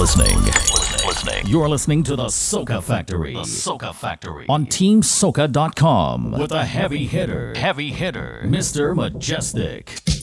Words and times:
listening. 0.00 0.38
listening. 1.06 1.46
You're 1.46 1.68
listening 1.68 2.02
to 2.04 2.16
the 2.16 2.28
Soca 2.28 2.82
Factory. 2.82 3.34
The 3.34 3.40
Soca 3.40 3.94
Factory. 3.94 4.46
On 4.48 4.64
TeamSoca.com 4.64 6.32
with 6.32 6.52
a 6.52 6.64
heavy 6.64 7.06
hitter. 7.06 7.52
Heavy 7.54 7.90
hitter. 7.90 8.40
Mr. 8.46 8.94
Mejustik. 8.94 10.19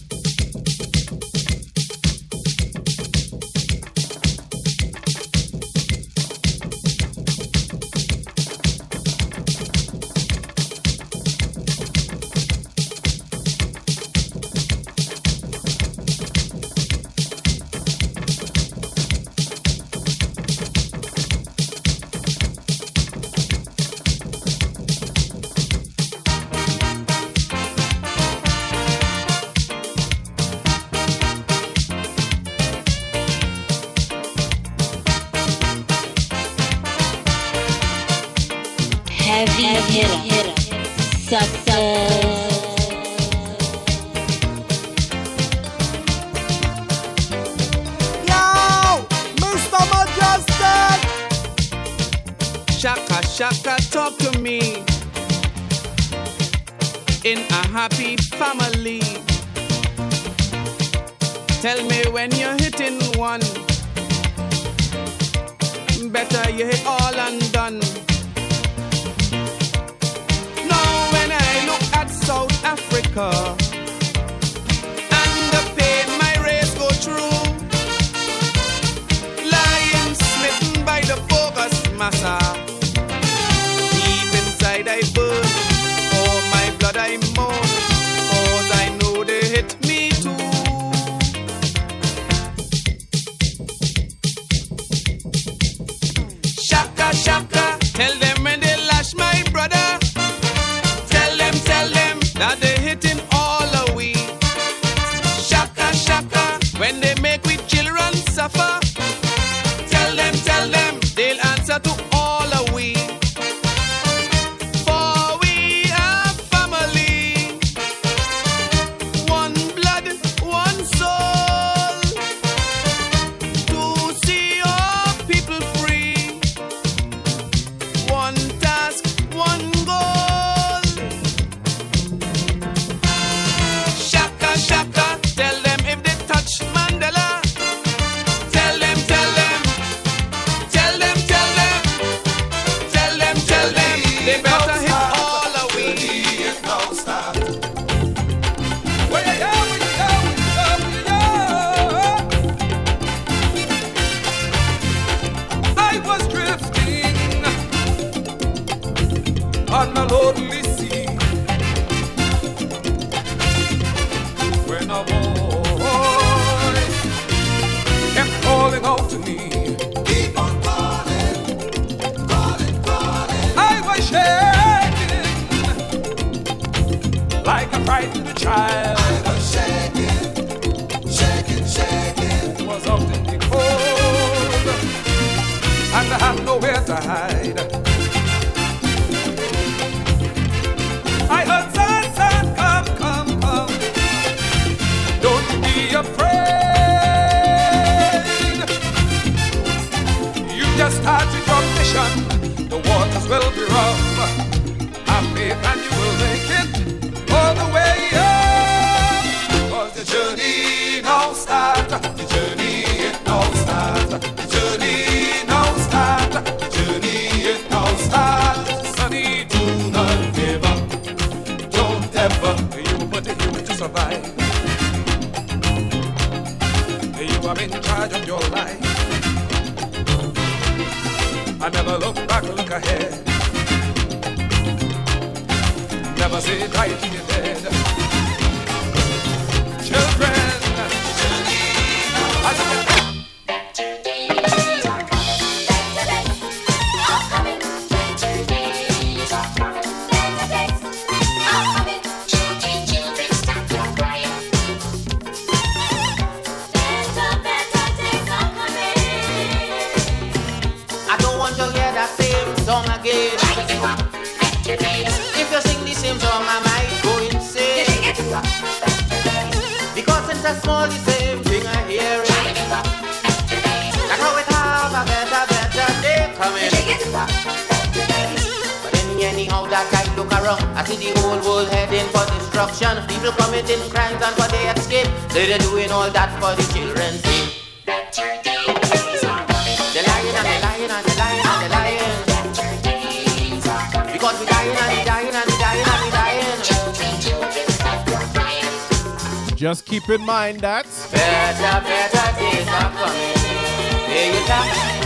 In 300.17 300.25
mind 300.25 300.61
that 300.61 300.85
better, 301.11 301.85
better 301.85 302.39
days 302.39 302.67
are 302.69 302.91
coming. 302.91 303.37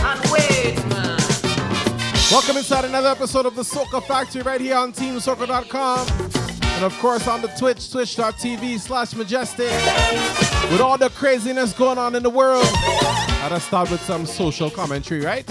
and 0.00 0.32
wait, 0.32 0.76
man. 0.88 1.18
Welcome 2.30 2.56
inside 2.56 2.86
another 2.86 3.08
episode 3.08 3.44
of 3.44 3.54
the 3.54 3.60
Soca 3.60 4.02
Factory 4.04 4.40
right 4.40 4.58
here 4.58 4.74
on 4.74 4.94
TeamSoca.com. 4.94 6.08
And 6.76 6.84
of 6.84 6.98
course 6.98 7.28
on 7.28 7.42
the 7.42 7.48
Twitch, 7.48 7.92
twitch.tv 7.92 8.80
slash 8.80 9.12
mejustik. 9.12 10.70
With 10.70 10.80
all 10.80 10.96
the 10.96 11.10
craziness 11.10 11.74
going 11.74 11.98
on 11.98 12.14
in 12.14 12.22
the 12.22 12.30
world, 12.30 12.64
I'd 12.64 13.60
start 13.60 13.90
with 13.90 14.00
some 14.00 14.24
social 14.24 14.70
commentary, 14.70 15.20
right? 15.20 15.46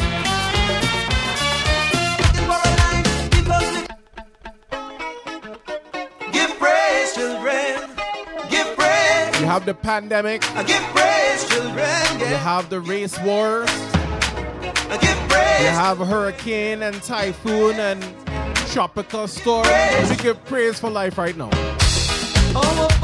The 9.72 9.76
pandemic. 9.76 10.44
I 10.54 10.64
give 10.64 10.84
praise, 10.94 11.48
children. 11.48 11.76
Yeah. 11.78 12.30
You 12.30 12.36
have 12.36 12.70
the 12.70 12.82
race 12.82 13.18
wars. 13.20 13.70
I 13.70 14.98
give 15.00 15.18
praise. 15.30 15.62
You 15.62 15.68
have 15.68 15.98
hurricane 16.00 16.82
and 16.82 17.02
typhoon 17.02 17.80
and 17.80 18.04
tropical 18.72 19.30
storm. 19.30 19.68
We 20.10 20.16
give 20.18 20.44
praise 20.44 20.78
for 20.78 20.90
life 20.90 21.18
right 21.18 21.38
now. 21.38 21.50
Oh, 22.54 23.01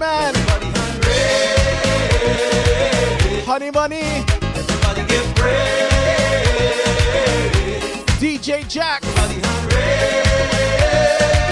Man, 0.00 0.34
Honey 3.44 3.70
Money, 3.70 4.24
DJ 8.18 8.66
Jack, 8.66 9.02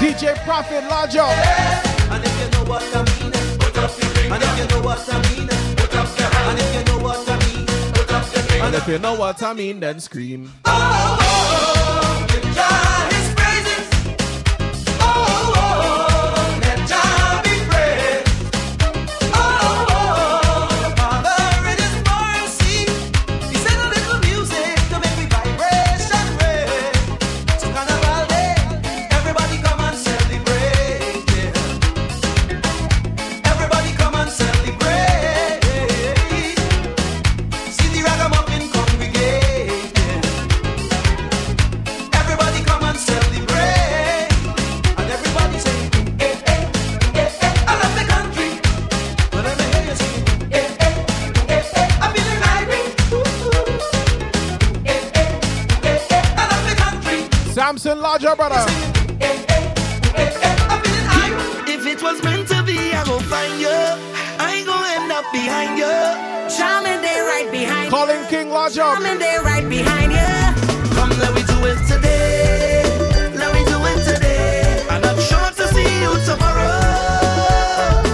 DJ 0.00 0.34
Prophet 0.46 0.82
Lajo. 0.84 1.28
And 2.10 2.24
if 2.24 2.40
you 2.40 2.48
know 2.52 2.64
what 2.70 2.82
I 2.94 3.02
mean, 3.04 3.32
put 3.58 3.76
up 3.76 3.90
your 3.98 4.08
finger. 4.08 4.34
And 4.34 4.42
if 4.42 4.58
you 4.58 4.66
know 4.68 4.80
what 4.82 5.06
I 5.06 5.12
mean, 5.28 5.48
put 5.76 5.94
up 5.94 6.18
your 6.18 6.28
hand. 6.30 6.48
And 6.48 6.58
if 6.58 6.74
you 6.74 6.84
know 6.84 6.98
what 7.04 7.28
I 7.28 7.36
mean, 7.54 7.66
put 7.92 8.10
up 8.10 8.34
your 8.34 8.42
finger. 8.44 8.64
And 8.64 8.74
if 8.74 8.88
you 8.88 8.98
know 8.98 9.14
what 9.14 9.42
I 9.42 9.52
mean, 9.52 9.80
then 9.80 10.00
scream. 10.00 10.50
Oh, 10.64 11.18
Larger, 58.28 58.36
brother. 58.36 58.64
If 61.66 61.86
it 61.86 62.02
was 62.02 62.22
meant 62.22 62.48
to 62.48 62.62
be, 62.62 62.92
I 62.92 63.02
go 63.06 63.19
find 63.20 63.58
you. 63.58 63.69
I 64.38 64.56
ain't 64.56 64.66
gonna 64.66 65.00
end 65.00 65.12
up 65.12 65.25
behind 65.32 65.78
you. 65.78 65.88
Charming, 66.54 67.00
they 67.00 67.20
right 67.20 67.48
behind 67.50 67.90
Calling 67.90 68.26
King 68.26 68.50
Larger. 68.50 68.80
Charming, 68.82 69.19
they 69.19 69.38
right 69.42 69.66
behind 69.66 70.12
you. 70.12 70.94
Come, 70.94 71.10
let 71.19 71.32
me 71.34 71.42
do 71.42 71.64
it 71.64 71.78
today. 71.88 72.82
Let 73.34 73.54
me 73.54 73.64
do 73.64 73.78
it 73.86 74.04
today. 74.04 74.86
And 74.90 75.06
I'm 75.06 75.19
sure 75.20 75.50
to 75.50 75.72
see 75.72 76.00
you 76.02 76.12
tomorrow. 76.26 76.69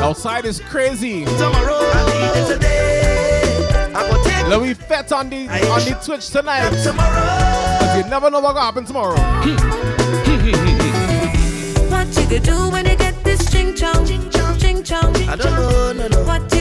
Outside 0.05 0.45
is 0.45 0.61
crazy. 0.61 1.25
Tomorrow, 1.25 1.81
I 1.93 2.05
need 2.13 2.41
it 2.41 2.55
today. 2.55 3.93
I 3.97 4.09
go 4.09 4.23
take 4.23 4.47
Let 4.47 4.63
me 4.63 4.75
fet 4.75 5.11
on 5.11 5.29
the 5.29 5.49
on 5.49 5.85
the 5.85 5.99
Twitch 6.05 6.29
tonight. 6.31 6.71
tomorrow. 6.85 7.65
You 7.97 8.03
never 8.11 8.29
know 8.29 8.41
what's 8.41 8.55
gonna 8.55 8.67
happen 8.67 8.85
tomorrow. 8.85 9.17
Hmm. 9.17 9.94
You 12.35 12.41
do 12.41 12.69
when 12.71 12.85
you 12.85 12.97
get 12.97 13.15
this 13.23 13.49
ching 13.51 13.75
chong, 13.77 14.05
ching 14.07 14.29
chong, 14.31 14.59
ching 14.59 14.83
chong. 14.83 15.15
I 15.29 15.37
don't 15.37 15.53
know, 15.53 15.93
no, 15.93 16.09
no. 16.09 16.25
What 16.25 16.54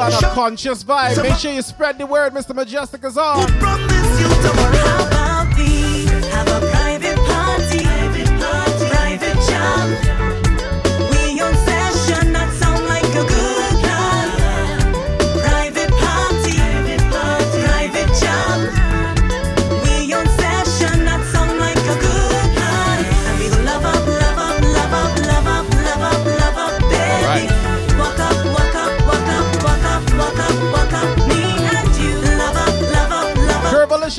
on 0.00 0.12
a 0.12 0.34
conscious 0.34 0.82
vibe. 0.84 1.22
Make 1.22 1.36
sure 1.36 1.52
you 1.52 1.62
spread 1.62 1.98
the 1.98 2.06
word, 2.06 2.32
Mr. 2.32 2.54
Mejustik 2.54 3.04
is 3.04 3.18
on. 3.18 3.99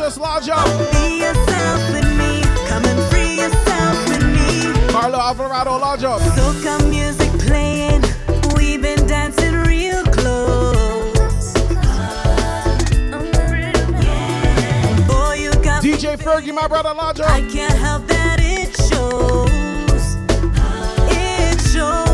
Up. 0.01 0.11
Curvalicious 0.11 0.17
Larger. 0.17 0.91
Be 0.91 1.19
yourself 1.19 1.91
with 1.91 2.17
me. 2.17 2.41
Come 2.67 2.85
and 2.85 3.11
free 3.11 3.35
yourself 3.35 4.09
with 4.09 4.23
me. 4.23 4.91
Carlo 4.91 5.19
Alvarado 5.19 5.77
Larger. 5.77 6.07
Soca 6.35 6.89
music 6.89 7.29
playing. 7.39 8.01
We've 8.55 8.81
been 8.81 9.05
dancing 9.07 9.53
real 9.53 10.03
close. 10.05 11.53
Boy, 15.07 15.33
you 15.35 15.51
got 15.63 15.83
DJ 15.83 16.17
Fergie, 16.17 16.53
my 16.53 16.67
brother 16.67 16.93
Larger. 16.93 17.25
I 17.25 17.41
can't 17.51 17.73
help 17.73 18.07
that 18.07 18.39
it 18.39 18.75
shows. 18.77 19.71
Tanya 21.73 22.10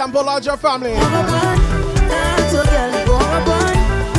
a 0.00 0.08
bun. 0.08 0.80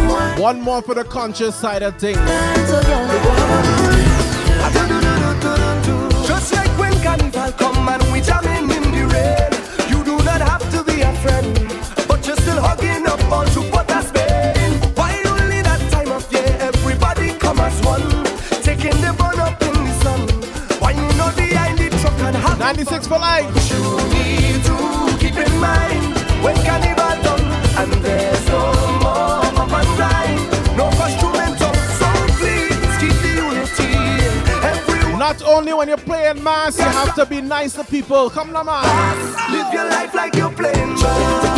Wine. 0.07 0.39
One 0.39 0.61
more 0.61 0.81
for 0.81 0.93
the 0.93 1.03
conscious 1.03 1.55
side 1.55 1.81
of 1.83 1.97
things. 1.97 2.17
Dance 2.17 2.69
a 2.69 2.83
girl, 2.85 3.01
we 3.03 3.17
go 3.23 3.31
have 3.31 3.67
a 3.67 4.85
good. 5.41 6.27
Just 6.27 6.53
like 6.53 6.69
when 6.77 6.93
carnival 7.01 7.51
come 7.53 7.89
and 7.89 8.03
we 8.11 8.21
jamming 8.21 8.69
in 8.69 8.91
the 8.91 9.05
rain. 9.13 9.51
You 9.89 10.03
do 10.03 10.17
not 10.23 10.41
have 10.41 10.69
to 10.71 10.83
be 10.83 11.01
a 11.01 11.13
friend, 11.15 11.53
but 12.07 12.25
you're 12.27 12.35
still 12.37 12.61
hugging 12.61 13.07
up 13.07 13.23
on 13.31 13.47
to 13.47 13.61
put 13.71 13.89
a 13.91 14.01
Spain. 14.03 14.73
Why 14.95 15.21
only 15.25 15.61
that 15.61 15.81
time 15.91 16.11
of 16.11 16.31
year 16.31 16.57
everybody 16.59 17.33
come 17.39 17.59
as 17.59 17.81
one, 17.83 18.07
taking 18.61 18.99
the 19.01 19.13
bun 19.17 19.39
up 19.39 19.61
in 19.63 19.73
the 19.73 19.93
sun. 20.03 20.19
Why 20.79 20.91
you 20.91 21.07
behind 21.35 21.79
the 21.79 21.89
truck 22.01 22.19
and 22.19 22.35
have 22.35 22.59
96 22.59 23.07
for 23.07 23.17
life. 23.19 24.20
You 25.33 25.39
need 25.39 25.45
to 25.45 25.51
keep 25.51 25.53
in 25.53 25.59
mind 25.59 26.15
when 26.43 26.55
carnival 26.65 27.23
done 27.23 27.51
and 27.77 27.91
there's 28.03 28.47
no 28.47 28.71
more 28.99 29.41
pump 29.55 29.73
and 29.73 29.87
grind, 29.97 30.77
no 30.77 30.87
instrumental. 30.89 31.73
So 31.99 32.09
please 32.39 32.97
keep 32.99 33.15
the 33.21 33.31
unity. 33.35 33.91
Everyone 34.65 35.19
Not 35.19 35.41
only 35.43 35.73
when 35.73 35.87
you're 35.87 35.97
playing 35.97 36.43
mass, 36.43 36.77
you 36.77 36.85
have 36.85 37.15
to 37.15 37.25
be 37.25 37.41
nice 37.41 37.73
to 37.73 37.83
people. 37.83 38.29
Come 38.29 38.55
on, 38.55 38.65
man. 38.65 39.51
live 39.51 39.73
your 39.73 39.89
life 39.89 40.13
like 40.13 40.35
you're 40.35 40.51
playing. 40.51 41.50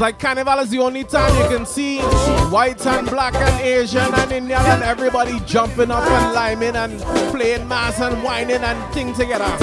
Like 0.00 0.18
Carnival 0.18 0.60
is 0.60 0.70
the 0.70 0.78
only 0.78 1.04
time 1.04 1.30
you 1.36 1.54
can 1.54 1.66
see 1.66 1.98
white 2.48 2.86
and 2.86 3.06
black 3.06 3.34
and 3.34 3.60
Asian 3.60 4.14
and 4.14 4.32
Indian 4.32 4.58
and 4.62 4.82
everybody 4.82 5.38
jumping 5.40 5.90
up 5.90 6.02
and 6.02 6.32
liming 6.32 6.74
and 6.74 6.98
playing 7.30 7.68
mass 7.68 8.00
and 8.00 8.22
whining 8.22 8.62
and 8.62 8.94
thing 8.94 9.12
together. 9.12 9.54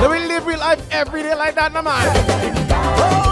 They 0.00 0.08
will 0.08 0.26
live 0.26 0.46
real 0.46 0.58
life 0.58 0.82
every 0.90 1.22
day 1.22 1.34
like 1.34 1.54
that, 1.56 1.74
no 1.74 1.82
man. 1.82 3.27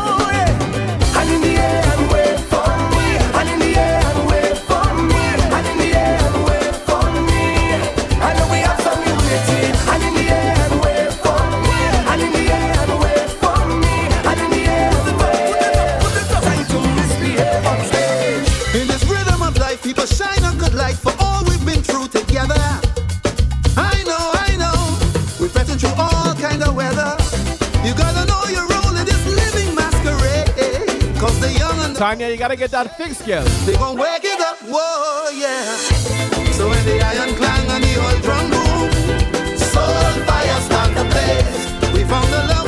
Tanya, 31.96 32.28
you 32.28 32.36
gotta 32.36 32.56
get 32.56 32.70
that 32.72 32.94
fixed, 32.98 33.24
girl. 33.24 33.42
they 33.64 33.74
gon' 33.74 33.96
wake 33.96 34.22
it 34.22 34.38
up, 34.38 34.58
whoa, 34.68 35.30
yeah. 35.32 35.64
So 36.52 36.68
when 36.68 36.84
the 36.84 37.00
iron 37.00 37.34
clang 37.36 37.66
the 37.80 37.92
old 38.04 38.20
drum 38.22 38.50
boom, 38.52 39.56
soul 39.56 40.12
fire 40.28 40.60
start 40.60 40.92
blaze. 40.92 41.94
We 41.94 42.04
found 42.04 42.28
the 42.30 42.42
love 42.52 42.65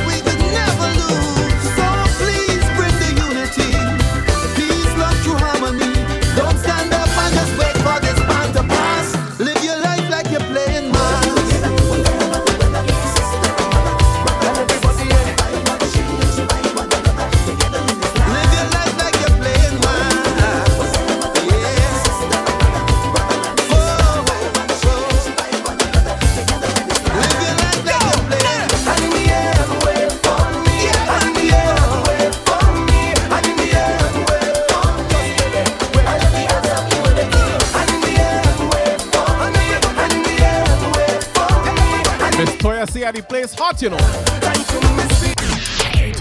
place 43.49 43.59
hot, 43.59 43.81
you 43.81 43.89
know. 43.89 43.97
time 44.41 44.63
to 44.65 44.79
misbehave. 44.95 46.19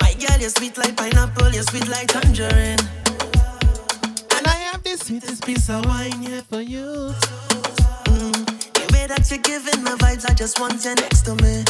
My 0.00 0.14
girl, 0.14 0.38
you're 0.38 0.50
sweet 0.50 0.76
like 0.78 0.96
pineapple, 0.96 1.50
you're 1.50 1.62
sweet 1.62 1.88
like 1.88 2.08
tangerine. 2.08 2.78
And 4.36 4.46
I 4.46 4.56
have 4.70 4.82
this 4.82 5.00
sweetest 5.00 5.44
piece 5.46 5.68
of 5.68 5.84
wine 5.86 6.22
here 6.22 6.42
for 6.42 6.60
you. 6.60 7.12
Mm, 8.06 8.46
the 8.74 8.90
way 8.92 9.06
that 9.06 9.26
you're 9.30 9.40
giving 9.40 9.82
me 9.82 9.90
vibes, 9.92 10.28
I 10.28 10.34
just 10.34 10.60
want 10.60 10.84
you 10.84 10.94
next 10.94 11.22
to 11.22 11.34
me. 11.36 11.64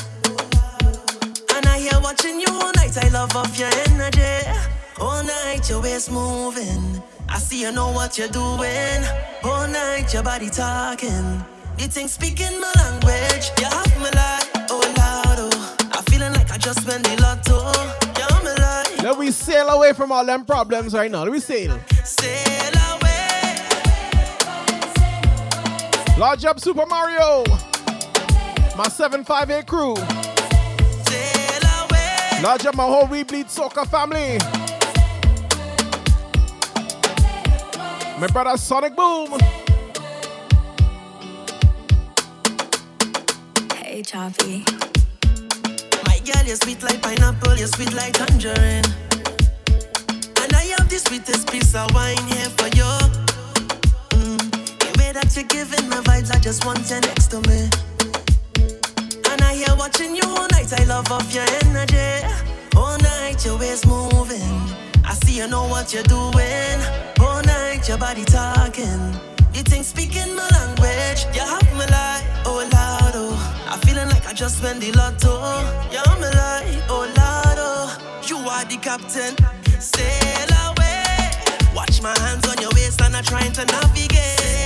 And 1.55 1.67
I 1.67 1.79
hear 1.79 2.01
watching 2.01 2.41
you 2.41 2.49
all 2.51 2.73
night, 2.77 2.97
I 2.99 3.09
love 3.09 3.37
off 3.37 3.59
your 3.59 3.71
energy. 3.89 4.51
All 5.01 5.23
night, 5.23 5.69
your 5.69 5.83
waist 5.83 6.11
moving. 6.11 7.03
I 7.29 7.39
see 7.39 7.63
you 7.63 7.73
know 7.73 7.91
what 7.91 8.19
you're 8.19 8.29
doing. 8.29 9.05
All 9.43 9.67
night, 9.67 10.13
your 10.13 10.23
body 10.23 10.51
talking. 10.51 11.45
You 11.79 11.89
think 11.89 12.09
speaking 12.09 12.61
my 12.61 12.73
language, 12.77 13.51
you 13.59 13.67
have 13.67 13.97
me 13.99 14.05
like, 14.05 14.71
oh 14.71 14.95
loud, 14.97 15.39
oh. 15.39 15.77
I'm 15.93 16.05
feeling 16.05 16.33
like 16.33 16.51
I 16.53 16.59
just 16.59 16.87
went 16.87 17.03
the 17.03 17.21
lotto. 17.21 17.59
You 18.17 18.45
me 18.45 18.55
like, 18.63 19.03
Let 19.03 19.19
we 19.19 19.31
sail 19.33 19.69
away 19.69 19.93
from 19.93 20.13
all 20.13 20.25
them 20.25 20.45
problems 20.45 20.95
right 20.95 21.11
now. 21.11 21.25
Let 21.25 21.33
we 21.33 21.41
sail. 21.41 21.79
sail 22.05 22.73
away. 22.93 23.57
Large 26.17 26.45
up 26.45 26.61
Super 26.61 26.87
Mario. 26.87 27.45
My 28.77 28.89
758 28.89 29.67
crew. 29.67 29.97
Sail 31.07 31.63
away. 31.83 32.43
Large 32.43 32.67
up 32.67 32.77
my 32.77 32.85
whole 32.85 33.07
We 33.09 33.25
Bleed 33.25 33.47
Soca 33.47 33.85
family. 33.87 34.39
My 38.21 38.29
brother 38.29 38.57
Sonic 38.57 38.95
Boom. 38.95 39.64
Choppy. 44.03 44.65
My 46.05 46.19
girl, 46.27 46.45
you're 46.45 46.57
sweet 46.57 46.83
like 46.83 47.01
pineapple, 47.01 47.57
you're 47.57 47.69
sweet 47.69 47.95
like 47.95 48.15
tangerine. 48.15 48.83
And 50.41 50.53
I 50.53 50.75
have 50.77 50.89
the 50.89 50.99
sweetest 50.99 51.49
piece 51.51 51.75
of 51.77 51.95
wine 51.95 52.17
here 52.27 52.51
for 52.59 52.67
you. 52.75 52.91
Mm, 54.11 54.51
the 54.81 54.91
way 54.99 55.13
that 55.13 55.31
you're 55.37 55.47
giving 55.47 55.89
me 55.89 55.97
vibes, 55.97 56.35
I 56.35 56.41
just 56.41 56.67
want 56.67 56.91
you 56.91 57.01
next 57.01 57.29
to 57.29 57.41
me. 57.49 57.71
And 59.31 59.41
I 59.43 59.55
hear 59.55 59.77
watching 59.77 60.17
you 60.17 60.25
all 60.27 60.49
night, 60.51 60.73
I 60.73 60.85
love 60.85 61.13
off 61.13 61.33
your 61.33 61.47
energy. 61.63 62.27
All 62.77 62.99
night, 62.99 63.45
your 63.45 63.59
waist 63.59 63.87
moving. 63.87 64.43
I 65.05 65.15
see 65.23 65.37
you 65.39 65.47
know 65.47 65.69
what 65.69 65.95
you're 65.95 66.03
doing. 66.03 66.79
All 67.21 67.43
night, 67.43 67.87
your 67.87 67.99
body 67.99 68.25
talking. 68.25 69.34
You 69.55 69.63
think 69.63 69.85
speaking 69.85 70.35
my 70.35 70.49
language, 70.49 71.27
you 71.33 71.41
have 71.41 71.63
me 71.75 71.87
like, 71.87 72.25
oh 72.45 72.69
loud, 72.73 73.13
oh. 73.15 73.67
I'm 73.69 73.79
feeling 73.81 74.09
like 74.09 74.27
I 74.27 74.33
just 74.33 74.61
went 74.63 74.81
the 74.81 74.91
lotto. 74.93 75.31
You 75.93 75.99
have 76.05 76.19
me 76.19 76.27
like, 76.27 76.83
oh 76.91 77.07
loud, 77.17 77.59
oh. 77.59 78.21
You 78.27 78.37
are 78.39 78.65
the 78.65 78.77
captain, 78.79 79.37
sail 79.81 80.51
away. 80.67 81.31
Watch 81.73 82.03
my 82.03 82.19
hands 82.19 82.49
on 82.49 82.61
your 82.61 82.71
waist 82.75 83.01
and 83.01 83.15
I'm 83.15 83.23
trying 83.23 83.53
to 83.53 83.65
navigate. 83.65 84.64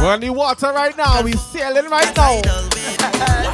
We're 0.00 0.14
in 0.14 0.20
the 0.20 0.30
water 0.30 0.72
right 0.72 0.96
now. 0.96 1.20
We 1.22 1.32
sailing 1.32 1.90
right 1.90 2.16
now. 2.16 3.49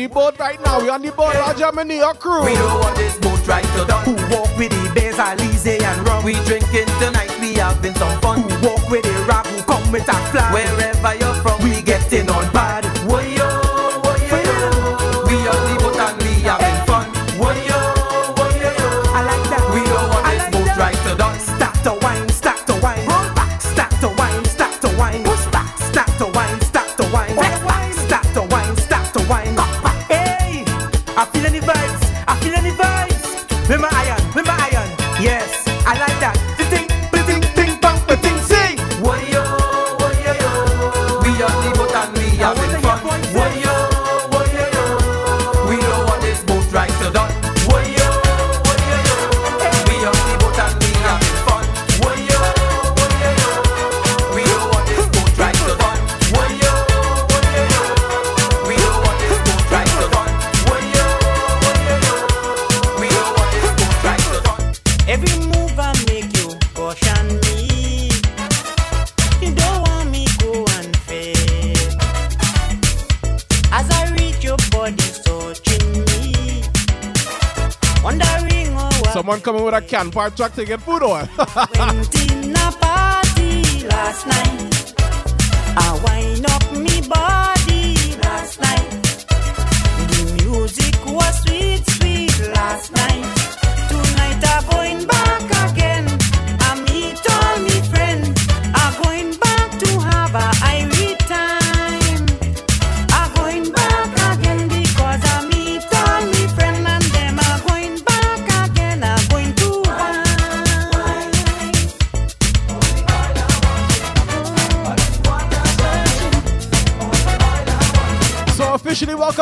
the 0.00 0.14
boat 0.14 0.38
right 0.38 0.60
now. 0.64 0.80
We 0.80 0.88
on 0.88 1.02
the 1.02 1.12
boat, 1.12 1.34
yeah. 1.34 1.52
Germany, 1.52 2.00
our 2.00 2.14
crew. 2.14 2.44
We 2.44 2.54
know 2.54 2.78
what 2.80 2.96
this 2.96 3.18
boat 3.18 3.46
right 3.46 3.64
to 3.76 3.84
down. 3.84 4.04
Who 4.04 4.14
walk 4.32 4.48
with 4.56 4.72
the 4.72 4.92
bears, 4.94 5.16
Alize 5.16 5.66
and 5.66 6.08
rum. 6.08 6.24
We 6.24 6.34
drinking 6.48 6.88
tonight, 7.00 7.32
we 7.40 7.54
having 7.54 7.94
some 7.94 8.18
fun. 8.20 8.40
Who 8.40 8.48
walk 8.66 8.88
with 8.88 9.04
the 9.04 9.12
rap, 9.28 9.46
who 9.46 9.62
come 9.62 9.84
with 9.92 10.08
a 10.08 10.16
flag. 10.32 10.52
Wherever 10.54 10.89
can 79.90 80.08
park 80.08 80.36
truck 80.36 80.54
to 80.54 80.64
get 80.64 80.80
food 80.80 81.02
or 81.02 81.18
Went 81.76 82.32
in 82.32 82.54
a 82.54 82.70
party 82.78 83.88
last 83.88 84.24
night. 84.24 84.94
I 85.76 86.00
wind 86.04 86.46
up 86.46 86.72
me 86.76 87.08
body. 87.08 87.49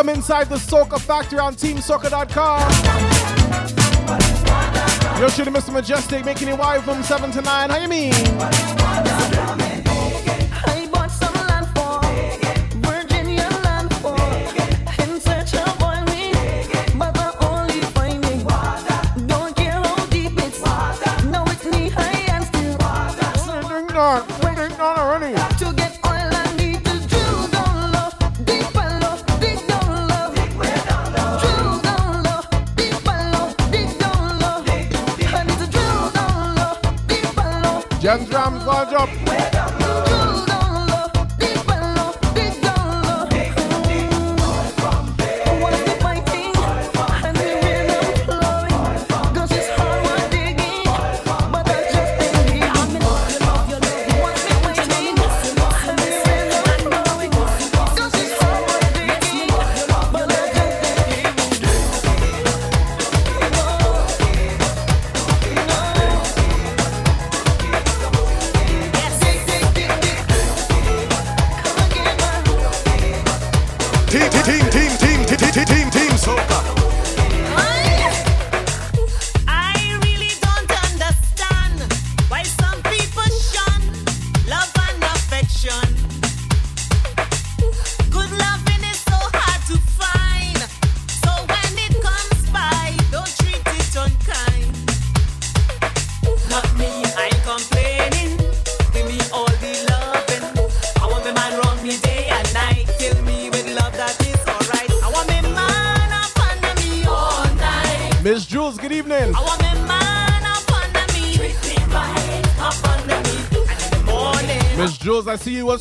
Inside 0.09 0.49
the 0.49 0.57
Soca 0.57 0.99
Factory 0.99 1.39
on 1.39 1.55
TeamSoca.com. 1.55 2.61
You're 5.21 5.31
shooting 5.31 5.53
Mr. 5.53 5.71
Mejustik, 5.71 6.25
making 6.25 6.49
it 6.49 6.59
wide 6.59 6.83
from 6.83 7.03
7 7.03 7.31
to 7.33 7.43
9. 7.43 7.71
How 7.71 7.77
you 7.79 7.89
mean? 7.89 8.88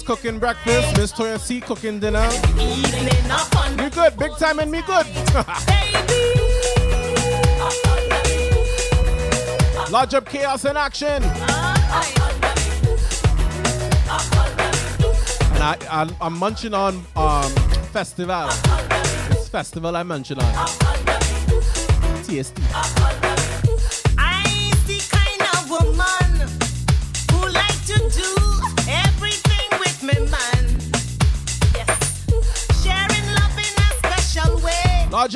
cooking 0.08 0.39
breakfast, 0.39 0.96
Miss 0.98 1.12
Toya 1.12 1.38
C 1.38 1.60
cooking 1.60 2.00
dinner. 2.00 2.26
You 3.84 3.89
good, 3.89 4.17
big 4.17 4.32
time 4.38 4.60
and 4.60 4.72
me 4.72 4.82
good. 4.84 5.06
Lodge 9.91 10.13
up 10.13 10.26
chaos 10.26 10.63
in 10.63 10.78
action. 10.78 11.22
And 11.22 11.24
I, 15.62 15.78
I, 15.91 16.10
I'm 16.22 16.39
munching 16.39 16.74
on 16.74 17.06
um, 17.17 17.52
festival. 17.91 18.48
It's 19.32 19.50
festival 19.50 19.93
I'm 19.93 20.08
munching 20.08 20.39
on. 20.39 20.67
TST. 22.24 22.66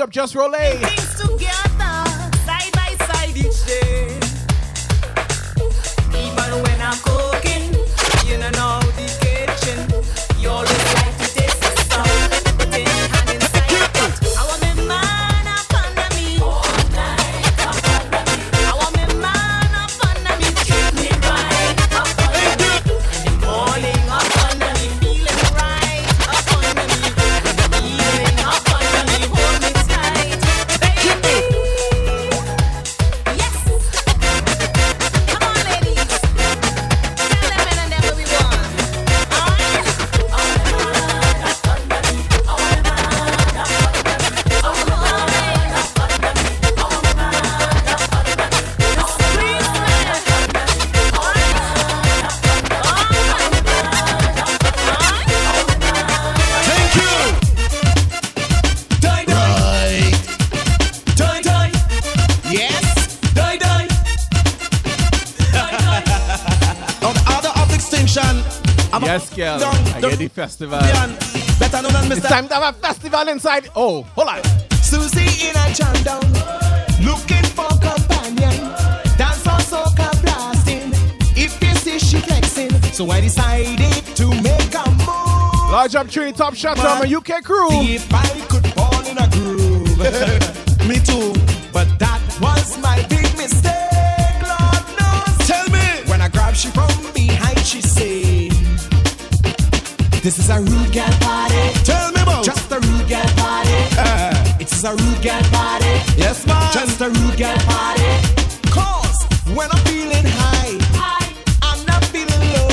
up 0.01 0.09
Just 0.09 0.33
Roll. 0.35 1.00
festival. 70.51 70.79
Better 71.59 71.81
known 71.81 71.93
than 71.93 72.11
It's 72.11 72.27
time 72.27 72.47
to 72.49 72.55
have 72.55 72.75
a 72.75 72.77
festival 72.79 73.27
inside. 73.29 73.69
Oh, 73.75 74.03
hold 74.15 74.27
on. 74.27 74.43
Susie 74.81 75.47
in 75.47 75.55
a 75.55 76.03
down, 76.03 76.21
looking 77.03 77.45
for 77.55 77.69
companion. 77.79 78.55
Dance 79.17 79.47
on 79.47 79.61
soca 79.61 80.11
blasting. 80.21 80.91
If 81.37 81.61
you 81.63 81.73
see 81.75 81.99
she 81.99 82.17
flexing, 82.19 82.71
so 82.91 83.09
I 83.09 83.21
decided 83.21 84.03
to 84.17 84.27
make 84.41 84.73
a 84.73 84.89
move. 84.91 85.71
Large 85.71 85.95
up 85.95 86.09
tree, 86.09 86.31
top 86.33 86.53
shot 86.53 86.77
from 86.77 87.01
a 87.01 87.15
UK 87.15 87.43
crew. 87.43 87.69
a 100.51 100.59
rude 100.59 100.91
girl 100.91 101.09
party. 101.21 101.63
Tell 101.85 102.11
me 102.11 102.21
about. 102.21 102.43
Just 102.43 102.71
a 102.71 102.79
rude 102.79 103.07
girl 103.07 103.29
party. 103.37 103.79
Uh. 103.97 104.57
It's 104.59 104.83
a 104.83 104.91
rude 104.91 105.21
girl 105.23 105.41
party. 105.51 105.93
Yes, 106.17 106.45
man. 106.45 106.73
Just 106.73 106.99
a 107.01 107.09
rude 107.09 107.37
girl 107.37 107.57
party. 107.71 108.11
Cause 108.69 109.23
when 109.55 109.71
I'm 109.71 109.79
feeling 109.85 110.25
high. 110.27 110.75
I'm 111.63 111.85
not 111.85 112.03
feeling 112.05 112.41
low. 112.53 112.67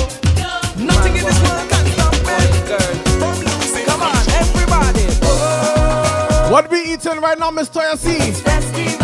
Nothing 0.90 1.16
in 1.18 1.24
this 1.24 1.40
world 1.46 1.68
can 1.70 1.86
stop 1.94 2.14
me 2.26 2.38
from 3.20 3.36
losing. 3.46 3.86
Come 3.86 4.02
on, 4.02 4.24
everybody. 4.42 5.06
What 6.52 6.70
we 6.70 6.94
eating 6.94 7.20
right 7.20 7.38
now, 7.38 7.50
Mr. 7.50 7.80
Yassi? 7.80 8.97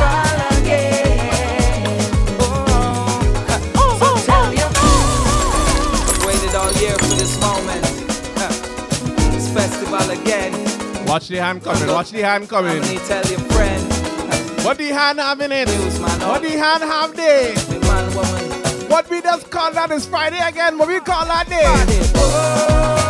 Watch 11.15 11.29
the 11.29 11.37
hand 11.37 11.63
coming. 11.63 11.87
Watch 11.87 12.11
the 12.11 12.23
hand 12.23 12.49
coming. 12.49 12.83
tell 12.83 13.25
your 13.27 13.39
friend. 13.39 14.65
What 14.65 14.79
the 14.79 14.89
hand 14.89 15.21
have 15.21 15.41
in 15.41 15.53
it? 15.53 15.69
What 15.69 16.43
the 16.43 16.51
hand 16.59 16.83
have 16.83 17.15
day? 17.15 17.55
What 18.89 19.09
we 19.09 19.23
just 19.23 19.49
call 19.49 19.71
that 19.75 19.93
is 19.93 20.07
Friday 20.07 20.41
again. 20.41 20.77
What 20.77 20.89
we 20.89 20.99
call 20.99 21.25
that 21.27 21.49
day? 21.49 23.04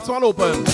That's 0.00 0.08
one 0.08 0.24
open. 0.24 0.69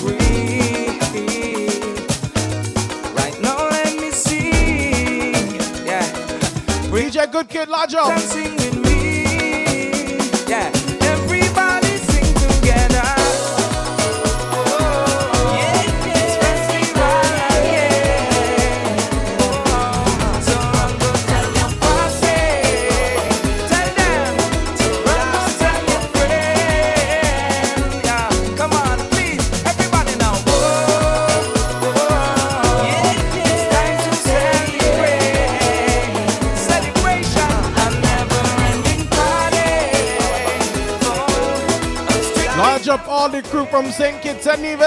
Senke 43.96 44.34
Tanive 44.44 44.85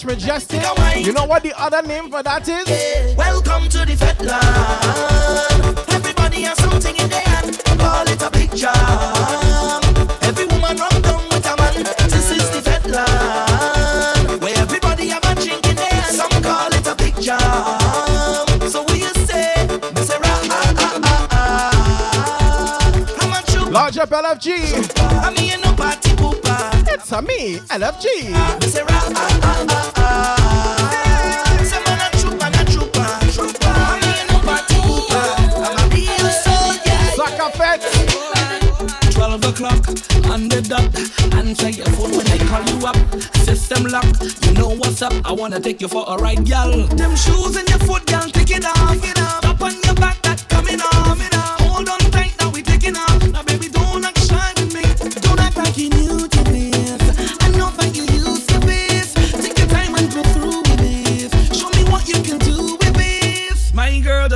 twitch.tv 0.00 0.38
slash 0.38 0.46
mejustik. 0.46 1.06
You 1.06 1.12
know 1.12 1.24
what 1.24 1.42
the 1.42 1.52
other 1.58 1.82
name 1.82 2.10
for 2.10 2.22
that 2.22 2.48
is? 2.48 2.67
I 27.70 27.76
mean, 34.00 34.16
you 34.16 34.32
no 34.32 34.40
party 34.40 34.74
pooper. 34.88 35.28
I'm 35.66 35.76
a 35.76 35.94
real 35.94 36.28
soldier. 36.32 36.98
Sucker 37.14 37.50
fetch. 37.58 37.84
12 39.12 39.44
o'clock 39.44 39.84
on 40.30 40.48
the 40.48 40.62
dot. 40.66 40.88
Answer 41.34 41.68
your 41.68 41.86
phone 41.88 42.16
when 42.16 42.26
I 42.28 42.38
call 42.48 42.64
you 42.64 42.86
up. 42.86 42.96
System 43.44 43.84
lock, 43.84 44.06
you 44.46 44.52
know 44.54 44.70
what's 44.70 45.02
up. 45.02 45.12
I 45.26 45.32
wanna 45.32 45.60
take 45.60 45.82
you 45.82 45.88
for 45.88 46.04
a 46.08 46.16
ride, 46.16 46.46
gal. 46.46 46.70
Them 46.70 47.14
shoes 47.16 47.56
in 47.56 47.66
your 47.66 47.80
foot, 47.80 48.06
gal, 48.06 48.30
take 48.30 48.50
it 48.50 48.64
off. 48.64 48.92
Take 48.92 49.10
it 49.10 49.20
off. 49.20 49.44
Up 49.44 49.60
on 49.60 49.77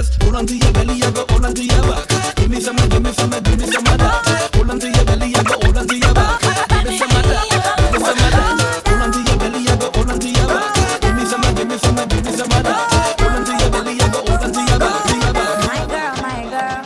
My 0.02 0.08
girl, 0.08 0.10
just 0.10 0.22
hold 0.22 0.34
on 0.34 0.46
to 0.46 0.56
your 0.56 0.72
belly, 0.72 1.02
I 1.02 1.10
go 1.12 1.24
hold 1.28 1.44
on 1.44 1.54
to 1.54 1.64
your 1.64 1.82
back. 1.82 2.34
Give 2.36 2.50
me 2.50 2.60
some, 2.60 2.76
give 2.76 3.02
me 3.02 3.12
some, 3.12 3.30
give 3.30 3.58
me 3.58 3.66
some 3.66 3.86
of 3.86 3.98
that. 3.98 4.50
Hold 4.54 4.70
on 4.70 4.80
to 4.80 4.90
your 4.90 5.04
belly, 5.04 5.34
I 5.34 5.42
go 5.42 5.54
hold 5.62 5.78
on 5.78 5.86
your 5.88 6.14
back. 6.14 6.40
Give 6.42 6.84
me 6.88 6.98
some 6.98 7.10
of 7.10 7.22
that, 7.22 7.46
give 7.48 7.92
me 7.92 7.98
some 7.98 8.18
of 8.18 8.30
that. 8.32 8.88
Hold 8.88 9.02
on 9.02 9.12
your 9.14 9.36
belly, 9.38 9.68
I 9.68 9.76
go 9.76 9.90
hold 9.94 10.10
on 10.10 10.18
to 10.18 10.28
your 10.28 10.46
back. 10.48 11.00
Give 11.02 11.14
me 11.14 11.24
some, 11.24 11.40
give 11.54 11.68
me 11.68 11.78
some, 11.78 11.94
give 12.08 12.24
me 12.24 12.32
some 12.32 12.50
of 12.50 12.62
that. 12.62 13.20
Hold 13.20 13.32
on 13.32 13.58
your 13.60 13.70
belly, 13.70 13.94
I 14.00 14.08
go 14.10 14.18
hold 14.26 14.42
on 14.42 14.52
your 14.52 14.78
back, 14.78 15.02
to 15.06 15.14
your 15.22 15.32
back. 15.32 15.58
My 15.70 15.80
girl, 15.86 16.14
my 16.26 16.40
girl. 16.50 16.82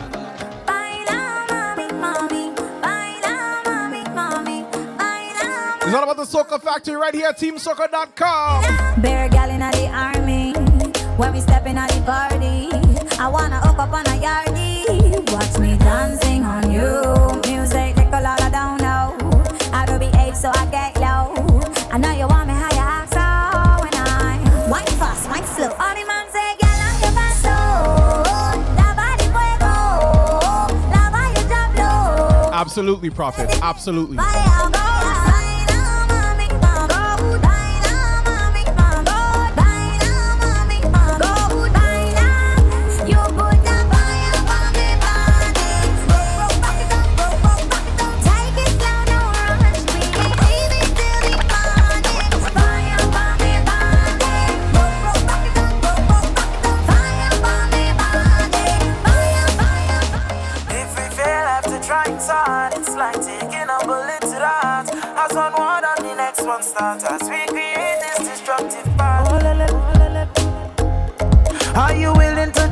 Baila, 0.66 1.20
mami, 1.48 1.86
mami. 1.96 2.42
Baila, 2.84 3.34
mami, 3.64 4.02
mami. 4.12 4.56
Baila, 4.98 5.86
It's 5.86 5.94
all 5.94 6.04
about 6.04 6.16
the 6.16 6.28
Soca 6.28 6.60
Factory 6.60 6.96
right 6.96 7.14
here 7.14 7.28
at 7.28 7.38
TeamSoca.com. 7.38 9.00
Bear 9.00 9.28
gal 9.30 9.50
in 9.50 9.60
the 9.60 9.88
army. 9.88 10.52
When 11.16 11.32
we 11.32 11.40
step 11.40 11.64
in 11.66 11.78
at 11.78 11.90
the 11.92 12.02
party, 12.02 12.45
I 13.18 13.28
wanna 13.28 13.58
hook 13.60 13.78
up 13.78 13.92
on 13.92 14.06
a 14.06 14.16
yardie. 14.20 15.32
Watch 15.32 15.58
me 15.58 15.76
dancing 15.78 16.44
on 16.44 16.70
you. 16.70 17.40
Music 17.50 17.96
take 17.96 18.12
a 18.12 18.20
lot 18.20 18.40
of 18.42 18.52
down 18.52 18.78
low. 18.78 19.16
I 19.72 19.86
do 19.86 19.98
be 19.98 20.10
eight, 20.18 20.36
so 20.36 20.50
I 20.54 20.66
get 20.66 20.96
low. 21.00 21.34
I 21.90 21.98
know 21.98 22.12
you 22.12 22.26
want 22.26 22.46
me 22.48 22.54
how 22.54 22.70
you 22.72 22.84
act 22.98 23.12
so 23.14 23.26
when 23.82 23.94
I 23.94 24.68
wine 24.70 24.86
fast, 25.00 25.28
wine 25.30 25.44
slow. 25.46 25.70
All 25.80 25.94
the 25.94 26.04
man 26.06 26.26
say, 26.30 26.56
"Girl, 26.60 26.80
I'm 26.88 27.00
your 27.02 27.12
paso." 27.18 27.56
La 28.76 28.88
body 29.00 29.26
fuego, 29.34 29.72
la 30.92 31.10
vaya 31.10 31.42
diablo. 31.48 32.50
Absolutely, 32.52 33.10
Prophet. 33.10 33.48
Absolutely. 33.62 34.18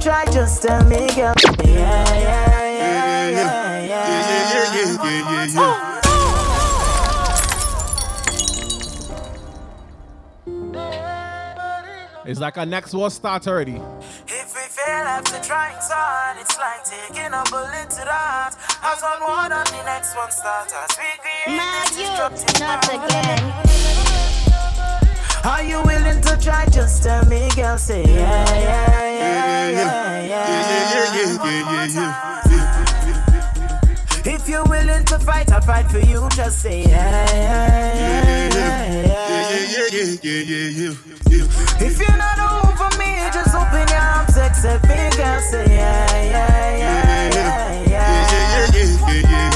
Try? 0.04 0.24
Just 0.26 0.62
tell 0.62 0.84
me, 0.84 1.08
girl. 1.14 1.32
Yeah, 1.64 1.72
yeah, 1.72 2.14
yeah, 2.14 3.30
yeah, 3.30 3.80
yeah, 3.80 3.86
yeah. 3.86 4.24
It's 12.26 12.40
like 12.40 12.56
our 12.56 12.66
next 12.66 12.94
war 12.94 13.10
start 13.10 13.46
already. 13.46 13.80
If 14.26 14.54
we 14.54 14.62
fail 14.68 15.04
after 15.06 15.38
trying 15.42 15.80
so 15.80 15.94
hard, 15.94 16.38
it's 16.40 16.58
like 16.58 16.84
taking 16.84 17.32
a 17.32 17.42
bullet 17.50 17.90
to 17.90 18.04
the 18.04 18.12
heart. 18.12 18.54
As 18.82 19.02
one 19.02 19.20
word 19.20 19.52
on 19.52 19.64
the 19.66 19.82
next 19.84 20.16
one 20.16 20.30
starts, 20.30 20.72
as 20.72 20.96
we 20.98 21.04
create 21.20 21.58
this 21.58 21.96
destructive 21.96 22.60
Not 22.60 22.88
again. 22.88 23.93
Are 25.44 25.62
you 25.62 25.82
willing 25.82 26.22
to 26.22 26.38
try? 26.40 26.64
Just 26.70 27.02
tell 27.02 27.22
me, 27.26 27.50
girl. 27.54 27.76
Say 27.76 28.02
yeah, 28.02 28.14
yeah, 28.14 29.04
yeah, 29.20 29.68
yeah, 29.68 29.84
yeah, 29.84 30.24
yeah. 30.24 30.48
yeah, 30.48 31.04
yeah, 31.04 31.60
yeah, 31.70 32.08
yeah, 32.48 32.72
If 34.24 34.48
you're 34.48 34.64
willing 34.64 35.04
to 35.04 35.18
fight, 35.18 35.52
I'll 35.52 35.60
fight 35.60 35.90
for 35.90 35.98
you. 35.98 36.26
Just 36.30 36.62
say 36.62 36.84
yeah, 36.84 37.26
yeah, 37.30 38.48
yeah, 38.54 38.88
yeah, 39.68 39.92
yeah. 39.92 40.16
yeah, 40.22 40.94
yeah, 41.28 41.86
If 41.86 41.98
you're 42.00 42.16
not 42.16 42.38
over 42.40 42.88
me, 42.98 43.28
just 43.30 43.54
open 43.54 43.86
your 43.88 44.00
arms, 44.00 44.38
accept 44.38 44.88
me, 44.88 45.10
girl. 45.14 45.40
Say 45.42 45.66
yeah, 45.68 46.22
yeah, 46.24 46.76
yeah, 46.78 47.28
yeah, 47.34 47.90
yeah. 47.90 48.64
Cause 48.72 49.53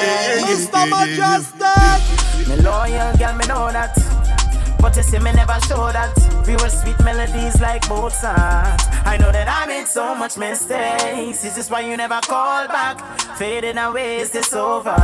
yeah. 0.00 0.46
Mr. 0.48 0.82
Mejustik! 0.92 2.00
Me 2.48 2.56
loyal, 2.62 3.16
girl, 3.18 3.34
me 3.36 3.46
know 3.46 3.70
that. 3.72 3.94
But 4.80 4.96
you 4.96 5.02
see, 5.02 5.18
me 5.18 5.32
never 5.32 5.58
show 5.68 5.92
that. 5.92 6.12
We 6.46 6.56
were 6.56 6.70
sweet 6.70 6.98
melodies 7.04 7.60
like 7.60 7.88
Mozart. 7.88 8.80
I 9.06 9.16
know 9.20 9.30
that 9.30 9.48
I 9.48 9.66
made 9.66 9.86
so 9.86 10.14
much 10.14 10.36
mistakes. 10.38 11.42
This 11.42 11.56
is 11.58 11.70
why 11.70 11.80
you 11.82 11.96
never 11.96 12.20
call 12.22 12.66
back? 12.68 12.98
Fading 13.36 13.78
away, 13.78 14.20
is 14.20 14.30
this 14.30 14.52
over? 14.52 14.96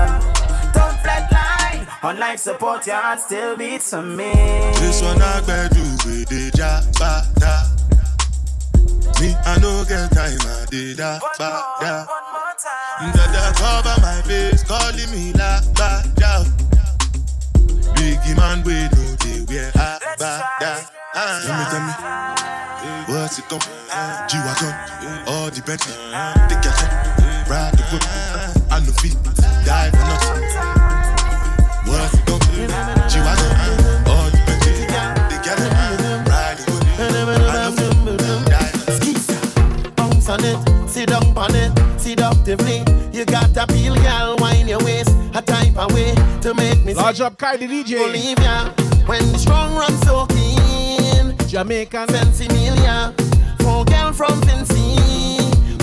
Don't 0.74 0.96
flatline. 1.04 1.57
On 2.00 2.16
life 2.16 2.38
support, 2.38 2.86
your 2.86 2.94
heart 2.94 3.18
still 3.18 3.56
beats 3.56 3.90
for 3.90 4.02
me. 4.02 4.32
This 4.78 5.02
one 5.02 5.20
I 5.20 5.40
bet 5.44 5.74
you 5.74 5.82
with 6.06 6.28
the 6.28 6.50
jabata. 6.54 7.74
Me, 9.20 9.34
I 9.34 9.58
no 9.58 9.82
get 9.82 10.08
time, 10.12 10.38
I 10.38 10.64
did 10.70 10.96
that, 10.98 11.20
ba, 11.36 11.50
da. 11.80 12.06
Dada 13.12 13.52
cover 13.58 14.00
my 14.00 14.22
face, 14.22 14.62
calling 14.62 15.10
me 15.10 15.32
la, 15.32 15.60
ba, 15.74 16.04
da. 16.14 16.44
Biggie 17.98 18.36
man, 18.36 18.62
we 18.62 18.86
know 18.94 19.16
they 19.18 19.42
wear 19.52 19.72
ha, 19.74 19.98
ba, 20.18 20.44
da. 20.60 20.78
Ah. 21.16 21.42
Tell 21.44 21.58
me, 21.58 21.64
tell 21.66 21.82
me. 21.82 21.92
What's 23.12 23.38
it 23.40 23.48
gon' 23.48 23.58
G-Wagon, 24.28 24.74
all 25.26 25.50
the 25.50 25.62
Bentley, 25.66 25.94
the 26.46 26.54
cat, 26.62 27.48
ride 27.50 27.74
the 27.74 27.82
whip, 27.90 28.04
on 28.72 28.84
the 28.86 28.92
feet, 29.02 29.16
dive 29.64 29.90
for 29.90 29.98
nothing. 29.98 30.57
On 40.38 40.44
it, 40.44 40.88
sit 40.88 41.08
down 41.08 41.36
on 41.36 41.54
it, 41.54 42.00
seductively. 42.00 42.84
You 43.12 43.24
got 43.24 43.52
to 43.54 43.66
peel, 43.66 43.94
girl, 43.96 44.36
wine 44.38 44.68
your 44.68 44.82
waist, 44.84 45.10
a 45.34 45.42
type 45.42 45.76
of 45.76 45.92
way 45.94 46.14
to 46.42 46.54
make 46.54 46.84
me 46.84 46.94
Large 46.94 47.20
up 47.20 47.38
the 47.38 47.66
DJ. 47.66 47.98
believe. 47.98 48.38
When 49.08 49.20
the 49.32 49.38
strong 49.38 49.74
run 49.74 49.92
so 50.02 50.26
keen, 50.26 51.34
Jamaican, 51.48 52.08
Sensimilia, 52.08 53.14
for 53.62 53.84
girl 53.84 54.12
from 54.12 54.40
Fancy. 54.42 54.96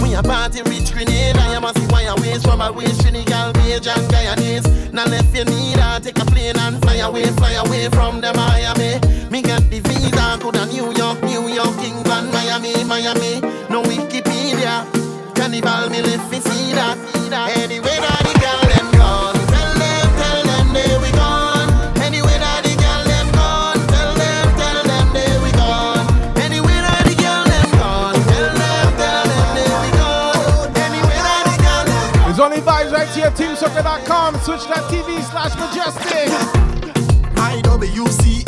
We 0.01 0.13
a 0.13 0.21
party 0.21 0.61
rich 0.63 0.93
grenade, 0.93 1.35
I 1.37 1.55
am 1.55 1.63
a 1.63 1.73
see 1.73 1.87
why 1.87 2.05
I 2.05 2.13
waste 2.21 2.45
from 2.45 2.61
a 2.61 2.71
waist, 2.71 3.01
Trinidad, 3.01 3.57
and 3.57 4.07
Guyanese. 4.11 4.93
Now 4.93 5.05
if 5.07 5.35
you 5.35 5.43
need 5.45 5.77
her, 5.77 5.99
take 5.99 6.19
a 6.19 6.25
plane 6.25 6.57
and 6.57 6.79
fly 6.83 6.97
away, 6.97 7.25
fly 7.31 7.53
away 7.53 7.89
from 7.89 8.21
the 8.21 8.31
Miami. 8.33 8.99
Me 9.31 9.41
got 9.41 9.63
the 9.71 9.79
visa, 9.79 10.37
go 10.39 10.51
to 10.51 10.65
New 10.67 10.93
York, 10.95 11.23
New 11.23 11.47
York, 11.49 11.77
England, 11.83 12.31
Miami, 12.31 12.83
Miami. 12.83 13.41
No 13.69 13.81
Wikipedia, 13.81 14.24
Carnival, 15.61 15.89
me 15.89 16.01
live 16.01 16.29
to 16.29 16.41
see 16.41 16.73
that. 16.73 16.97
Anyway, 17.55 17.87
that 17.87 18.21
the 18.27 18.33
girl 18.43 18.59
them 18.67 18.87
gone. 18.99 19.35
Tell 19.47 19.71
them, 19.79 20.07
tell 20.19 20.43
them 20.43 20.67
they 20.75 20.91
we 20.99 21.11
gone. 21.15 21.71
Anyway, 22.03 22.35
that 22.43 22.59
the 22.59 22.75
girl 22.75 23.03
them 23.07 23.27
gone. 23.31 23.79
Tell 23.87 24.11
them, 24.19 24.45
tell 24.59 24.83
them 24.83 25.07
they 25.15 25.31
we 25.39 25.51
gone. 25.55 26.03
Anyway, 26.43 26.75
that 26.83 27.07
the 27.07 27.15
girl 27.15 27.45
them 27.47 27.69
gone. 27.79 28.19
Tell 28.27 28.51
them, 28.51 28.87
tell 28.99 29.23
them 29.31 29.47
they 29.55 29.69
we 29.79 29.89
gone. 29.95 30.75
Anyway, 30.75 31.19
that 31.23 31.43
the 31.47 31.55
girl 31.63 31.83
them 31.87 32.11
There's 32.27 32.39
only 32.43 32.59
vibes 32.59 32.91
right 32.91 33.11
here, 33.15 33.31
teamsoca.com, 33.31 34.35
twitch.tv 34.43 35.09
slash 35.23 35.55
mejustik. 35.55 36.35
I 37.39 37.63
WCE. 37.63 38.43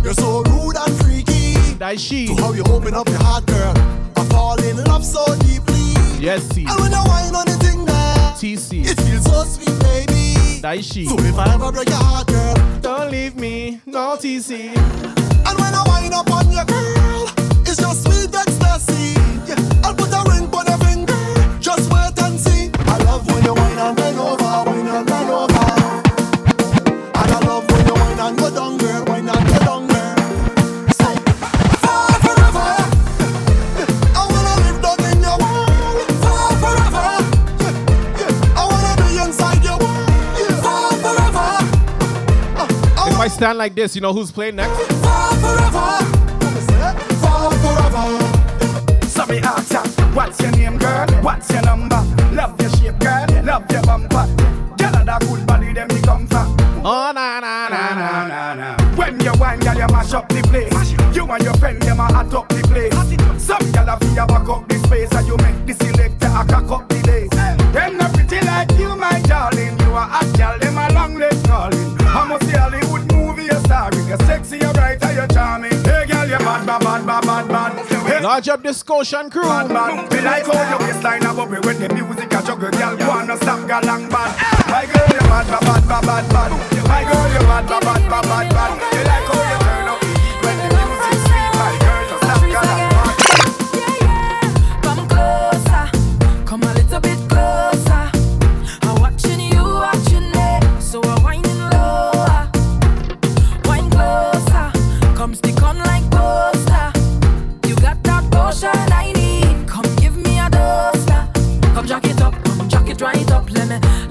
You're 0.00 0.16
so 0.16 0.40
rude 0.48 0.80
and 0.80 0.94
freaky. 1.04 1.76
That 1.76 2.00
she. 2.00 2.28
To 2.28 2.34
how 2.40 2.52
you 2.52 2.64
open 2.72 2.94
up 2.94 3.08
your 3.08 3.20
heart, 3.20 3.44
girl. 3.44 3.74
I 4.16 4.24
fall 4.32 4.56
in 4.64 4.80
love 4.84 5.04
so 5.04 5.22
deeply. 5.44 5.95
Yes, 6.18 6.48
T. 6.48 6.64
I 6.66 6.74
wine 6.76 7.34
on 7.34 7.44
the 7.46 7.56
thing 7.64 7.84
there, 7.84 8.32
TC. 8.40 8.86
it 8.86 9.00
feels 9.02 9.24
so 9.24 9.44
sweet, 9.44 9.78
baby. 9.80 10.82
She. 10.82 11.04
So 11.06 11.14
if 11.20 11.38
I 11.38 11.54
ever 11.54 11.70
break 11.70 11.88
your 11.88 11.98
heart, 11.98 12.26
girl, 12.26 12.54
Don't 12.80 13.10
leave 13.12 13.36
me, 13.36 13.80
no 13.86 14.16
TC. 14.16 14.74
and 14.74 15.58
when 15.60 15.74
I 15.74 15.84
wine 15.86 16.12
up 16.12 16.30
on 16.32 16.50
your 16.50 16.64
girl, 16.64 17.28
it's 17.62 17.76
just 17.76 18.02
sweet 18.02 18.34
ecstasy. 18.34 19.12
Yeah, 19.46 19.56
I'll 19.84 19.94
put 19.94 20.10
a 20.12 20.22
ring 20.28 20.48
on 20.52 20.66
your 20.66 20.78
finger. 20.78 21.60
Just 21.60 21.92
wait 21.92 22.18
and 22.20 22.40
see. 22.40 22.70
I 22.74 22.98
love 23.04 23.26
when 23.28 23.44
you 23.44 23.54
wine 23.54 23.78
and 23.78 23.96
bend 23.96 24.18
over, 24.18 24.70
wine 24.70 24.86
and 24.88 25.06
bend 25.06 25.30
over. 25.30 25.55
Stand 43.36 43.58
like 43.58 43.74
this, 43.74 43.94
you 43.94 44.00
know 44.00 44.14
who's 44.14 44.32
playing 44.32 44.56
next? 44.56 44.74
So 49.12 49.26
me 49.26 49.38
ask 49.38 49.72
ya, 49.72 49.82
what's 50.14 50.40
your 50.40 50.52
name, 50.52 50.78
girl? 50.78 51.06
What's 51.20 51.50
your 51.50 51.62
number? 51.62 52.02
Love 52.32 52.58
your 52.60 52.70
shape, 52.70 52.98
girl. 52.98 53.26
Love 53.44 53.70
your 53.70 53.82
bumper. 53.82 54.26
Girl, 54.78 55.04
that 55.04 55.24
good 55.28 55.46
body, 55.46 55.72
them 55.74 55.88
me 55.88 56.00
come 56.00 56.26
from. 56.26 56.56
Oh, 56.82 57.12
na, 57.14 57.40
na, 57.40 57.68
na, 57.68 57.94
na, 57.94 58.26
na, 58.26 58.54
na. 58.54 58.96
When 58.96 59.20
you 59.20 59.32
wine, 59.38 59.60
girl, 59.60 59.76
you 59.76 59.86
mash 59.88 60.14
up 60.14 60.28
the 60.30 60.40
place. 60.42 60.92
You 61.14 61.30
and 61.30 61.44
your 61.44 61.54
friend, 61.54 61.82
them 61.82 62.00
a 62.00 62.04
hot 62.04 62.32
up 62.32 62.48
the 62.48 62.62
place. 62.62 62.94
Some 63.42 63.70
girl 63.72 63.88
a 63.88 63.98
feel 63.98 64.26
back 64.26 64.48
up 64.48 64.66
the 64.68 64.78
space, 64.78 65.12
and 65.12 65.26
you 65.26 65.36
make 65.36 65.66
the 65.66 65.74
selector 65.74 65.95
bad, 76.64 76.80
bad, 76.80 77.06
bad, 77.06 77.26
bad, 77.26 77.48
bad, 77.48 77.76
bad. 77.76 78.22
Large 78.22 78.48
up 78.48 78.62
the 78.62 78.72
Scotian 78.72 79.30
crew. 79.30 79.42
bad, 79.42 79.68
bad. 79.68 80.12
Me 80.12 80.20
like 80.20 80.46
how 80.46 80.70
your 80.70 80.78
waistline 80.78 81.22
a 81.24 81.34
bubble 81.34 81.60
when 81.62 81.78
the 81.80 81.88
music 81.92 82.32
a 82.32 82.42
juggle. 82.42 82.70
Girl, 82.70 82.96
go 82.96 83.10
on, 83.10 83.26
no 83.26 83.36
stop, 83.36 83.66
girl, 83.66 83.82
long 83.82 84.08
bad. 84.08 84.30
My 84.68 84.86
girl, 84.86 85.06
you're 85.10 85.20
bad, 85.28 85.46
bad, 85.46 85.88
bad, 85.88 86.06
bad, 86.06 86.28
bad. 86.28 86.50
My 86.88 87.02
girl, 87.04 87.26
bad, 87.46 87.68
bad, 87.68 87.82
bad, 87.82 88.08
bad, 88.08 88.24
bad, 88.24 88.48
bad. 88.50 88.94
Me 88.94 89.04
like 89.04 89.26
how 89.28 89.60
you 89.60 89.65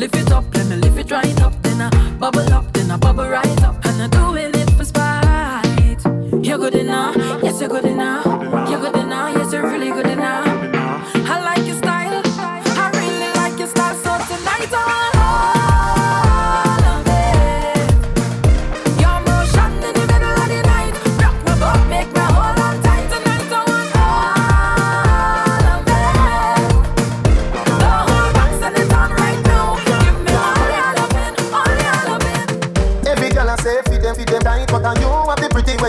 lift 0.05 0.17
it 0.17 0.31
up, 0.31 0.44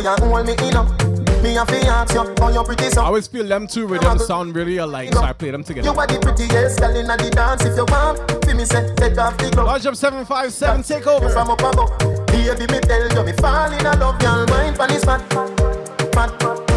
have 0.02 0.18
the 0.20 0.26
pretty 0.26 0.26
way 0.26 0.26
you 0.26 0.26
hold 0.26 0.46
me 0.46 0.52
in 0.68 0.76
up. 0.76 1.16
Me 1.42 1.54
have 1.54 1.68
to 1.68 1.86
ask 1.86 2.14
you, 2.14 2.34
how 2.38 2.50
you 2.50 2.62
pretty 2.64 2.96
I 2.96 3.04
always 3.04 3.26
feel 3.26 3.46
them 3.46 3.66
two 3.66 3.86
rhythms 3.86 4.26
sound 4.26 4.54
really 4.54 4.78
alike, 4.78 5.12
so 5.12 5.20
I 5.20 5.32
play 5.32 5.50
them 5.50 5.62
together. 5.62 5.88
You 5.88 5.94
are 5.98 6.06
the 6.06 6.18
prettiest 6.18 6.80
girl 6.80 6.96
in 6.96 7.06
the 7.06 7.30
dance. 7.30 7.64
If 7.64 7.76
you 7.76 7.84
want, 7.88 8.44
feel 8.44 8.56
me 8.56 8.64
say 8.64 8.92
take 8.96 9.18
off 9.18 9.36
the 9.38 9.50
glove. 9.50 9.86
Up 9.86 9.96
757, 9.96 10.82
take 10.82 11.06
over. 11.06 11.28
From 11.28 11.50
up 11.50 11.60
above, 11.60 11.98
baby 12.28 12.66
me 12.72 12.80
tell 12.80 13.08
you 13.08 13.22
me 13.24 13.32
fall 13.38 13.70
in 13.72 13.84
love, 13.84 14.18
girl. 14.18 14.46
Wine 14.48 14.74
pon 14.74 14.88
this 14.88 15.04
fat, 15.04 15.20
fat, 16.12 16.32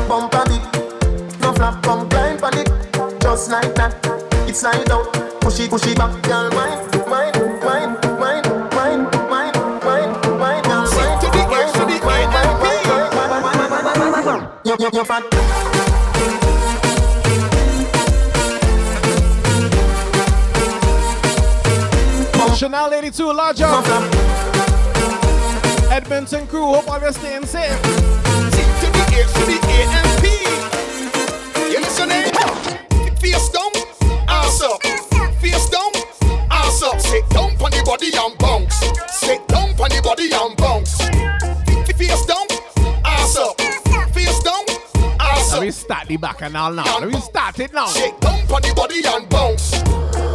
bumper 0.08 0.44
big. 0.48 0.62
No 1.42 1.54
flap, 1.54 1.82
come 1.84 2.10
climb 2.10 2.38
pon 2.38 2.58
it, 2.58 2.70
just 3.22 3.50
like 3.50 3.74
that. 3.76 3.96
It's 4.48 4.60
slide 4.60 4.92
out, 4.92 5.12
push 5.42 5.60
it, 5.60 5.70
push 5.70 5.88
it 5.88 5.98
back, 5.98 6.22
girl. 6.24 6.50
Wine, 6.52 6.79
You, 14.80 14.90
you, 14.94 15.04
fat. 15.04 15.24
Chanel 22.56 22.94
82, 22.94 23.34
large 23.34 23.60
up. 23.62 23.84
Edmonton 25.92 26.48
crew, 26.48 26.64
hope 26.64 26.90
all 26.90 26.98
you're 27.02 27.12
staying 27.12 27.46
safe. 27.46 27.70
to 27.82 27.90
the 27.90 29.04
H 29.12 29.28
to 29.34 29.44
the 29.44 29.60
A 29.68 29.80
and 30.00 30.12
P. 30.24 30.26
You 31.74 31.80
listening? 31.82 32.32
Face 33.18 33.50
down, 33.50 33.72
ass 34.30 34.62
up. 34.62 34.82
Face 35.42 35.70
down, 35.70 35.92
ass 36.50 36.82
up. 36.84 37.02
Sit 37.02 37.30
down 37.32 37.52
on 37.62 37.72
the 37.72 37.84
body 37.86 38.12
and 38.16 38.38
bounce. 38.38 38.79
Back 46.20 46.42
and 46.42 46.56
all 46.56 46.72
now. 46.72 47.00
Let 47.00 47.10
me 47.10 47.20
start 47.20 47.60
it 47.60 47.74
now. 47.74 47.88
Shake 47.88 48.20
down 48.20 48.40
on 48.52 48.62
the 48.62 48.74
body 48.76 49.02
and 49.06 49.28
bounce. 49.30 49.82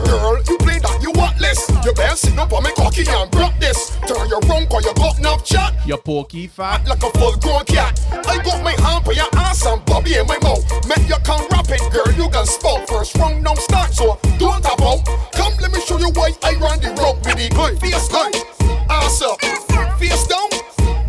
Girl, 0.06 0.36
you 0.48 0.58
play 0.58 0.78
that 0.78 0.98
you 1.02 1.10
want 1.12 1.40
less. 1.40 1.68
You 1.84 1.92
better 1.94 2.16
sit 2.16 2.38
up 2.38 2.52
on 2.52 2.62
me 2.64 2.70
cocky 2.76 3.04
and 3.08 3.34
rock 3.34 3.54
this. 3.60 3.96
Turn 4.06 4.28
your 4.28 4.40
wrong 4.48 4.66
cause 4.66 4.84
you 4.84 4.94
got 4.94 5.18
enough 5.18 5.44
chat. 5.44 5.74
Your 5.86 5.98
pokey 5.98 6.46
fat. 6.46 6.86
like 6.88 7.02
a 7.02 7.10
full 7.18 7.36
grown 7.36 7.64
cat. 7.64 8.00
I 8.12 8.42
got 8.42 8.62
my 8.62 8.72
hand 8.72 9.04
for 9.04 9.12
your 9.12 9.28
ass 9.36 9.66
and 9.66 9.84
bobby 9.84 10.14
in 10.16 10.26
my 10.26 10.38
mouth. 10.38 10.64
Make 10.88 11.08
you 11.08 11.16
come 11.24 11.46
rapid, 11.50 11.80
girl, 11.92 12.12
you 12.12 12.28
can 12.30 12.46
spot 12.46 12.88
first 12.88 13.16
round 13.16 13.44
don't 13.44 13.58
start, 13.58 13.92
so 13.92 14.18
don't 14.38 14.62
tap 14.62 14.80
out. 14.80 15.04
Come, 15.32 15.52
let 15.60 15.72
me 15.72 15.80
show 15.80 15.98
you 15.98 16.10
why 16.14 16.30
I 16.42 16.54
run 16.56 16.80
the 16.80 16.88
rope 17.00 17.24
with 17.24 17.36
the 17.36 17.46
it. 17.46 17.80
Face 17.80 18.08
down, 18.08 18.32
ass 18.90 19.22
up, 19.22 19.40
face 19.98 20.26
down, 20.26 20.48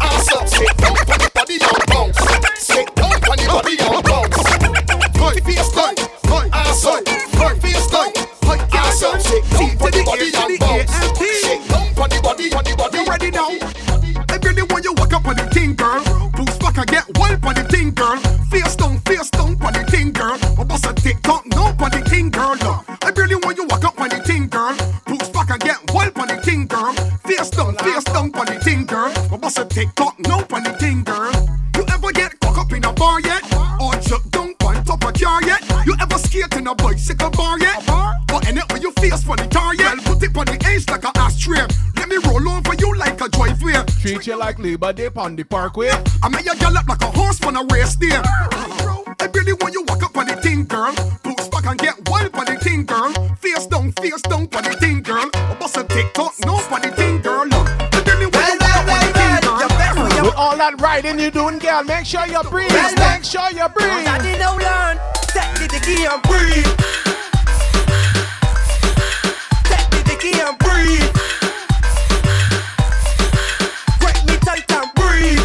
ass 0.01 0.32
up. 0.34 0.47
Sit 0.47 0.78
down, 0.78 1.35
face 6.76 7.89
down. 7.89 9.19
Sit 9.19 9.49
down, 9.49 9.69
the 9.91 10.03
body 10.05 10.36
on 10.36 10.57
bounce. 10.57 10.91
Sit 11.41 11.67
down, 11.69 11.93
pon 11.95 12.09
the 12.09 12.19
body, 12.21 12.49
body. 12.49 12.97
You 12.97 13.05
ready 13.05 13.32
now? 13.32 13.49
I 14.30 14.38
really 14.43 14.63
want 14.63 14.84
you 14.84 14.93
walk 14.93 15.13
up 15.13 15.28
on 15.28 15.36
the 15.36 15.47
thing, 15.51 15.76
girl. 15.76 16.01
Blues 16.32 16.57
back 16.59 16.78
and 16.78 16.88
get 16.88 17.05
wild 17.17 17.45
on 17.45 17.55
the 17.55 17.63
thing, 17.63 17.91
girl. 17.91 18.17
Face 18.51 18.76
down, 18.76 18.99
face 19.01 19.30
down 19.30 19.57
on 19.61 19.73
the 19.73 19.84
thing, 19.89 20.11
girl. 20.11 20.38
I 20.59 20.63
bust 20.63 20.86
a 20.86 20.93
tick 20.93 21.21
tock, 21.21 21.45
no 21.47 21.63
on 21.63 21.91
the 21.91 22.03
thing, 22.09 22.30
girl. 22.30 22.55
No. 22.57 22.84
I 23.01 23.09
really 23.15 23.36
want 23.36 23.57
you 23.57 23.65
walk 23.67 23.84
up 23.86 23.99
on 23.99 24.09
the 24.09 24.19
thing, 24.23 24.47
girl. 24.47 24.76
Blues 25.05 25.30
back 25.30 25.49
and 25.49 25.61
get 25.61 25.80
wild 25.93 26.17
on 26.17 26.28
the 26.28 26.38
thing, 26.38 26.67
girl. 26.67 26.93
Face 27.26 27.49
down, 27.51 27.76
face 27.78 28.03
down 28.05 28.32
on 28.36 28.45
the 28.45 28.59
thing, 28.63 28.86
girl. 28.86 29.11
I 29.32 29.38
bust 29.38 29.59
a 29.59 29.65
tick 29.65 29.93
tock, 29.95 30.15
no 30.19 30.45
on 30.51 30.63
the 30.63 30.73
thing, 30.80 31.03
girl. 31.03 31.35
In 36.66 36.72
a 36.72 36.76
bicycle 36.76 37.30
bar 37.30 37.59
yet? 37.59 37.88
Or 38.34 38.41
any 38.47 38.61
where 38.70 38.82
you 38.82 38.91
face 38.93 39.24
for 39.24 39.36
the 39.36 39.45
tar 39.47 39.76
yet? 39.76 39.97
Put 40.03 40.24
it 40.24 40.36
on 40.36 40.45
the 40.45 40.57
edge 40.66 40.89
like 40.89 41.03
a 41.03 41.11
ashtray. 41.18 41.66
Let 41.95 42.09
me 42.09 42.18
roll 42.26 42.49
over 42.49 42.74
you 42.76 42.95
like 42.97 43.22
a 43.22 43.30
driveway. 43.30 43.84
Treat 44.01 44.28
you 44.28 44.38
like 44.38 44.57
Labor 44.59 44.93
Day 44.93 45.09
on 45.16 45.36
the 45.36 45.43
parkway. 45.43 45.91
I 46.24 46.30
make 46.30 46.45
you 46.45 46.55
gallop 46.55 46.88
like 46.88 47.01
a 47.01 47.11
horse 47.11 47.43
on 47.43 47.55
a 47.55 47.63
race 47.72 47.95
day. 47.95 48.09
I 48.11 49.30
really 49.34 49.53
want 49.53 49.74
you 49.74 49.84
walk 49.88 50.03
up 50.03 50.18
on 50.18 50.28
the 50.28 50.36
thing, 50.38 50.66
girl. 50.66 50.93
Boots 51.24 51.47
back 51.49 51.66
and 51.66 51.80
get 51.80 52.09
wild 52.09 52.34
on 52.36 52.45
the 52.45 52.57
thing, 52.59 52.86
girl. 52.86 53.13
Face 53.36 53.68
down, 53.68 53.91
face 53.93 54.22
down 54.24 54.47
on 54.55 54.63
the 54.63 54.76
thing, 54.80 55.01
girl. 55.01 55.30
I 55.34 55.55
bust 55.59 55.78
a 55.78 55.84
TikTok, 55.84 56.34
no 56.45 56.55
on 56.55 56.82
the 56.82 56.91
thing, 56.91 57.22
girl. 57.22 57.47
I 57.51 58.03
really 58.07 58.26
want 58.26 58.47
you 58.49 58.59
walk 58.59 58.74
up 58.74 58.89
on 58.89 58.99
the 59.05 59.11
thing, 59.13 59.38
girl. 59.41 60.26
With 60.26 60.36
all 60.36 60.57
that 60.57 60.82
riding 60.82 61.20
you 61.20 61.30
doing, 61.30 61.59
girl, 61.59 61.84
make 61.84 62.05
sure 62.05 62.26
you 62.26 62.41
breathe. 62.49 62.74
Make 62.97 63.24
sure 63.24 63.51
you 63.51 63.68
breathe. 63.70 65.24
The 65.36 65.42
and 66.10 66.22
breathe. 66.24 66.64
Take 69.68 69.90
the 69.92 70.02
dicky 70.08 70.32
and 70.40 70.58
breathe. 70.58 71.12
Grip 74.00 74.18
me 74.26 74.38
tight 74.40 74.72
and 74.72 74.90
breathe. 74.96 75.44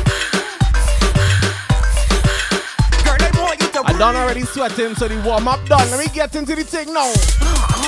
Girl, 3.02 3.18
I 3.18 3.30
want 3.42 3.60
you 3.60 3.68
to 3.72 3.82
I 3.84 3.92
done 3.98 4.14
already 4.14 4.42
sweating, 4.42 4.94
so 4.94 5.08
the 5.08 5.20
warm 5.26 5.48
up 5.48 5.66
done. 5.66 5.90
Let 5.90 5.98
me 5.98 6.06
get 6.14 6.36
into 6.36 6.54
the 6.54 6.62
thing 6.62 6.94
now. 6.94 7.12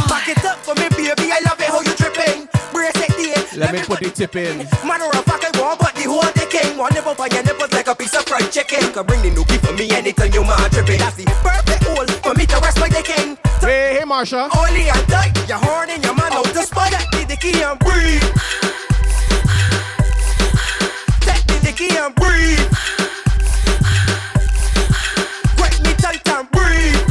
Back 0.08 0.28
it 0.28 0.44
up 0.44 0.58
for 0.58 0.74
me, 0.74 0.88
baby. 0.90 1.30
I 1.30 1.40
love 1.46 1.60
it 1.60 1.68
how 1.68 1.82
you 1.82 1.94
tripping. 1.94 2.48
Brace 2.72 2.96
it, 2.96 3.11
Let 3.54 3.74
me 3.74 3.82
put 3.82 4.00
the 4.00 4.08
tip 4.08 4.34
in. 4.36 4.58
Matter 4.86 5.04
of 5.12 5.24
fact, 5.26 5.44
I 5.44 5.60
want 5.60 5.78
but 5.78 5.94
the 5.94 6.08
whole 6.08 6.22
the 6.22 6.48
king. 6.48 6.78
One 6.78 6.92
nipple 6.94 7.14
for 7.14 7.28
your 7.28 7.42
nipples 7.42 7.70
like 7.72 7.86
a 7.86 7.94
piece 7.94 8.14
of 8.16 8.24
fried 8.24 8.50
chicken. 8.50 8.80
Can 8.92 9.04
bring 9.04 9.20
the 9.20 9.28
nookie 9.28 9.60
for 9.60 9.74
me 9.74 9.90
anytime 9.90 10.32
you 10.32 10.40
man 10.42 10.70
tripping. 10.70 10.98
That's 10.98 11.16
the 11.16 11.24
perfect 11.44 11.84
hole 11.84 12.06
for 12.24 12.32
me 12.32 12.46
to 12.46 12.56
rest 12.64 12.80
my 12.80 12.88
dick 12.88 13.10
in. 13.10 13.36
Hey, 13.60 14.00
hey, 14.00 14.04
Marsha. 14.08 14.48
Only 14.56 14.88
and 14.88 15.06
tight, 15.06 15.36
your 15.46 15.58
horn 15.58 15.90
and 15.90 16.02
your 16.02 16.14
man 16.14 16.32
out 16.32 16.48
the 16.48 16.62
spot. 16.62 16.92
Take 17.12 17.28
the 17.28 17.36
key 17.36 17.60
and 17.60 17.78
breathe. 17.78 18.24
Take 21.20 21.44
the 21.44 21.60
dicky 21.60 21.92
and 21.92 22.14
breathe. 22.16 22.64
Grip 25.60 25.76
me 25.84 25.92
tight 26.00 26.24
and 26.24 26.48
breathe. 26.50 27.04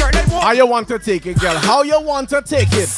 I 0.00 0.32
want 0.32 0.44
How 0.44 0.52
you 0.52 0.66
want 0.66 0.88
to 0.88 0.98
take 0.98 1.26
it, 1.26 1.38
girl? 1.38 1.56
How 1.56 1.82
you 1.82 2.00
want 2.00 2.30
to 2.30 2.40
take 2.40 2.72
it? 2.72 2.88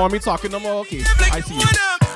Don't 0.00 0.04
want 0.04 0.12
me 0.14 0.18
talking 0.18 0.50
no 0.50 0.60
more? 0.60 0.80
Okay, 0.80 1.02
I 1.30 1.40
see 1.40 1.56
you. 1.56 2.09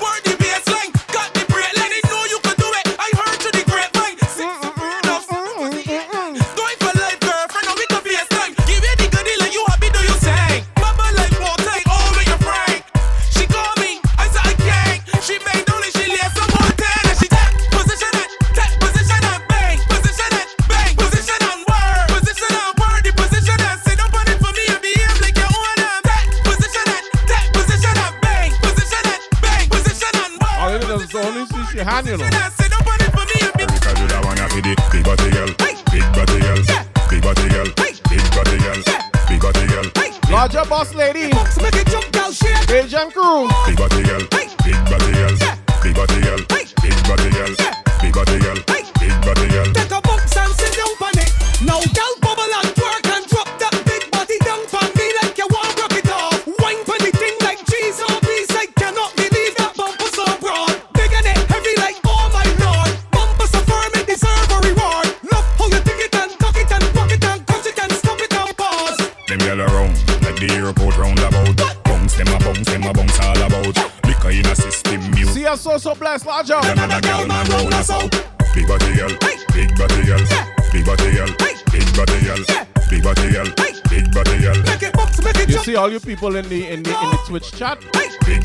People 86.25 86.37
in 86.37 86.49
the 86.49 86.66
in 86.68 86.83
the 86.83 86.89
in 86.89 87.11
the 87.11 87.20
Twitch 87.27 87.53
chat. 87.53 87.79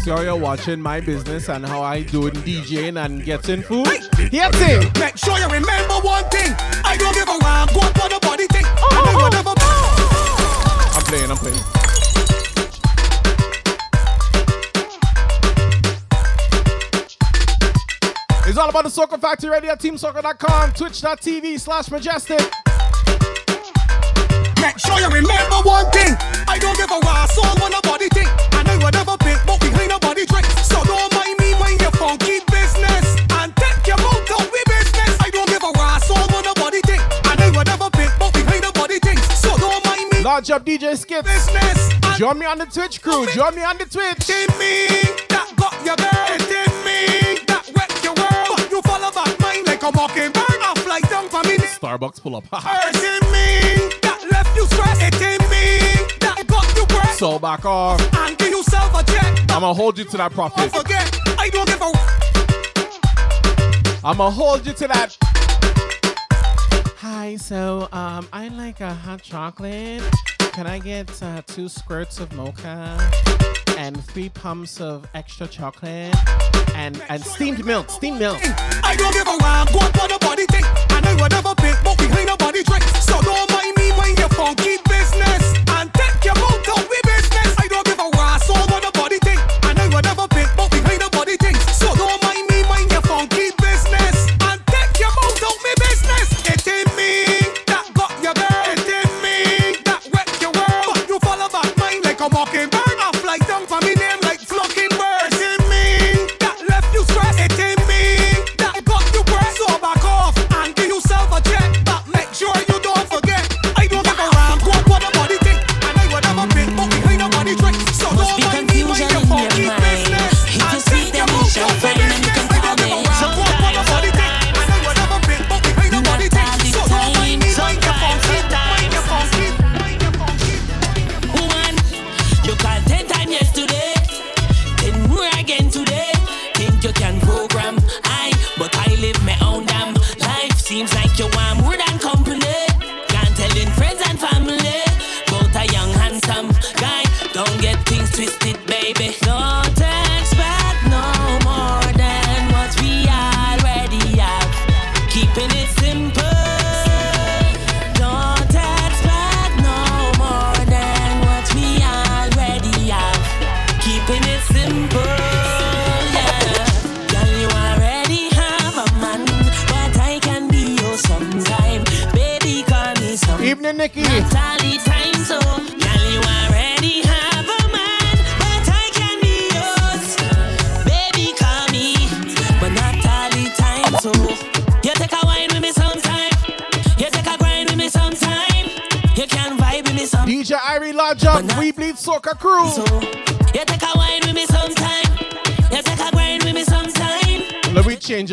See 0.04 0.10
how 0.10 0.20
you're 0.20 0.36
watching 0.36 0.82
my 0.82 1.00
business 1.00 1.48
and 1.48 1.66
how 1.66 1.82
I 1.82 2.02
do 2.02 2.30
doing 2.30 2.34
DJing 2.44 3.06
and 3.06 3.24
getting 3.24 3.62
food. 3.62 3.88
Here 4.18 4.52
thing. 4.52 4.92
Make 5.00 5.16
sure 5.16 5.40
you 5.40 5.48
remember 5.48 5.94
one 6.04 6.26
thing. 6.26 6.52
I 6.84 6.98
don't 7.00 7.14
give 7.14 7.30
a 7.30 7.38
rap. 7.40 7.70
Go 7.74 7.80
up 7.80 8.04
on 8.04 8.10
the 8.10 8.20
body 8.22 8.48
thing. 8.48 8.66
And 8.66 9.08
then 9.08 9.16
whatever. 9.16 9.54
I'm 9.56 11.04
playing. 11.04 11.32
I'm 11.32 11.38
playing. 11.38 11.56
It's 18.46 18.58
all 18.58 18.70
about 18.70 18.84
the 18.84 18.90
Soca 18.90 19.22
Factory 19.22 19.52
Radio 19.52 19.72
at 19.72 19.80
TeamSoca.com, 19.80 20.74
Twitch.tv 20.74 21.58
slash 21.58 21.86
Mejustik. 21.86 22.52
Make 24.62 24.78
sure 24.80 25.00
you 25.00 25.08
remember 25.08 25.56
one 25.64 25.90
thing. 25.92 26.29
Launch 40.50 40.62
up 40.62 40.66
DJ 40.66 40.98
Skip. 40.98 41.26
Business. 41.26 42.18
Join 42.18 42.40
me 42.40 42.46
on 42.48 42.58
the 42.58 42.66
Twitch 42.66 43.04
crew. 43.04 43.28
Join 43.28 43.54
me 43.54 43.62
on 43.62 43.78
the 43.78 43.86
Twitch. 43.86 44.30
In 44.32 44.50
me, 44.58 44.88
that 45.30 45.54
got 45.56 45.78
your 45.86 45.96
girl. 45.96 46.26
It 46.34 46.42
in 46.50 46.74
me, 46.82 47.38
that 47.46 47.70
wreck 47.78 47.94
your 48.02 48.16
world. 48.18 48.58
You 48.72 48.82
follow 48.82 49.12
back 49.14 49.40
mine 49.40 49.64
like 49.66 49.84
a 49.84 49.92
mockingbird. 49.92 50.44
I 50.50 50.74
fly 50.80 51.02
down 51.02 51.30
for 51.30 51.44
me. 51.48 51.58
Starbucks 51.58 52.20
pull 52.22 52.36
up. 52.36 52.46
In 52.52 53.22
me, 53.30 53.94
that 54.02 54.26
left 54.32 54.56
you 54.58 54.66
stressed. 54.66 55.02
It 55.04 55.22
in 55.22 55.38
me, 55.54 56.18
that 56.22 56.44
got 56.48 56.66
you 56.76 56.86
pressed. 56.88 57.20
so 57.20 57.38
back 57.38 57.64
off. 57.66 58.02
And 58.18 58.36
give 58.38 58.50
yourself 58.50 58.92
a 58.96 59.04
check. 59.04 59.38
A 59.52 59.54
I'm 59.54 59.62
gonna 59.62 59.74
hold 59.76 60.00
you 60.00 60.06
to 60.06 60.18
that 60.18 60.32
profit. 60.32 60.72
Forget, 60.72 61.16
I 61.38 61.50
don't 61.50 61.68
give 61.68 61.80
a. 61.80 61.92
I'm 64.04 64.18
gonna 64.18 64.32
hold 64.32 64.66
you 64.66 64.74
to 64.74 64.88
that. 64.88 65.16
Hi, 66.98 67.36
so 67.36 67.88
um, 67.92 68.28
I 68.34 68.48
like 68.48 68.82
a 68.82 68.94
hot 68.94 69.22
chocolate. 69.22 70.02
Can 70.54 70.68
I 70.68 70.80
get 70.80 71.22
uh, 71.24 71.42
two 71.48 71.70
squirts 71.70 72.20
of 72.20 72.34
mocha 72.34 72.98
and 73.78 74.04
three 74.06 74.30
pumps 74.30 74.82
of 74.82 75.08
extra 75.14 75.48
chocolate 75.48 76.16
and 76.76 77.02
and 77.10 77.24
steamed 77.24 77.66
milk? 77.66 77.90
Steamed 77.90 78.20
milk. 78.20 78.40
I 78.84 78.96
don't 78.98 79.14
give 79.14 79.28
a 79.28 79.38
rap, 79.42 79.68
go 79.72 79.80
for 79.80 80.08
the 80.08 80.18
body 80.20 80.46
thing. 80.48 80.64
I 80.66 81.18
would 81.22 81.32
never 81.32 81.56
pick, 81.56 81.76
but 81.84 81.98
behind 81.98 82.30
the 82.30 82.36
body 82.38 82.64
trick. 82.64 82.84
So 83.02 83.20
don't 83.22 83.52
mind 83.52 83.76
me, 83.78 83.92
mind 83.98 84.18
your 84.20 84.30
funky 84.30 84.78
business. 84.88 85.49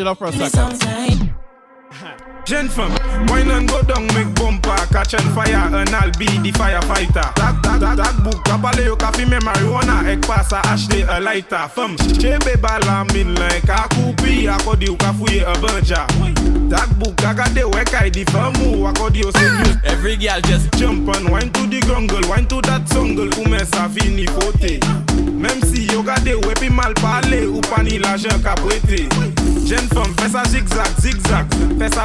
Me 0.07 0.15
change 0.15 0.15
it 0.15 0.15
up 0.15 0.17
for 0.17 0.25
a 0.25 0.31
second. 0.31 1.33
Gen 2.45 2.69
fam, 2.69 2.91
wine 3.27 3.49
and 3.51 3.67
go 3.67 3.81
down, 3.81 4.07
make 4.07 4.33
bumper, 4.35 4.75
catch 4.93 5.13
on 5.15 5.35
fire, 5.35 5.55
and 5.55 5.89
I'll 5.89 6.11
be 6.17 6.25
the 6.25 6.51
firefighter. 6.53 7.35
That, 7.35 7.59
that, 7.63 7.79
that, 7.81 7.97
that 7.97 8.23
book, 8.23 8.35
kapale 8.45 8.85
yo 8.85 8.95
kafi 8.95 9.29
me 9.29 9.37
marijuana, 9.37 10.05
ek 10.07 10.21
pasa 10.21 10.61
ashte 10.63 11.05
a 11.09 11.19
lighter. 11.19 11.67
Fam, 11.69 11.97
chebe 11.97 12.61
bala 12.61 13.05
min 13.13 13.35
like 13.35 13.63
a 13.65 13.87
kupi, 13.91 14.47
akodi 14.47 14.87
yo 14.87 14.95
kafuye 14.95 15.41
a 15.41 15.53
banja. 15.59 16.07
That 16.69 16.87
book, 16.99 17.15
agade 17.17 17.63
wekai 17.71 18.11
di 18.11 18.23
famu, 18.25 18.89
akodi 18.93 19.23
yo 19.23 19.31
send 19.31 19.67
you. 19.67 19.73
Every 19.83 20.15
girl 20.15 20.39
just 20.41 20.66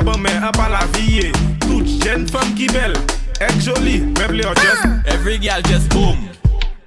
fais 0.03 0.11
ça 0.11 0.17
bon 0.17 0.19
mais 0.19 0.33
un 0.35 0.53
pas 0.53 0.69
la 0.69 0.87
vie. 0.99 1.33
Toute 1.61 2.05
jeune 2.05 2.29
femme 2.29 2.55
qui 2.55 2.67
belle, 2.67 2.95
est 3.41 3.61
jolie, 3.61 4.01
même 4.01 4.33
les 4.33 4.43
just. 4.43 4.87
Every 5.07 5.41
girl 5.41 5.63
just 5.69 5.89
boom. 5.91 6.17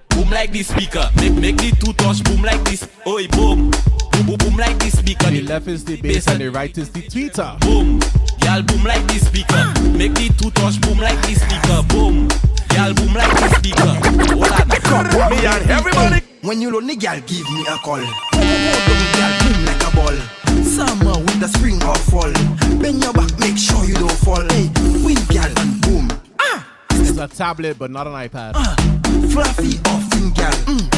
Boom 0.10 0.30
like 0.32 0.52
this 0.52 0.68
speaker. 0.68 1.10
Make 1.18 1.34
make 1.34 1.58
the 1.58 1.72
two 1.80 1.94
touch 1.94 2.24
boom 2.24 2.44
like 2.44 2.64
this. 2.66 2.88
Oi 3.06 3.28
boom. 3.28 3.72
Boom 4.12 4.26
boom 4.26 4.38
boom 4.38 4.58
like 4.58 4.78
this 4.80 4.98
speaker. 4.98 5.30
The 5.30 5.42
left 5.42 5.68
is 5.68 5.84
the 5.84 5.98
bass 5.98 6.28
and 6.28 6.40
the 6.40 6.50
right 6.50 6.78
is 6.78 6.90
the 6.90 7.02
tweeter. 7.02 7.60
Boom. 7.60 8.00
Girl 8.40 8.62
boom 8.64 8.84
like 8.84 9.06
this 9.08 9.28
speaker. 9.28 9.74
Make 9.98 10.14
the 10.16 10.30
two 10.38 10.52
touch 10.52 10.80
boom 10.82 11.00
like 11.00 11.22
this 11.24 11.42
speaker. 11.42 11.84
Boom. 11.90 12.28
Girl 12.70 12.94
boom 12.94 13.14
like 13.14 13.36
this 13.40 13.58
speaker. 13.58 13.94
Hold 14.36 15.14
on. 15.14 15.30
Me 15.32 15.46
and 15.46 15.70
everybody. 15.70 16.22
When 16.42 16.62
you 16.62 16.72
lonely, 16.72 16.96
girl, 16.96 17.20
give 17.26 17.50
me 17.50 17.62
a 17.62 17.76
call. 17.78 17.98
Oh, 17.98 18.06
oh, 18.06 18.38
oh, 18.38 19.08
girl, 19.18 19.34
boom 19.42 19.66
like 19.66 19.82
a 19.82 19.90
ball. 19.96 20.18
Summer, 20.64 21.18
winter, 21.26 21.48
spring 21.48 21.82
or 21.84 21.96
fall. 21.96 22.35
Tablet, 27.46 27.78
but 27.78 27.92
not 27.92 28.08
an 28.08 28.14
iPad. 28.14 28.56
Fluffy 29.32 29.78
or 29.78 30.02
thin, 30.10 30.34
girl. 30.34 30.50
Mm. 30.66 30.96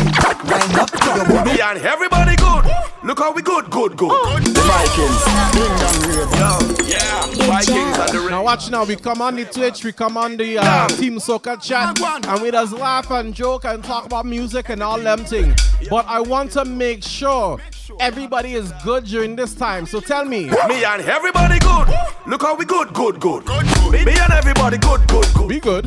Wind 0.49 0.79
up 0.79 0.89
to 0.91 1.05
your 1.17 1.25
body. 1.25 1.61
And 1.61 1.79
everybody 1.79 2.37
good. 2.37 2.63
Look 3.03 3.19
how 3.19 3.33
we 3.33 3.41
good, 3.41 3.69
good, 3.69 3.97
good. 3.97 4.11
Vikings, 4.55 5.23
Kingdom 5.51 5.95
Radio. 6.07 6.87
Yeah, 6.87 7.25
Vikings 7.51 7.97
and 7.99 8.09
the 8.13 8.27
Now 8.29 8.45
watch 8.45 8.71
now, 8.71 8.85
we 8.85 8.95
come 8.95 9.21
on 9.21 9.35
the 9.35 9.43
Twitch, 9.43 9.83
we 9.83 9.91
come 9.91 10.15
on 10.15 10.37
the 10.37 10.57
uh, 10.57 10.87
Team 10.87 11.17
Soca 11.17 11.61
chat, 11.61 11.99
and 12.01 12.41
we 12.41 12.49
just 12.49 12.71
laugh 12.71 13.11
and 13.11 13.33
joke 13.33 13.65
and 13.65 13.83
talk 13.83 14.05
about 14.05 14.25
music 14.25 14.69
and 14.69 14.81
all 14.81 14.99
them 14.99 15.25
things. 15.25 15.53
But 15.89 16.05
I 16.07 16.21
want 16.21 16.53
to 16.53 16.63
make 16.63 17.03
sure 17.03 17.59
everybody 17.99 18.53
is 18.53 18.71
good 18.85 19.03
during 19.03 19.35
this 19.35 19.53
time. 19.53 19.85
So 19.85 19.99
tell 19.99 20.23
me. 20.23 20.45
Me 20.45 20.85
and 20.85 21.01
everybody 21.01 21.59
good. 21.59 21.89
Look 22.25 22.41
how 22.41 22.55
we 22.55 22.63
good, 22.63 22.93
good, 22.93 23.19
good. 23.19 23.45
Me, 23.91 24.05
me 24.05 24.17
and 24.17 24.31
everybody 24.31 24.77
good, 24.77 25.05
good, 25.07 25.27
good. 25.33 25.47
We 25.49 25.59
good. 25.59 25.85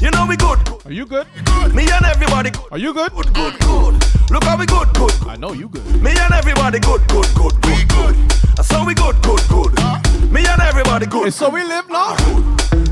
You 0.00 0.10
know 0.10 0.24
we 0.26 0.36
good. 0.36 0.58
Are 0.86 0.92
you 0.92 1.04
good? 1.04 1.26
Me 1.74 1.86
and 1.90 2.06
everybody 2.06 2.50
good. 2.50 2.64
Are 2.72 2.78
you 2.78 2.94
good? 2.94 3.12
Good, 3.12 3.34
good, 3.34 3.58
good. 3.60 3.94
Look 4.30 4.44
how 4.44 4.56
we 4.56 4.64
good, 4.64 4.88
good. 4.94 5.12
I 5.26 5.36
know 5.36 5.52
you 5.52 5.68
good. 5.68 5.84
Me 6.02 6.12
and 6.12 6.32
everybody 6.32 6.78
good, 6.80 7.06
good, 7.08 7.26
good, 7.34 7.60
good, 7.60 7.88
good. 7.88 8.64
So 8.64 8.82
we 8.82 8.94
good, 8.94 9.20
good, 9.20 9.46
good. 9.48 9.72
Me 10.32 10.46
and 10.46 10.62
everybody 10.62 11.04
good. 11.04 11.34
So 11.34 11.50
we 11.50 11.64
live 11.64 11.86
now. 11.90 12.16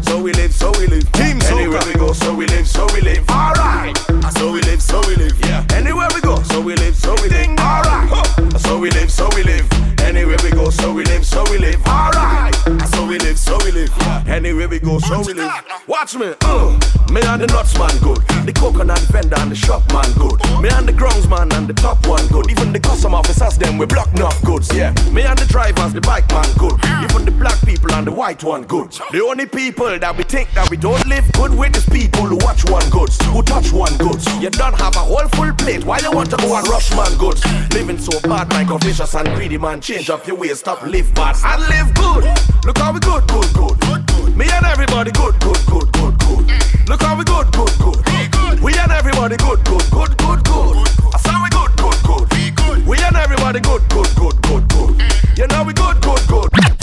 So 0.09 0.23
we 0.23 0.33
live, 0.33 0.55
so 0.55 0.73
we 0.79 0.87
live. 0.87 1.13
Team 1.13 1.39
Anywhere 1.43 1.83
we 1.87 1.93
go, 1.93 2.15
so 2.15 2.35
we 2.35 2.47
live, 2.47 2.67
so 2.67 2.87
we 2.95 3.03
live. 3.03 3.29
Alright. 3.29 3.95
So 4.39 4.53
we 4.53 4.63
live, 4.63 4.81
so 4.81 5.03
we 5.07 5.17
live. 5.17 5.39
Yeah. 5.41 5.67
Anywhere 5.73 6.09
we 6.15 6.23
go, 6.23 6.43
so 6.45 6.63
we 6.63 6.75
live, 6.77 6.97
so 6.97 7.15
we 7.23 7.29
live. 7.29 7.59
Alright. 7.59 8.59
So 8.61 8.79
we 8.79 8.91
live, 8.91 9.13
so 9.13 9.29
we 9.35 9.43
live. 9.43 9.69
Anywhere 10.01 10.39
we 10.43 10.51
go, 10.51 10.71
so 10.71 10.95
we 10.95 11.05
live, 11.05 11.27
so 11.27 11.45
we 11.51 11.59
live. 11.59 11.87
Alright. 11.87 12.55
So 12.89 13.07
we 13.07 13.19
live, 13.19 13.39
so 13.39 13.59
we 13.65 13.71
live. 13.71 13.93
Anywhere 14.27 14.69
we 14.69 14.79
go, 14.79 14.99
so 14.99 15.21
we 15.21 15.35
live. 15.35 15.53
Watch 15.87 16.15
me. 16.15 16.33
Uh. 16.41 16.81
Me 17.11 17.23
and 17.23 17.41
the 17.41 17.47
nuts 17.47 17.79
man 17.79 17.97
good. 18.03 18.19
The 18.45 18.53
coconut 18.53 19.01
vendor 19.09 19.37
and 19.39 19.51
the 19.51 19.57
shop 19.57 19.83
man 19.93 20.13
good. 20.19 20.39
Me 20.61 20.69
and 20.69 20.87
the 20.87 20.93
grounds 20.93 21.27
man 21.27 21.51
and 21.53 21.67
the 21.67 21.73
top 21.73 22.07
one 22.07 22.27
good. 22.29 22.51
Even 22.51 22.71
the 22.73 22.81
custom 22.81 23.15
officers 23.15 23.57
them 23.57 23.79
we 23.79 23.87
block 23.87 24.13
enough 24.15 24.43
goods. 24.43 24.75
Yeah. 24.75 24.93
Me 25.11 25.23
and 25.23 25.39
the 25.39 25.47
drivers, 25.47 25.95
the 25.95 26.03
bike 26.03 26.29
man 26.31 26.49
good. 26.59 26.79
Even 27.03 27.25
the 27.25 27.31
black 27.31 27.59
people 27.65 27.93
and 27.95 28.07
the 28.07 28.13
white 28.13 28.45
one 28.45 28.65
good. 28.65 28.93
The 29.11 29.25
only 29.25 29.47
people 29.47 29.98
people 29.99 30.15
that 30.15 30.17
we 30.17 30.25
think 30.25 30.49
that 30.55 30.71
we 30.71 30.77
don't 30.77 31.05
live 31.07 31.25
good 31.33 31.53
with 31.55 31.77
is 31.77 31.87
people 31.87 32.27
who 32.27 32.37
watch 32.45 32.65
one 32.71 32.89
goods, 32.91 33.19
who 33.27 33.43
touch 33.43 33.73
one 33.73 33.97
goods. 33.99 34.27
You 34.41 34.51
don't 34.51 34.75
have 34.79 34.95
a 34.97 35.01
whole 35.01 35.27
full 35.35 35.53
plate, 35.55 35.85
why 35.85 35.99
you 35.99 36.11
want 36.13 36.31
to 36.31 36.37
go 36.37 36.57
and 36.57 36.67
rush 36.69 36.91
man 36.95 37.17
goods? 37.19 37.43
Living 37.75 37.99
so 37.99 38.19
bad, 38.21 38.49
Michael 38.51 38.79
vicious 38.79 39.15
and 39.15 39.29
greedy 39.35 39.59
man, 39.59 39.81
change 39.81 40.11
up 40.11 40.27
your 40.27 40.37
ways, 40.37 40.61
stop 40.61 40.83
live 40.83 41.13
bad 41.15 41.37
and 41.45 41.63
live 41.69 41.91
good. 41.95 42.25
Look 42.65 42.79
how 42.79 42.93
we 42.93 43.01
good, 43.01 43.27
good, 43.29 43.49
good, 43.55 43.77
good, 43.81 44.07
good. 44.07 44.37
Me 44.37 44.47
and 44.51 44.67
everybody 44.67 45.11
good, 45.13 45.35
good, 45.41 45.61
good, 45.67 45.89
good, 45.93 46.15
good. 46.19 46.45
Look 46.89 47.03
how 47.03 47.17
we 47.19 47.25
good, 47.25 47.51
good, 47.53 47.75
good, 47.79 47.99
good. 48.33 48.61
We 48.61 48.79
and 48.79 48.93
everybody 48.93 49.37
good, 49.37 49.65
good, 49.65 49.87
good, 49.91 50.13
good, 50.19 50.41
good. 50.45 50.77
I 51.15 51.19
saw 51.19 51.43
we 51.43 51.51
good, 51.51 51.73
good, 51.77 51.99
good. 52.07 52.87
We 52.87 52.97
and 53.03 53.17
everybody 53.17 53.61
good, 53.61 53.83
good, 53.89 54.11
good, 54.17 54.37
good, 54.43 54.69
good. 54.69 54.91
You 55.39 55.47
know 55.49 55.65
we 55.65 55.73
good, 55.73 56.01
good, 56.03 56.23
good. 56.29 56.78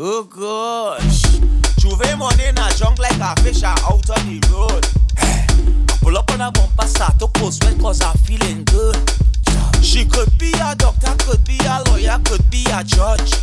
Oh 0.00 0.22
gosh. 0.22 1.22
Juve 1.78 2.18
money 2.18 2.44
in 2.46 2.56
a 2.56 2.70
junk 2.76 3.00
like 3.00 3.18
a 3.18 3.34
fish 3.42 3.64
out 3.64 3.82
on 4.08 4.30
the 4.30 4.38
road. 4.46 4.86
Hey, 5.18 5.44
I 5.90 5.98
pull 6.00 6.16
up 6.16 6.30
on 6.30 6.40
a 6.40 6.52
bumper, 6.52 6.86
start 6.86 7.18
to 7.18 7.26
post 7.26 7.64
sweat 7.64 7.76
cause 7.80 8.00
I'm 8.00 8.16
feeling 8.18 8.62
good. 8.62 8.94
She 9.82 10.04
could 10.06 10.30
be 10.38 10.52
a 10.62 10.76
doctor, 10.76 11.12
could 11.26 11.44
be 11.44 11.58
a 11.66 11.82
lawyer, 11.90 12.16
could 12.26 12.48
be 12.48 12.64
a 12.70 12.84
judge. 12.84 13.42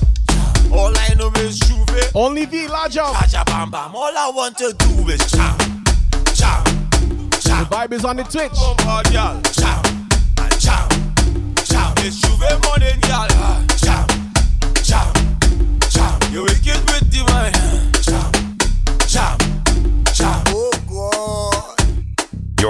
All 0.72 0.94
I 0.96 1.14
know 1.18 1.30
is 1.44 1.60
Juve. 1.60 2.12
Only 2.16 2.46
V, 2.46 2.68
be 2.68 2.98
up 3.00 3.48
Bam 3.48 3.70
bam. 3.70 3.94
All 3.94 4.18
I 4.18 4.32
want 4.34 4.58
to 4.60 4.72
do 4.72 5.10
is 5.10 5.30
jam, 5.30 5.58
jam, 6.32 6.64
jam. 7.44 7.60
The 7.60 7.68
vibe 7.70 7.92
is 7.92 8.06
on 8.06 8.16
the 8.16 8.24
Twitch. 8.24 8.54
Come 8.54 8.88
on, 8.88 9.04
y'all. 9.12 9.42
Jam, 9.52 9.84
jam, 10.58 10.88
jam. 11.66 11.94
It's 11.98 12.22
Juve 12.22 12.64
morning, 12.64 12.98
y'all. 13.10 13.28
Jam 13.76 14.25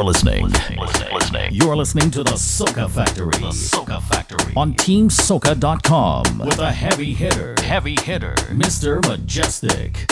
listening. 0.05 0.77
Oh, 0.79 0.83
listening. 0.83 1.13
listening. 1.13 1.53
You're 1.53 1.75
listening 1.75 2.11
to 2.11 2.23
the 2.23 2.31
Soca 2.31 2.89
Factory. 2.89 3.31
The 3.31 3.49
Soca 3.49 4.01
Factory. 4.03 4.53
On 4.55 4.73
TeamSoca.com 4.73 6.39
with 6.39 6.59
a 6.59 6.71
heavy 6.71 7.13
hitter. 7.13 7.55
Heavy 7.61 7.95
hitter. 7.95 8.35
Mr. 8.51 9.01
Mejustik. 9.01 10.11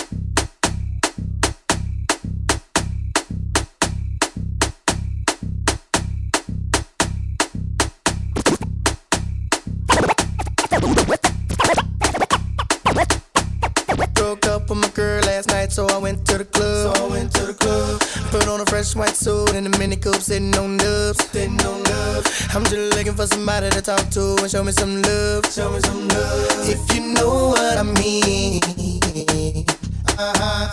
Up 14.64 14.70
with 14.70 14.80
my 14.80 14.89
girl 14.89 15.22
last 15.24 15.49
night, 15.49 15.72
so 15.72 15.88
I 15.88 15.97
went 15.97 16.26
to 16.28 16.38
the 16.38 16.45
club. 16.45 16.95
So 16.95 17.05
I 17.05 17.07
went 17.09 17.34
to 17.36 17.45
the 17.45 17.53
club. 17.53 17.99
Put 18.32 18.47
on 18.47 18.61
a 18.61 18.66
fresh 18.66 18.95
white 18.95 19.16
suit 19.16 19.53
and 19.53 19.68
a 19.68 19.78
mini 19.78 19.95
coupe, 19.95 20.16
sitting 20.16 20.55
on 20.55 20.78
dubs. 20.78 21.24
Sitting 21.30 21.59
on 21.61 21.84
dubs. 21.84 22.55
I'm 22.55 22.64
just 22.64 22.95
looking 22.95 23.14
for 23.14 23.28
somebody 23.28 23.70
to 23.70 23.82
talk 23.82 24.09
to 24.11 24.38
and 24.39 24.49
show 24.49 24.64
me 24.64 24.72
some 24.72 25.01
love. 25.01 25.45
Show 25.51 25.72
me 25.72 25.80
some 25.82 26.07
love. 26.07 26.70
If 26.70 26.95
you 26.95 27.14
know 27.14 27.49
what 27.49 27.78
I 27.78 27.84
mean. 27.84 28.61
Uh-huh. 30.18 30.72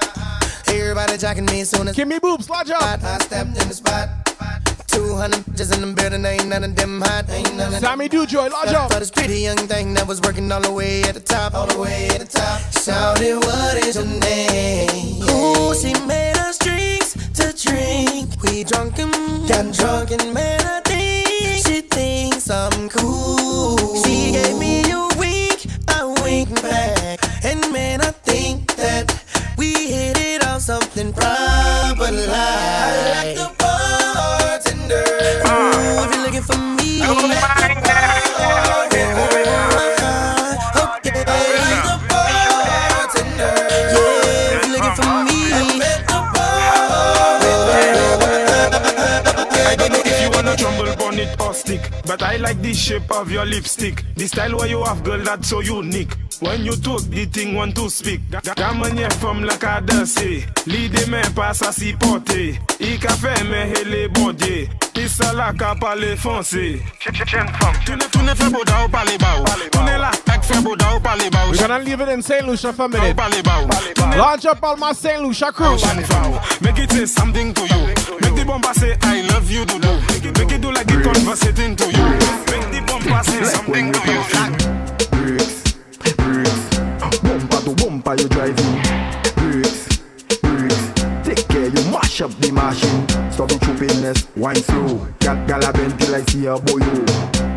Everybody 0.69 1.15
jocking 1.15 1.51
me 1.51 1.63
as 1.63 1.71
soon 1.71 1.89
as 1.89 1.97
Give 1.97 2.07
me 2.07 2.19
boobs, 2.19 2.49
lodge 2.49 2.71
up. 2.71 2.83
I 3.03 3.19
stepped 3.19 3.61
in 3.61 3.69
the 3.69 3.75
spot. 3.75 4.60
200 4.91 5.57
just 5.57 5.75
in 5.75 5.81
the 5.83 5.93
building, 5.95 6.25
ain't 6.25 6.47
none 6.49 6.65
of 6.65 6.75
them 6.75 7.01
hot. 7.01 7.29
Ain't 7.31 7.55
none 7.57 7.73
of 7.75 7.81
Sammy 7.81 8.09
Dujoy, 8.09 8.51
lodge 8.51 8.73
up. 8.75 8.93
For 8.93 8.99
this 8.99 9.11
pretty 9.11 9.41
young 9.41 9.57
thing 9.57 9.95
that 9.95 10.07
was 10.07 10.21
working 10.21 10.51
all 10.51 10.61
the 10.61 10.73
way 10.73 11.03
at 11.03 11.15
the 11.15 11.21
top. 11.21 11.55
All 11.55 11.67
the 11.67 11.79
way 11.79 12.09
at 12.09 12.21
the 12.21 12.27
top. 12.27 12.61
Shouted, 12.73 13.37
what 13.37 13.77
is 13.87 13.95
your 13.97 14.07
name? 14.07 15.23
Ooh, 15.23 15.75
she 15.75 15.93
made 16.07 16.37
us 16.39 16.59
drinks 16.59 17.15
to 17.35 17.53
drink. 17.57 18.31
We 18.43 18.65
drunk 18.65 18.99
and 18.99 19.13
got 19.49 19.73
drunk 19.75 20.11
and 20.11 20.35
man, 20.35 20.61
I 20.63 20.81
think 20.81 21.29
she 21.65 21.83
thinks 21.83 22.51
I'm 22.51 22.89
cool. 22.89 23.79
She 24.03 24.33
gave 24.33 24.59
me 24.59 24.91
a 24.91 25.09
wink, 25.19 25.67
I 25.89 26.05
wink 26.23 26.51
back. 26.63 27.21
And 27.45 27.61
man, 27.73 28.01
I 28.01 28.11
think 28.11 28.75
that 28.77 29.23
we 29.57 29.73
hit 29.73 30.19
it 30.19 30.45
on 30.47 30.61
something 30.61 31.13
proper 31.13 32.11
like. 32.11 33.50
But 52.11 52.23
I 52.25 52.37
like 52.39 52.61
the 52.61 52.75
shape 52.75 53.11
of 53.13 53.31
your 53.31 53.47
lipstick. 53.47 54.05
The 54.17 54.27
style 54.27 54.57
where 54.57 54.67
you 54.67 54.83
have, 54.83 55.05
girl, 55.05 55.23
that's 55.23 55.49
so 55.49 55.61
unique. 55.61 56.17
When 56.41 56.65
you 56.65 56.75
talk, 56.77 57.03
the 57.03 57.27
thing 57.27 57.55
want 57.55 57.75
to 57.77 57.91
speak. 57.91 58.21
Ta 58.31 58.73
manière 58.73 59.13
femme 59.21 59.45
la 59.45 59.57
ka 59.59 59.81
danser. 59.83 60.47
L'idée 60.67 61.05
men 61.07 61.23
passe 61.35 61.61
à 61.63 61.71
s'y 61.71 61.93
porter. 61.93 62.59
I 62.81 62.99
ka 62.99 63.11
fait 63.11 63.45
men 63.45 63.69
hele 63.69 64.09
bondye. 64.09 64.69
I 64.97 65.07
sa 65.07 65.35
la 65.35 65.53
ka 65.53 65.75
parler 65.75 66.17
français. 66.17 66.81
Tu 66.99 67.11
ne, 67.93 68.05
tu 68.11 68.19
ne 68.19 68.35
fais 68.35 68.49
beau 68.51 68.65
da 68.65 68.87
ou 68.87 68.89
parler 68.89 69.19
bas 69.19 69.39
ou. 69.41 69.45
Tu 69.71 69.79
ne 69.81 69.99
la 69.99 70.11
ek 70.35 70.43
fais 70.43 70.61
beau 70.63 70.75
da 70.77 70.97
ou 70.97 71.01
parler 71.01 71.29
bas 71.29 71.47
ou. 71.47 71.51
We're 71.53 71.59
gonna 71.59 71.79
leave 71.79 72.01
it 72.01 72.09
in 72.09 72.23
St. 72.23 72.47
Lucia 72.47 72.73
for 72.73 72.87
a 72.87 72.89
minute. 72.89 73.17
Launch 74.17 74.47
up 74.47 74.63
all 74.63 74.77
my 74.79 74.93
St. 74.95 75.21
Lucia 75.23 75.53
crew. 75.53 75.77
Make 76.63 76.79
it 76.79 76.91
say 76.91 77.05
something 77.05 77.53
to 77.53 77.61
you. 77.63 77.87
Make 78.23 78.35
the 78.35 78.45
bumper 78.47 78.73
say 78.73 78.97
I 79.03 79.21
love 79.29 79.51
you, 79.51 79.67
do 79.67 79.79
do. 79.79 79.93
Make 80.39 80.53
it 80.53 80.63
do 80.63 80.73
like 80.73 80.91
it 80.91 81.03
conversating 81.05 81.77
to 81.77 81.85
you. 81.85 82.05
Make 82.49 82.71
the 82.73 82.81
bumper 82.87 83.23
say 83.25 83.45
something 83.45 83.93
to 83.93 84.01
you. 84.11 84.21
Bricks, 85.11 85.60
bricks, 86.17 86.79
bumper 87.21 87.61
to 87.65 87.75
bumper 87.77 88.15
you 88.21 88.29
driving. 88.29 88.83
Bricks, 89.37 89.99
bricks, 90.43 90.93
take 91.25 91.47
care 91.49 91.69
you 91.69 91.91
mash 91.91 92.21
up 92.21 92.31
the 92.41 92.51
machine. 92.53 93.09
Stop 93.31 93.49
the 93.49 93.57
choppiness, 93.57 94.27
wine 94.37 94.57
slow. 94.57 95.07
Got 95.21 95.47
bend 95.75 95.99
till 96.01 96.15
I 96.15 96.23
see 96.23 96.47
a 96.47 96.57
boy. 96.59 96.81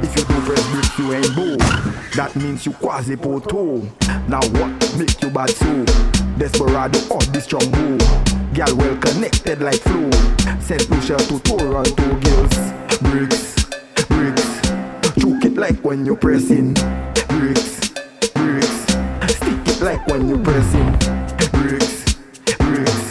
If 0.04 0.16
you 0.16 0.24
do 0.26 0.42
press 0.46 0.72
bricks 0.72 1.00
you 1.00 1.14
ain't 1.14 1.36
bow. 1.36 1.58
That 2.16 2.36
means 2.36 2.66
you 2.66 2.74
quasi 2.74 3.16
poto. 3.16 3.82
Now 4.28 4.42
what 4.54 4.72
make 4.98 5.22
you 5.22 5.30
bad 5.30 5.50
so? 5.50 5.84
Desperado 6.38 7.00
or 7.10 7.22
the 7.34 7.42
strong 7.42 7.70
bow. 7.72 7.98
Girl 8.54 8.76
well 8.78 8.98
connected 8.98 9.62
like 9.62 9.80
flow. 9.82 10.12
St. 10.60 10.90
Lucia 10.90 11.18
to 11.18 11.40
Toronto 11.40 12.20
girls. 12.20 13.00
Bricks, 13.02 13.66
bricks. 14.08 14.62
Choke 15.20 15.46
it 15.46 15.56
like 15.56 15.84
when 15.84 16.06
you 16.06 16.16
pressing. 16.16 16.76
Like 19.84 20.08
when 20.08 20.30
you 20.30 20.38
pressing. 20.40 20.92
Bricks, 21.52 22.16
bricks. 22.58 23.04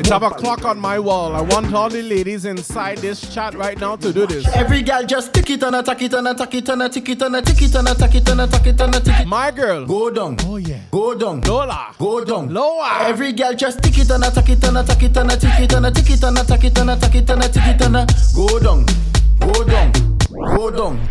It's 0.00 0.08
have 0.08 0.22
a 0.22 0.30
clock 0.30 0.64
on 0.64 0.78
my 0.78 0.98
wall. 0.98 1.36
I 1.36 1.42
want 1.42 1.74
all 1.74 1.90
the 1.90 2.02
ladies 2.02 2.46
inside 2.46 2.98
this 2.98 3.20
chat 3.34 3.54
right 3.54 3.78
now 3.78 3.96
to 3.96 4.10
do 4.10 4.26
this. 4.26 4.46
Every 4.54 4.80
girl 4.80 5.04
just 5.04 5.34
tick 5.34 5.50
it 5.50 5.62
and 5.62 5.76
attack 5.76 6.00
it 6.00 6.14
and 6.14 6.26
attack 6.26 6.54
it 6.54 6.68
and 6.68 6.82
attack 6.82 7.08
it 7.08 7.20
and 7.20 7.36
attack 7.36 7.60
it 7.62 7.74
and 7.74 7.88
attack 7.88 8.14
it 8.14 8.28
and 8.28 8.40
attack 8.40 8.66
it 8.66 8.80
and 8.80 8.94
attack 8.94 9.20
it. 9.20 9.26
My 9.28 9.50
girl. 9.50 9.84
Go 9.84 10.10
down. 10.10 10.36
Oh 10.44 10.56
yeah. 10.56 10.80
Go 10.90 11.14
down. 11.14 11.42
Lola. 11.42 11.94
Go 11.98 12.24
down. 12.24 12.54
Lower. 12.54 12.88
Every 13.00 13.32
girl 13.32 13.52
just 13.52 13.82
tick 13.82 13.98
it 13.98 14.10
and 14.10 14.24
attack 14.24 14.48
it 14.48 14.64
and 14.64 14.78
attack 14.78 15.02
it 15.02 15.16
and 15.16 15.30
attack 15.30 15.60
it 15.60 15.72
and 15.74 15.86
attack 15.86 16.10
it 16.10 16.22
and 16.24 16.38
attack 16.38 16.64
it 16.64 16.78
and 16.78 16.90
attack 16.90 17.14
it 17.14 17.30
and 17.30 17.44
attack 17.44 17.74
it 17.74 17.82
and 17.82 17.96
a- 17.96 18.06
go 18.34 18.58
down. 18.58 18.86
Go 19.40 19.64
down. 19.64 19.92
Go 20.56 20.70
down. 20.70 21.08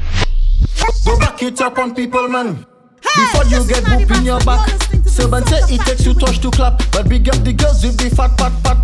Go 1.06 1.20
back 1.20 1.44
it 1.44 1.62
up 1.62 1.78
on 1.78 1.94
people, 1.94 2.28
man. 2.28 2.66
Before 3.02 3.46
you 3.46 3.68
get 3.68 3.84
boop 3.84 4.18
in 4.18 4.26
your 4.26 4.40
back. 4.42 4.70
Seven 5.08 5.46
say 5.48 5.76
it 5.76 5.82
takes 5.82 6.06
you 6.06 6.14
touch 6.14 6.40
to 6.40 6.52
clap. 6.52 6.82
But 6.92 7.10
big 7.10 7.28
up 7.30 7.44
the 7.44 7.54
girls 7.54 7.84
with 7.84 7.98
the 7.98 8.10
fat 8.16 8.38
fat 8.38 8.54
fat. 8.64 8.78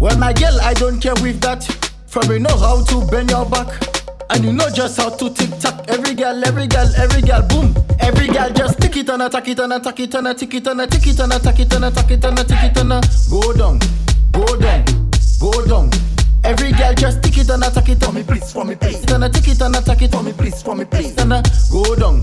Well, 0.00 0.16
my 0.18 0.32
girl, 0.32 0.60
I 0.60 0.74
don't 0.74 1.00
care 1.00 1.14
with 1.22 1.40
that. 1.42 1.64
From 2.06 2.30
you 2.30 2.38
know 2.38 2.56
how 2.56 2.84
to 2.84 3.06
bend 3.10 3.30
your 3.30 3.46
back. 3.46 3.68
And 4.30 4.44
you 4.44 4.52
know 4.52 4.68
just 4.70 4.96
how 4.96 5.10
to 5.10 5.30
tick 5.30 5.50
tock. 5.60 5.84
Every 5.88 6.14
girl, 6.14 6.42
every 6.44 6.66
girl, 6.66 6.88
every 6.96 7.22
girl, 7.22 7.42
boom. 7.48 7.74
Every 8.00 8.28
girl 8.28 8.50
just 8.50 8.80
tick 8.80 8.96
it 8.96 9.08
and 9.08 9.22
attack 9.22 9.48
it 9.48 9.58
and 9.58 9.72
attack 9.72 10.00
it 10.00 10.14
and 10.14 10.26
attack 10.26 10.54
it 10.54 10.66
and 10.66 10.80
attack 10.80 11.06
it 11.06 11.20
and 11.20 11.32
attack 11.32 11.60
it 11.60 11.72
and 11.72 11.84
attack 11.84 12.10
it 12.10 12.24
and 12.24 12.38
attack 12.38 12.64
it 12.64 12.78
and 12.78 12.90
go 13.30 13.52
down, 13.52 13.78
go 14.32 14.44
down, 14.56 14.84
go 15.38 15.52
down. 15.66 15.90
Every 16.44 16.72
girl 16.72 16.94
just 16.94 17.22
tick 17.22 17.38
it 17.38 17.50
and 17.50 17.62
attack 17.62 17.88
it 17.90 18.02
for 18.02 18.12
me 18.12 18.22
please, 18.22 18.52
for 18.52 18.64
me 18.64 18.74
please. 18.74 19.04
And 19.12 19.24
attack 19.24 19.48
it 19.48 19.60
and 19.60 19.76
attack 19.76 20.02
it 20.02 20.10
for 20.10 20.22
me 20.22 20.32
please, 20.32 20.62
for 20.62 20.74
me 20.74 20.84
please. 20.84 21.16
And 21.18 21.30
go 21.70 21.94
down, 21.94 22.22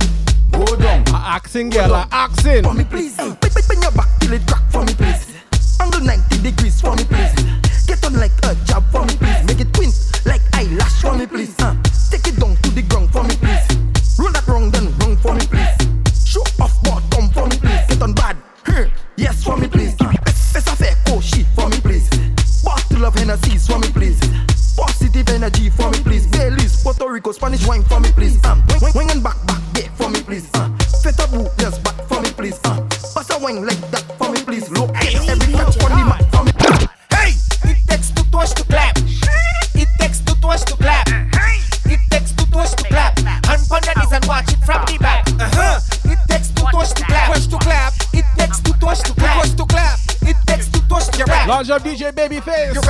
go 0.65 0.75
down. 0.75 1.03
Axing 1.13 1.69
girl, 1.69 1.93
a 1.93 2.07
axing. 2.11 2.63
For 2.63 2.73
me 2.73 2.83
please. 2.83 3.15
Bend, 3.17 3.37
your 3.81 3.91
back 3.91 4.09
till 4.19 4.33
it 4.33 4.45
crack 4.47 4.63
for 4.71 4.83
me 4.83 4.93
please. 4.93 5.35
Angle 5.79 6.01
90 6.01 6.41
degrees 6.41 6.81
for 6.81 6.95
me 6.95 7.03
please. 7.05 7.33
Get 7.87 8.03
on 8.05 8.13
like 8.13 8.31
a 8.43 8.55
jab 8.65 8.83
for 8.91 9.05
me 9.05 9.15
please. 9.15 9.45
Make 9.47 9.61
it 9.61 10.25
like 10.25 10.41
eyelash 10.53 11.01
for 11.01 11.15
me 11.15 11.25
please. 11.25 11.58
DJ 52.09 52.15
Babyface. 52.15 52.88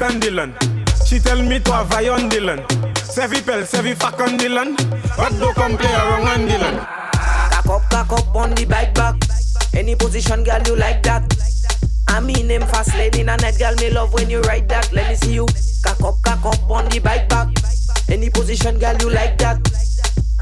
You 0.00 0.06
on 0.06 0.20
the. 0.20 1.04
She 1.06 1.18
tell 1.18 1.42
me 1.42 1.58
to 1.60 1.72
have 1.72 1.92
eye 1.92 2.08
on 2.08 2.28
the 2.28 2.40
land. 2.40 2.62
Sevi 2.94 3.44
pel, 3.44 3.62
sevi 3.62 3.94
fuck 3.94 4.20
on 4.20 4.36
the 4.36 4.48
land. 4.48 4.76
But 5.16 5.30
don't 5.38 5.54
come 5.54 5.76
play 5.76 5.92
around 5.92 6.28
on 6.28 6.46
the 6.46 6.58
land. 6.58 6.86
Cock 7.50 7.66
up, 7.68 7.90
cock 7.90 8.12
up 8.12 8.36
on 8.36 8.54
the 8.54 8.64
bike 8.64 8.94
back. 8.94 9.16
Any 9.74 9.94
position, 9.94 10.44
girl, 10.44 10.60
you 10.66 10.76
like 10.76 11.02
that. 11.04 11.24
I 12.08 12.20
mean, 12.20 12.48
them 12.48 12.62
fast 12.62 12.94
lady 12.94 13.20
and 13.20 13.40
that 13.40 13.58
girl, 13.58 13.74
me 13.76 13.90
love 13.90 14.12
when 14.12 14.30
you 14.30 14.40
ride 14.42 14.68
that. 14.68 14.92
Let 14.92 15.08
me 15.08 15.14
see 15.16 15.34
you. 15.34 15.46
Cock 15.82 16.02
up, 16.02 16.22
cock 16.22 16.44
up 16.44 16.70
on 16.70 16.88
the 16.90 16.98
bike 17.00 17.28
back. 17.28 17.48
Any 18.08 18.30
position, 18.30 18.78
girl, 18.78 18.96
you 19.00 19.10
like 19.10 19.38
that. 19.38 19.58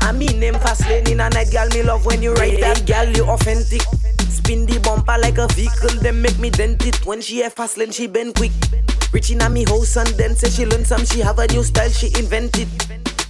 I 0.01 0.13
mean, 0.13 0.41
them 0.41 0.55
fast 0.55 0.87
lady 0.89 1.13
and 1.13 1.33
that 1.33 1.51
girl, 1.51 1.69
me 1.69 1.83
love 1.83 2.05
when 2.07 2.23
you 2.23 2.35
ride 2.35 2.61
that. 2.61 2.87
Girl, 2.87 3.09
you 3.09 3.25
authentic. 3.25 3.83
Spin 4.29 4.67
the 4.67 4.79
bumper 4.81 5.19
like 5.19 5.39
a 5.39 5.49
vehicle, 5.49 6.01
then 6.01 6.23
make 6.23 6.39
me 6.39 6.51
dent 6.51 6.87
it. 6.87 7.05
When 7.07 7.21
she 7.21 7.43
a 7.43 7.51
fast 7.51 7.77
lane, 7.79 7.91
she 7.91 8.07
bend 8.07 8.35
quick. 8.35 8.53
Reaching 9.17 9.41
at 9.41 9.51
me 9.51 9.65
house 9.65 9.97
and 9.97 10.09
then 10.19 10.37
say 10.37 10.51
she 10.51 10.67
learn 10.67 10.85
some, 10.85 11.03
she 11.07 11.21
have 11.21 11.39
a 11.39 11.47
new 11.47 11.65
style, 11.65 11.89
she 11.89 12.09
invented. 12.19 12.69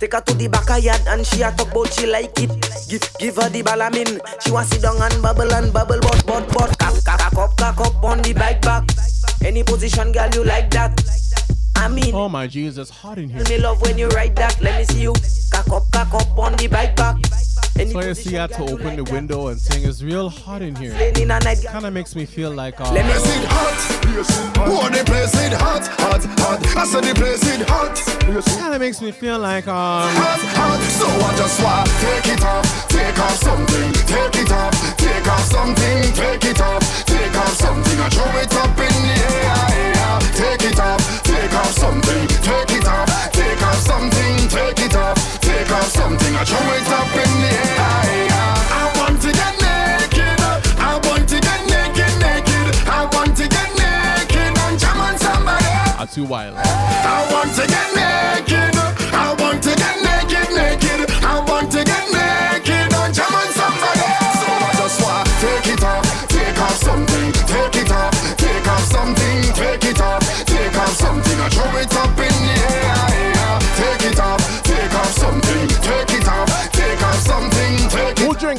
Take 0.01 0.15
her 0.15 0.21
to 0.21 0.35
the 0.35 0.49
back 0.49 0.69
of 0.69 0.83
yard 0.83 1.01
and 1.07 1.25
she 1.25 1.43
a 1.43 1.53
talk 1.53 1.71
about 1.71 1.93
she 1.93 2.09
like 2.09 2.37
it. 2.41 2.51
Give 2.89 3.01
give 3.21 3.37
her 3.37 3.49
the 3.49 3.63
balamin. 3.63 4.19
She 4.43 4.51
want 4.51 4.67
sit 4.67 4.83
down 4.83 5.01
and 5.01 5.23
bubble 5.23 5.55
and 5.55 5.73
bubble, 5.73 6.01
but 6.01 6.27
but 6.27 6.49
but 6.53 6.77
cock 6.77 7.05
cock 7.05 7.39
up 7.39 7.57
cock 7.57 7.81
up 7.81 8.03
on 8.03 8.21
the 8.23 8.33
bike 8.33 8.63
back. 8.63 8.83
Any 9.45 9.63
position, 9.63 10.11
girl, 10.11 10.29
you 10.35 10.43
like 10.43 10.71
that. 10.73 11.01
I 11.77 11.87
mean, 11.87 12.13
Oh 12.17 12.29
my 12.29 12.49
Jesus, 12.49 12.91
hot 12.91 13.19
in 13.19 13.29
here. 13.31 13.45
me 13.45 13.59
love 13.59 13.81
when 13.83 13.97
you 13.97 14.09
ride 14.09 14.35
that. 14.35 14.61
Let 14.61 14.81
me 14.81 14.85
see 14.87 15.03
you 15.03 15.15
cock 15.53 15.71
up 15.71 15.85
cock 15.93 16.13
up 16.15 16.37
on 16.37 16.57
the 16.57 16.67
bike 16.67 16.97
back. 16.97 17.17
Any 17.79 17.91
So 17.91 18.01
you 18.01 18.15
see, 18.15 18.39
I 18.39 18.43
had 18.43 18.53
to 18.53 18.63
open 18.63 18.97
the 18.97 19.05
window 19.05 19.49
and 19.49 19.61
sing. 19.61 19.85
It's 19.85 20.03
real 20.03 20.31
hot 20.31 20.63
in 20.63 20.75
here. 20.77 20.93
in. 20.93 21.29
Kind 21.29 21.85
of 21.85 21.93
makes 21.93 22.17
me 22.17 22.25
feel 22.25 22.51
like. 22.51 22.81
Uh, 22.81 22.91
Let 22.93 23.05
me 23.05 23.13
Place 23.13 23.37
it 23.37 23.45
hot. 23.53 23.97
Oh, 24.65 24.89
the 24.89 25.05
place 25.05 25.35
it 25.45 25.53
hot, 25.53 25.87
hot, 26.01 26.25
hot. 26.41 26.65
I 26.77 26.87
said 26.87 27.05
the 27.05 27.15
place 27.15 27.45
it 27.45 27.69
hot. 27.69 27.97
Kind 28.59 28.75
of 28.75 28.81
makes 28.81 29.03
me 29.03 29.13
feel 29.13 29.39
like. 29.39 29.69
Um, 29.69 30.09
hot, 30.17 30.41
hot. 30.57 30.81
So 30.97 31.05
I 31.05 31.37
just 31.37 31.61
want 31.61 31.89
take 32.01 32.33
it 32.33 32.43
off, 32.45 32.89
take 32.89 33.19
off 33.19 33.37
something, 33.37 33.93
take 34.09 34.41
it 34.41 34.51
off, 34.53 34.73
take 34.97 35.27
off 35.29 35.45
something, 35.45 36.01
take 36.17 36.45
it 36.49 36.61
off, 36.61 36.81
take 37.05 37.37
off 37.37 37.53
something. 37.61 38.01
I 38.01 38.09
throw 38.09 38.41
it 38.41 38.53
up 38.57 38.73
in 38.73 38.97
the 39.05 39.15
air, 39.21 39.45
yeah. 39.93 40.19
Take 40.33 40.65
it 40.65 40.81
off, 40.81 41.01
take 41.29 41.53
off 41.53 41.73
something, 41.77 42.25
take 42.41 42.73
it 42.73 42.87
off, 42.89 43.09
take 43.33 43.63
off 43.63 43.79
something, 43.85 44.49
take 44.49 44.76
take 45.69 45.83
something. 45.91 46.35
I 46.37 46.45
throw 46.45 46.63
it 46.75 46.89
up 46.91 47.11
in 47.15 47.33
the 47.43 47.51
air. 47.51 47.97
I 48.71 48.85
want 48.99 49.21
to 49.23 49.31
get 49.33 49.55
naked, 49.59 50.39
I 50.79 51.01
want 51.05 51.29
to 51.29 51.39
get 51.41 51.61
naked, 51.67 52.13
naked. 52.23 52.67
I 52.87 53.09
want 53.13 53.37
to 53.37 53.49
get 53.49 53.71
naked 53.75 54.53
and 54.65 54.79
jam 54.79 55.01
on 55.01 55.19
somebody. 55.19 55.67
are 55.99 56.07
too 56.07 56.25
wild. 56.25 56.57
I 56.57 57.27
want 57.33 57.55
to 57.57 57.65
get 57.67 57.89
naked. 57.95 58.75
I 59.13 59.35
want 59.39 59.63
to 59.65 59.73
get 59.75 59.97
naked, 60.07 60.49
naked. 60.55 61.11
I 61.25 61.41
want 61.49 61.71
to 61.73 61.83
get 61.85 62.05
naked 62.15 62.91
and 62.93 63.13
jam 63.15 63.35
on 63.35 63.49
somebody. 63.59 64.07
So 64.41 64.47
I 64.47 64.71
just 64.79 64.99
want 65.03 65.27
take 65.43 65.67
it 65.75 65.83
off, 65.83 66.07
take 66.29 66.59
off 66.63 66.77
something, 66.79 67.33
take 67.51 67.77
it 67.83 67.91
off, 67.91 68.15
take 68.37 68.69
off 68.69 68.85
something, 68.87 69.39
take 69.55 69.85
it 69.85 70.01
off, 70.01 70.23
take 70.47 70.77
off 70.79 70.95
something. 70.95 71.39
I 71.41 71.49
throw 71.49 71.81
it 71.81 71.95
up 71.97 72.26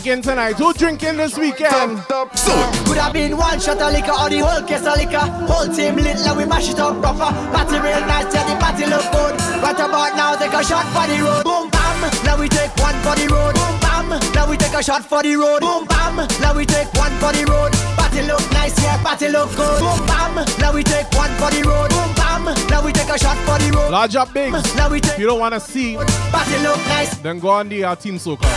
drinking 0.07 0.23
tonight? 0.23 0.55
Who 0.55 0.73
drinking 0.73 1.17
this 1.17 1.37
weekend? 1.37 1.99
So 2.07 2.53
Could 2.87 2.97
have 2.97 3.11
been 3.13 3.35
one 3.35 3.59
shot 3.59 3.81
of 3.81 3.91
liquor 3.91 4.15
or 4.15 4.29
the 4.29 4.39
whole 4.39 4.63
case 4.63 4.85
of 4.87 4.95
liquor. 4.95 5.19
Whole 5.51 5.67
team 5.67 5.95
lit, 5.95 6.15
now 6.23 6.35
we 6.35 6.45
mash 6.45 6.69
it 6.71 6.79
up 6.79 7.01
proper. 7.01 7.27
Party 7.51 7.75
real 7.83 7.99
nice, 8.07 8.31
yeah, 8.33 8.47
the 8.47 8.55
party 8.55 8.85
look 8.87 9.03
good. 9.11 9.35
Right 9.59 9.75
about 9.75 10.15
now, 10.15 10.35
take 10.39 10.53
a 10.53 10.63
shot 10.63 10.87
for 10.95 11.03
the 11.11 11.19
road. 11.19 11.43
Boom 11.43 11.69
bam, 11.69 11.99
now 12.23 12.39
we 12.39 12.47
take 12.47 12.71
one 12.79 12.95
for 13.03 13.15
the 13.19 13.27
road. 13.27 13.55
Boom 13.55 13.75
bam, 13.83 14.07
now 14.33 14.49
we 14.49 14.55
take 14.55 14.73
a 14.73 14.81
shot 14.83 15.03
for 15.03 15.21
the 15.23 15.35
road. 15.35 15.59
Boom 15.59 15.85
bam, 15.87 16.15
now 16.39 16.55
we 16.55 16.65
take 16.65 16.87
one 16.95 17.11
for 17.19 17.31
the 17.35 17.43
road. 17.43 17.71
Party 17.99 18.21
look 18.23 18.43
nice, 18.55 18.79
yeah, 18.81 19.01
party 19.03 19.27
look 19.27 19.51
good. 19.59 19.79
Boom 19.83 19.99
bam, 20.07 20.35
now 20.59 20.71
we 20.71 20.83
take 20.83 21.11
one 21.19 21.31
for 21.35 21.51
the 21.51 21.67
road. 21.67 21.91
Boom 21.91 22.11
bam, 22.15 22.45
now 22.71 22.79
we 22.79 22.93
take 22.93 23.09
a 23.11 23.19
shot 23.19 23.35
for 23.43 23.59
the 23.59 23.75
road. 23.75 23.91
Large 23.91 24.15
up 24.15 24.31
big. 24.33 24.53
Now 24.79 24.89
we 24.89 25.01
take. 25.01 25.13
If 25.13 25.19
you 25.19 25.27
don't 25.27 25.39
want 25.39 25.53
to 25.53 25.59
see, 25.59 25.95
Party 26.31 26.57
look 26.63 26.79
nice. 26.95 27.17
then 27.19 27.39
go 27.39 27.49
on 27.49 27.67
the 27.67 27.83
uh, 27.83 27.95
Team 27.95 28.15
Soca. 28.15 28.47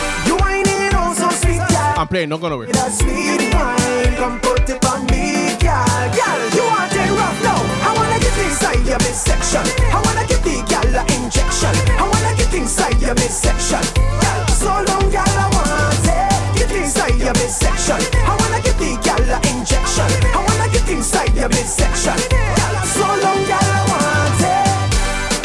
You 1.11 1.17
whining 1.17 1.19
it 1.19 1.23
on 1.23 1.31
so 1.31 1.37
sweet, 1.43 1.55
yeah. 1.57 1.95
I'm 1.97 2.07
playing, 2.07 2.29
don't 2.29 2.39
go 2.39 2.49
nowhere. 2.49 2.67
That 2.67 2.91
sweet 2.91 3.51
wine, 3.51 4.15
come 4.15 4.39
put 4.39 4.69
it 4.69 4.79
on 4.87 5.03
me, 5.11 5.55
girl. 5.59 6.07
Girl, 6.15 6.41
you 6.55 6.63
want 6.63 6.93
it 6.95 7.11
rough 7.11 7.39
now? 7.43 7.59
I 7.83 7.91
wanna 7.95 8.19
get 8.19 8.37
inside 8.39 8.79
your 8.87 8.99
midsection. 9.03 9.65
I 9.91 9.99
wanna 9.99 10.23
give 10.27 10.43
the 10.43 10.63
girl 10.71 10.95
a 10.95 11.03
injection. 11.19 11.75
I 11.99 12.03
wanna 12.07 12.31
get 12.39 12.53
inside 12.55 13.01
your 13.01 13.15
midsection. 13.15 13.83
Girl, 14.23 14.41
so 14.55 14.71
long, 14.87 15.05
girl, 15.11 15.35
I 15.35 15.47
want 15.51 16.07
it. 16.07 16.31
Get 16.55 16.71
inside 16.79 17.17
your 17.19 17.35
midsection. 17.35 17.99
I 18.23 18.33
wanna 18.39 18.59
give 18.63 18.77
the 18.79 18.95
girl 19.03 19.27
a 19.35 19.39
injection. 19.51 20.09
I 20.31 20.39
wanna 20.39 20.67
get 20.71 20.87
inside 20.87 21.35
your 21.35 21.49
midsection. 21.51 22.17
Girl, 22.31 22.75
so 22.87 23.03
long, 23.19 23.41
girl, 23.51 23.67
I 23.67 23.83
want 23.91 24.41
it. 24.47 24.71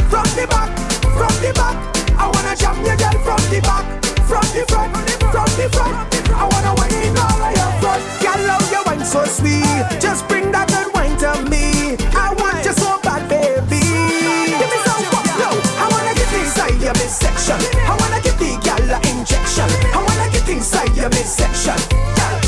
From 0.07 0.29
the 0.39 0.47
back, 0.47 0.71
from 1.03 1.35
the 1.43 1.51
back. 1.59 1.77
I 2.15 2.31
wanna 2.31 2.55
jam 2.55 2.79
your 2.87 2.97
girl 2.97 3.19
from 3.27 3.43
the 3.51 3.61
back, 3.61 3.85
from 4.31 4.47
the 4.55 4.65
front, 4.71 5.16
from 5.33 5.49
the 5.59 5.67
front. 5.75 5.97
I 6.33 6.45
wanna 6.51 6.73
wine 6.77 7.03
in 7.03 7.17
all 7.17 7.43
of 7.43 7.53
your 7.57 7.73
front. 7.81 8.03
Girl, 8.23 8.41
love 8.47 8.67
your 8.71 8.83
wine 8.85 9.05
so 9.05 9.25
sweet. 9.25 9.65
Just 10.01 10.29
bring 10.29 10.53
that 10.53 10.69
good 10.69 10.93
wine 10.95 11.17
to 11.25 11.33
me. 11.51 11.97
I 12.15 12.33
want 12.39 12.65
you 12.65 12.75
so 12.77 13.01
bad, 13.03 13.29
baby. 13.29 13.81
Give 13.81 14.71
me 14.71 14.79
some 14.85 15.05
fuck 15.13 15.27
now. 15.41 15.55
I 15.83 15.87
wanna 15.91 16.15
get 16.15 16.31
inside 16.33 16.77
your 16.81 16.95
midsection. 17.01 17.59
I 17.89 17.95
wanna 17.99 18.21
get 18.23 18.37
the 18.39 18.51
girl 18.61 18.91
a 18.93 18.99
injection. 19.11 19.69
I 19.95 19.99
wanna 20.05 20.27
get 20.33 20.49
inside 20.49 20.93
your 20.97 21.11
midsection. 21.11 21.79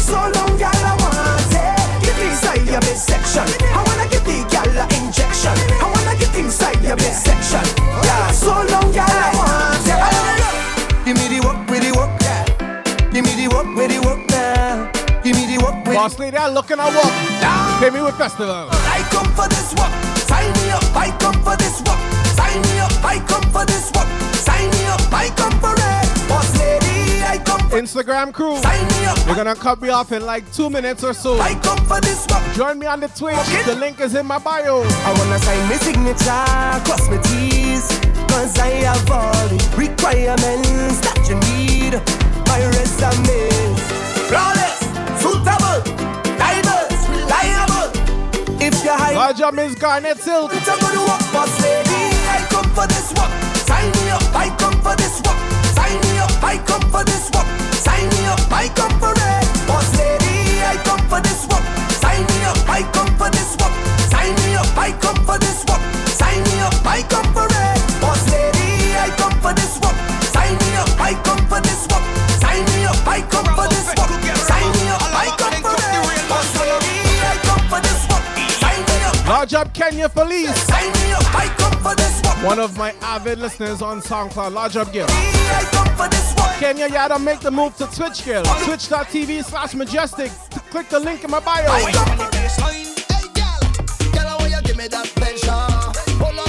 So 0.08 0.16
long, 0.16 0.52
girl, 0.56 0.84
I 0.90 0.94
want 1.00 1.52
it. 1.52 1.80
Get 2.04 2.18
inside 2.20 2.64
your 2.68 2.82
midsection. 2.86 3.46
I 3.72 3.80
wanna 3.86 4.06
get 4.12 4.24
the 4.24 4.38
girl 4.52 4.76
a 4.82 4.84
injection. 5.00 5.56
I 5.82 5.86
wanna 5.88 6.14
get 6.20 6.34
inside 6.36 6.80
your 6.84 6.96
midsection. 6.96 7.64
Yeah, 8.04 8.30
so 8.32 8.52
long, 8.72 8.77
me 15.98 16.10
the 16.10 16.12
work, 16.12 16.12
with 16.12 16.18
Boss 16.18 16.18
lady, 16.18 16.36
I'm 16.36 16.54
looking 16.54 16.78
at 16.78 16.94
work. 16.94 17.80
Pay 17.80 17.90
me 17.90 18.02
with 18.02 18.16
festival. 18.16 18.68
I 18.70 19.02
come 19.10 19.30
for 19.34 19.48
this 19.48 19.74
work. 19.74 19.92
Sign 20.26 20.52
me 20.52 20.70
up. 20.70 20.84
I 20.94 21.10
come 21.18 21.42
for 21.42 21.56
this 21.56 21.80
work. 21.82 21.98
Sign 22.36 22.60
me 22.62 22.78
up. 22.78 22.92
I 23.04 23.18
come 23.26 23.46
for 23.50 23.64
this 23.66 23.90
work. 23.92 24.08
Sign 24.34 24.70
me 24.70 24.86
up. 24.86 25.00
I 25.12 25.28
come 25.36 25.58
for 25.60 25.74
it. 25.74 26.28
Boss 26.28 26.58
lady, 26.58 27.22
I 27.22 27.38
come 27.44 27.60
for 27.68 27.80
Instagram 27.80 28.32
crew. 28.32 28.56
Sign 28.58 28.86
me 28.88 29.06
up. 29.06 29.18
We're 29.26 29.36
gonna 29.36 29.54
cut 29.54 29.80
me 29.80 29.88
off 29.88 30.12
in 30.12 30.24
like 30.24 30.50
two 30.52 30.70
minutes 30.70 31.04
or 31.04 31.14
so. 31.14 31.40
I 31.40 31.54
come 31.54 31.84
for 31.86 32.00
this 32.00 32.26
work. 32.30 32.42
Join 32.54 32.78
me 32.78 32.86
on 32.86 33.00
the 33.00 33.08
Twitch. 33.08 33.36
The 33.66 33.74
link 33.74 34.00
is 34.00 34.14
in 34.14 34.26
my 34.26 34.38
bio. 34.38 34.82
I 34.82 35.14
wanna 35.18 35.38
sign 35.38 35.68
my 35.68 35.76
signature, 35.76 36.84
cross 36.84 37.08
my 37.08 37.18
T's 37.22 37.88
Cause 38.28 38.58
I 38.58 38.68
have 38.86 39.10
all 39.10 39.48
the 39.48 39.58
requirements 39.76 41.00
that 41.00 41.26
you 41.28 41.36
need 41.48 42.27
up 49.28 49.52
Miss 49.52 49.74
Garnet 49.74 50.16
Silk. 50.16 50.50
It's 50.54 50.66
a 50.66 50.72
good 50.80 50.98
work, 51.04 51.20
boss 51.32 51.52
lady. 51.60 52.16
I 52.32 52.40
come 52.48 52.64
for 52.72 52.86
this 52.86 53.12
work 53.12 53.28
Sign 53.68 53.84
me 53.92 54.08
up, 54.08 54.24
I 54.34 54.48
come 54.56 54.80
for 54.80 54.96
this 54.96 55.20
work 55.20 55.36
Sign 55.76 56.00
me 56.00 56.18
up, 56.18 56.32
I 56.42 56.56
come 56.64 56.80
for 56.90 57.04
this 57.04 57.28
work 57.36 57.46
Sign 57.76 58.08
me 58.08 58.24
up, 58.24 58.40
I 58.50 58.68
come 58.72 58.94
for 58.98 59.12
it. 59.12 59.44
Boss 59.68 59.88
lady, 59.98 60.64
I 60.64 60.80
come 60.82 61.04
for 61.12 61.20
this 61.20 61.44
work 61.46 61.62
Sign 62.00 62.24
me 62.24 62.38
up, 62.48 62.56
I 62.68 62.82
come 62.96 63.12
for 63.20 63.28
this 63.28 63.52
work 63.60 63.72
Sign 64.08 64.34
me 64.40 64.56
up, 64.56 64.72
I 64.78 64.92
come 64.96 65.20
for 65.26 65.38
this 65.38 65.60
work 65.68 65.82
Sign 66.08 66.42
me 66.44 66.60
up, 66.60 66.86
I 66.86 67.02
come 67.02 67.37
Large 79.28 79.54
up 79.54 79.74
Kenya 79.74 80.08
Felice. 80.08 80.56
Sign 80.62 80.90
me 80.90 81.12
up, 81.12 81.34
I 81.34 81.54
come 81.58 81.82
for 81.82 81.94
this 81.94 82.22
work. 82.22 82.42
One 82.42 82.58
of 82.58 82.78
my 82.78 82.94
avid 83.02 83.38
listeners 83.38 83.82
on 83.82 84.00
SoundCloud, 84.00 84.52
large 84.54 84.76
up 84.76 84.90
girl. 84.90 85.06
Kenya 86.58 86.88
Yada 86.88 87.18
make 87.18 87.40
the 87.40 87.50
move 87.50 87.76
to 87.76 87.86
Twitch 87.88 88.24
girl. 88.24 88.42
Twitch.tv 88.64 89.44
slash 89.44 89.74
mejustik. 89.74 90.30
Click 90.70 90.88
the 90.88 90.98
link 90.98 91.24
in 91.24 91.30
my 91.30 91.40
bio. 91.40 91.68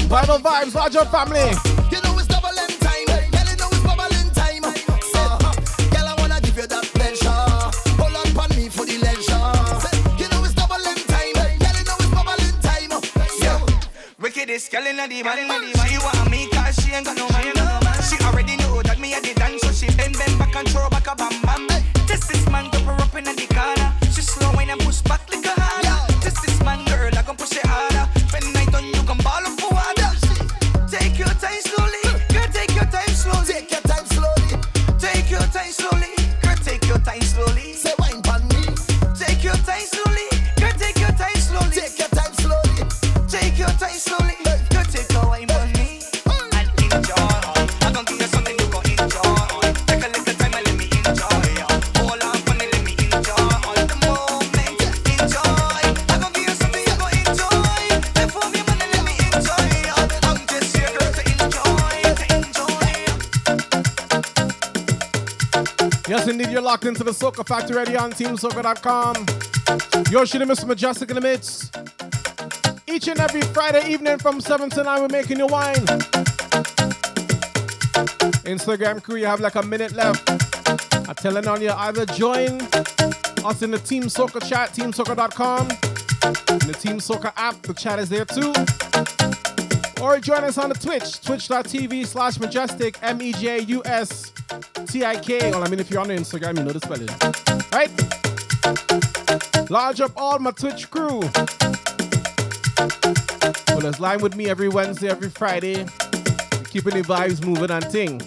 Vital 0.07 0.39
vibes, 0.39 0.73
large 0.73 0.95
up 0.95 1.11
family. 1.11 1.78
Wickedest 14.59 14.71
girl 14.73 14.87
inna 14.87 15.07
the 15.07 15.23
man. 15.23 15.87
She 15.87 15.97
want 15.99 16.29
me 16.29 16.49
'cause 16.49 16.75
she 16.83 16.91
ain't 16.91 17.05
got 17.05 17.15
no 17.15 17.29
man. 17.29 17.53
She 18.09 18.17
already 18.25 18.57
know 18.57 18.81
that 18.81 18.99
me 18.99 19.13
a 19.13 19.21
the 19.21 19.33
dance, 19.33 19.61
so 19.61 19.71
she 19.71 19.87
bend 19.95 20.17
bend 20.17 20.37
back 20.37 20.53
and 20.53 20.67
throw 20.67 20.89
back 20.89 21.07
a 21.07 21.15
bam 21.15 21.41
bam. 21.43 21.67
This 22.05 22.29
is 22.29 22.45
man 22.49 22.69
to 22.71 22.79
her 22.81 22.99
up 22.99 23.15
inna 23.15 23.33
the 23.33 23.47
corner. 23.47 23.93
She 24.13 24.21
slow 24.21 24.51
wine 24.51 24.69
and 24.69 24.81
push 24.81 24.99
back 25.01 25.18
locked 66.69 66.85
into 66.85 67.03
the 67.03 67.09
Soca 67.09 67.43
Factory 67.47 67.75
ready 67.75 67.97
on 67.97 68.11
TeamSoca.com. 68.11 69.15
Yo, 70.11 70.23
shit, 70.23 70.39
Mr. 70.43 70.65
Mejustik 70.65 71.09
in 71.09 71.15
the 71.15 71.21
midst. 71.21 71.75
Each 72.87 73.07
and 73.07 73.19
every 73.19 73.41
Friday 73.41 73.89
evening 73.89 74.19
from 74.19 74.39
7 74.39 74.69
to 74.69 74.83
9, 74.83 75.01
we're 75.01 75.07
making 75.07 75.39
you 75.39 75.47
wine. 75.47 75.83
Instagram 78.45 79.01
crew, 79.01 79.15
you 79.15 79.25
have 79.25 79.39
like 79.39 79.55
a 79.55 79.63
minute 79.63 79.93
left. 79.93 80.29
I'm 81.09 81.15
telling 81.15 81.47
on 81.47 81.59
you, 81.59 81.71
either 81.71 82.05
join 82.05 82.61
us 83.43 83.63
in 83.63 83.71
the 83.71 83.81
Team 83.83 84.03
Soca 84.03 84.47
chat. 84.47 84.77
In 84.77 84.91
the 84.91 86.77
Team 86.79 86.99
Soca 86.99 87.33
app, 87.35 87.59
the 87.63 87.73
chat 87.73 87.97
is 87.97 88.09
there 88.09 88.25
too. 88.25 88.53
Or 90.01 90.19
join 90.19 90.43
us 90.45 90.57
on 90.57 90.69
the 90.69 90.75
Twitch, 90.75 91.21
twitch.tv 91.21 92.05
slash 92.05 92.37
mejustik, 92.37 92.97
M 93.01 93.21
E 93.21 93.33
J 93.33 93.59
U 93.59 93.81
S 93.85 94.31
T 94.87 95.03
I 95.03 95.17
K. 95.17 95.51
Well, 95.51 95.63
I 95.63 95.69
mean, 95.69 95.79
if 95.79 95.91
you're 95.91 95.99
on 95.99 96.07
the 96.07 96.15
Instagram, 96.15 96.57
you 96.57 96.63
know 96.63 96.71
the 96.71 96.79
spelling. 96.79 97.09
Right? 97.73 97.91
Large 99.69 100.01
up 100.01 100.11
all 100.15 100.39
my 100.39 100.51
Twitch 100.51 100.89
crew. 100.89 101.19
Well, 103.75 103.85
it's 103.85 103.99
line 103.99 104.21
with 104.21 104.35
me 104.35 104.49
every 104.49 104.69
Wednesday, 104.69 105.09
every 105.09 105.29
Friday. 105.29 105.85
Keeping 106.69 106.93
the 106.93 107.03
vibes 107.03 107.45
moving 107.45 107.69
and 107.69 107.89
ting. 107.89 108.19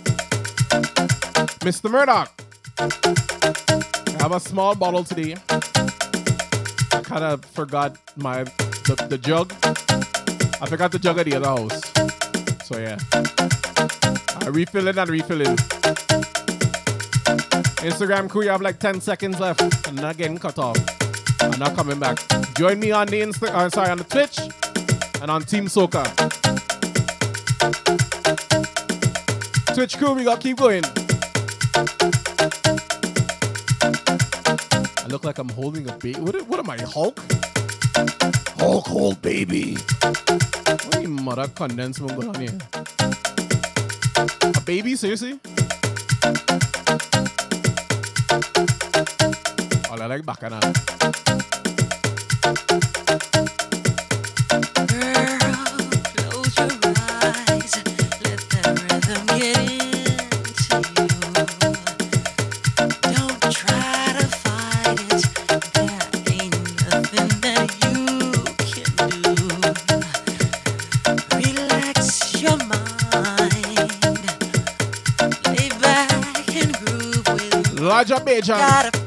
Mr. 1.62 1.90
Murdoch. 1.90 2.30
I 2.78 4.22
have 4.22 4.32
a 4.32 4.40
small 4.40 4.74
bottle 4.74 5.04
today. 5.04 5.36
I 5.48 7.00
kind 7.02 7.24
of 7.24 7.44
forgot 7.46 7.96
my 8.16 8.44
the, 8.44 9.06
the 9.08 9.18
jug. 9.18 9.52
I 10.62 10.66
forgot 10.66 10.92
the 10.92 10.98
jug 11.00 11.18
at 11.18 11.26
the 11.26 11.34
other 11.34 11.48
house. 11.48 11.82
So 12.64 12.78
yeah. 12.78 12.96
I 14.40 14.48
refill 14.48 14.86
it 14.86 14.96
and 14.96 15.10
refill 15.10 15.40
it. 15.40 15.48
Instagram 17.82 18.30
crew, 18.30 18.44
you 18.44 18.50
have 18.50 18.62
like 18.62 18.78
10 18.78 19.00
seconds 19.00 19.40
left. 19.40 19.60
I'm 19.88 19.96
not 19.96 20.16
getting 20.16 20.38
cut 20.38 20.60
off. 20.60 20.76
I'm 21.40 21.58
not 21.58 21.74
coming 21.74 21.98
back. 21.98 22.20
Join 22.54 22.78
me 22.78 22.92
on 22.92 23.08
the 23.08 23.22
Insta 23.22 23.48
uh, 23.48 23.68
sorry, 23.70 23.90
on 23.90 23.98
the 23.98 24.04
Twitch 24.04 24.38
and 25.20 25.32
on 25.32 25.42
Team 25.42 25.66
Soca. 25.66 26.04
Twitch 29.74 29.98
crew, 29.98 30.12
we 30.12 30.22
gotta 30.22 30.40
keep 30.40 30.58
going. 30.58 30.84
I 34.96 35.06
look 35.08 35.24
like 35.24 35.38
I'm 35.38 35.48
holding 35.48 35.90
a 35.90 35.98
baby. 35.98 36.20
What, 36.20 36.40
what 36.46 36.60
am 36.60 36.70
I, 36.70 36.78
Hulk? 36.82 37.18
Hulk, 38.62 38.86
hold 38.86 39.20
baby. 39.22 39.76
Mother 41.04 41.48
condensed 41.48 42.00
milk 42.00 42.14
going 42.14 42.28
on 42.28 42.40
here? 42.40 42.56
A 44.54 44.60
baby, 44.64 44.94
seriously? 44.94 45.40
Oh, 49.90 49.96
I 50.00 50.06
like. 50.06 50.22
With 78.10 79.01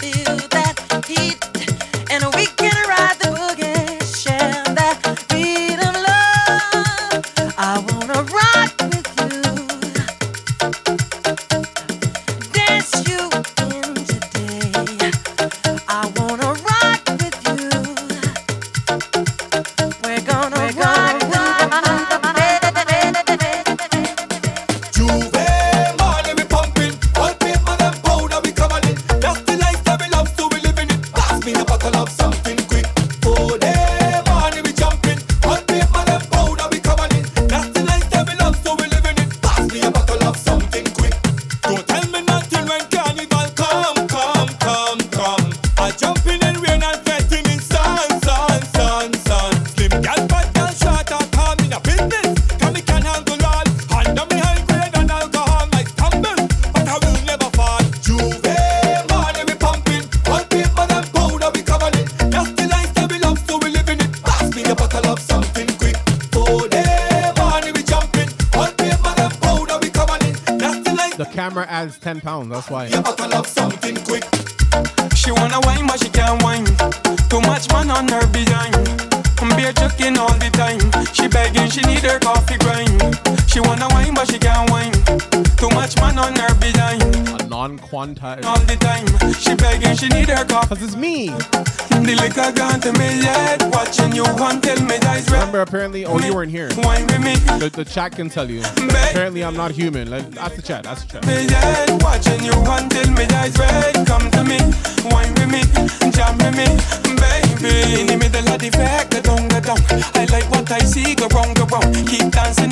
The, 97.65 97.71
the 97.81 97.85
chat 97.85 98.11
can 98.11 98.29
tell 98.29 98.47
you. 98.47 98.61
Apparently, 98.77 99.43
I'm 99.43 99.57
not 99.57 99.71
human. 99.71 100.11
Like, 100.11 100.29
that's 100.29 100.55
the 100.55 100.61
chat. 100.61 100.83
That's 100.83 101.03
the 101.05 101.17
chat. 101.17 101.97
Watching 101.97 102.45
you 102.45 102.53
until 102.53 103.09
eyes 103.33 103.57
red. 103.57 104.05
Come 104.05 104.29
to 104.37 104.45
me, 104.45 104.61
wine 105.09 105.33
with 105.33 105.49
me, 105.49 105.65
jam 106.13 106.37
with 106.37 106.53
me, 106.53 106.69
baby. 107.17 108.05
In 108.05 108.05
the 108.05 108.17
middle 108.21 108.45
of 108.53 108.61
the 108.61 108.69
fact, 108.69 109.09
the 109.09 109.25
the. 109.49 109.81
I 110.13 110.29
like 110.29 110.45
what 110.53 110.69
I 110.69 110.77
see. 110.85 111.15
Go 111.15 111.25
wrong, 111.33 111.57
go 111.57 111.65
wrong. 111.73 111.89
Keep 112.05 112.37
dancing 112.37 112.69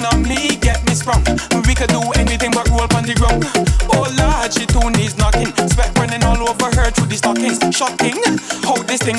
get 0.62 0.86
me 0.86 0.94
strong. 0.94 1.26
We 1.66 1.74
could 1.74 1.90
do 1.90 1.98
anything 2.14 2.54
but 2.54 2.70
roll 2.70 2.86
on 2.94 3.10
the 3.10 3.18
ground. 3.18 3.50
Oh 3.90 4.06
Lord, 4.14 4.54
she 4.54 4.70
knocking, 5.18 5.50
sweat 5.74 5.90
running 5.98 6.22
all 6.22 6.38
over 6.38 6.70
her 6.70 6.94
through 6.94 7.10
the 7.10 7.18
stockings. 7.18 7.58
Shocking, 7.74 8.22
how 8.62 8.78
this 8.86 9.02
thing? 9.02 9.18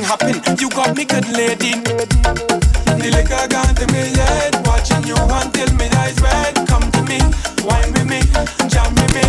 You 0.54 0.70
got 0.70 0.94
me 0.94 1.02
good, 1.02 1.26
lady. 1.34 1.82
The 2.94 3.10
liquor 3.10 3.42
to 3.74 3.86
me 3.90 4.14
head, 4.14 4.54
watching 4.64 5.02
you 5.02 5.14
till 5.66 6.24
red. 6.24 6.54
Come 6.66 6.90
to 6.92 7.02
me, 7.02 7.18
wine 7.64 7.92
with 7.92 8.06
me, 8.08 8.20
jam 8.68 8.94
with 8.94 9.14
me. 9.14 9.24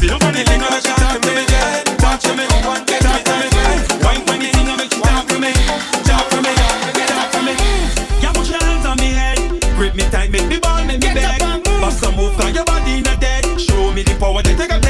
Feel 0.00 0.18
the 0.18 0.44
to 0.44 1.30
me. 1.34 1.44
Touch 1.98 2.26
me, 2.36 2.44
one 2.66 2.84
me, 2.84 3.18
wine 4.04 4.22
with 4.26 4.38
me, 4.40 4.50
me, 4.60 4.86
me, 5.40 5.52
me. 7.44 7.54
Put 8.34 8.48
your 8.48 8.62
hands 8.62 8.86
on 8.86 8.96
me 8.98 9.12
head, 9.12 9.38
grip 9.76 9.94
me 9.94 10.02
tight, 10.10 10.30
make 10.30 10.48
me 10.48 10.58
ball, 10.58 10.84
make 10.84 11.00
me 11.00 11.14
beg. 11.14 11.40
Bust 11.80 12.04
move, 12.16 12.34
cause 12.36 12.54
your 12.54 12.64
body 12.64 13.00
not 13.02 13.20
dead. 13.20 13.44
Show 13.60 13.92
me 13.92 14.02
the 14.02 14.16
power, 14.18 14.42
that 14.42 14.58
you 14.58 14.68
got. 14.68 14.83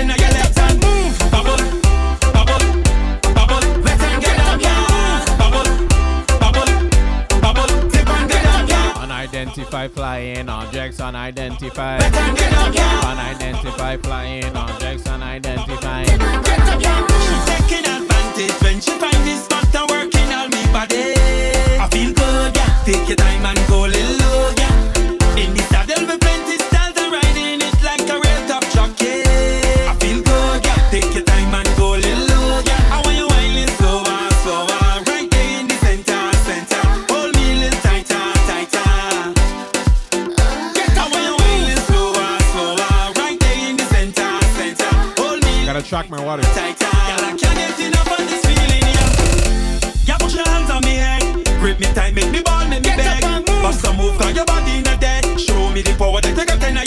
unidentified. 11.01 12.03
Unidentified 13.05 14.03
flying 14.03 14.57
objects. 14.57 15.14
don't 46.25 46.41
Girl, 46.41 47.21
I 47.21 47.37
can't 47.37 47.41
get 47.41 47.81
enough 47.81 48.11
of 48.11 48.25
this 48.29 48.41
feeling. 48.47 48.81
Yeah. 48.81 50.09
Yeah, 50.09 50.17
put 50.17 50.33
your 50.33 50.49
hands 50.49 50.71
on 50.71 50.83
me 50.83 50.95
head. 50.97 51.23
Grip 51.61 51.79
me 51.79 51.87
tight, 51.93 52.15
make 52.15 52.31
me 52.31 52.41
ball, 52.43 52.67
make 52.67 52.83
me 52.83 52.97
get 52.97 53.21
beg. 53.21 53.47
Bust 53.63 53.85
a 53.87 53.93
move, 53.93 54.17
cause 54.19 54.35
your 54.35 54.47
body 54.47 54.79
in 54.79 54.85
the 54.85 54.97
dead. 54.99 55.25
Show 55.39 55.71
me 55.71 55.83
the 55.83 55.95
power 55.99 56.21
that 56.23 56.37
you 56.37 56.47
got 56.47 56.61
tonight. 56.61 56.84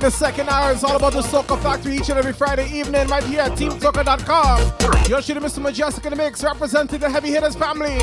the 0.00 0.10
second 0.10 0.48
hour 0.48 0.72
is 0.72 0.84
all 0.84 0.96
about 0.96 1.12
the 1.12 1.22
Soca 1.22 1.60
Factory 1.60 1.96
each 1.96 2.08
and 2.08 2.18
every 2.18 2.32
Friday 2.32 2.70
evening 2.70 3.06
right 3.08 3.24
here 3.24 3.40
at 3.40 3.52
TeamSoca.com. 3.52 4.60
You're 5.08 5.20
Mr. 5.20 5.60
Mejustik 5.60 6.04
in 6.04 6.10
the 6.10 6.16
mix, 6.16 6.44
representing 6.44 7.00
the 7.00 7.10
Heavy 7.10 7.30
Hitters 7.30 7.56
family. 7.56 7.98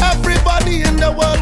Everybody 0.00 0.82
in 0.82 0.96
the 0.96 1.14
world 1.16 1.40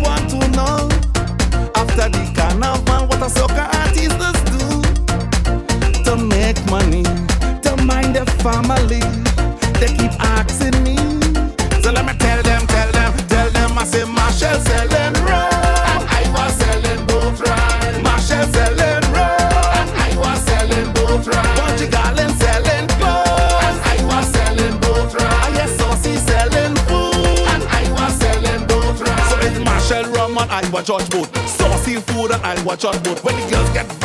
watch. 30.88 31.28
Saucy 31.46 31.96
food 31.96 32.30
and 32.30 32.42
I 32.42 32.62
watch 32.64 32.84
out 32.86 33.02
boat. 33.04 33.22
When 33.22 33.36
the 33.36 33.50
girls 33.50 33.68
get 33.70 33.97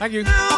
Thank 0.00 0.14
you. 0.14 0.49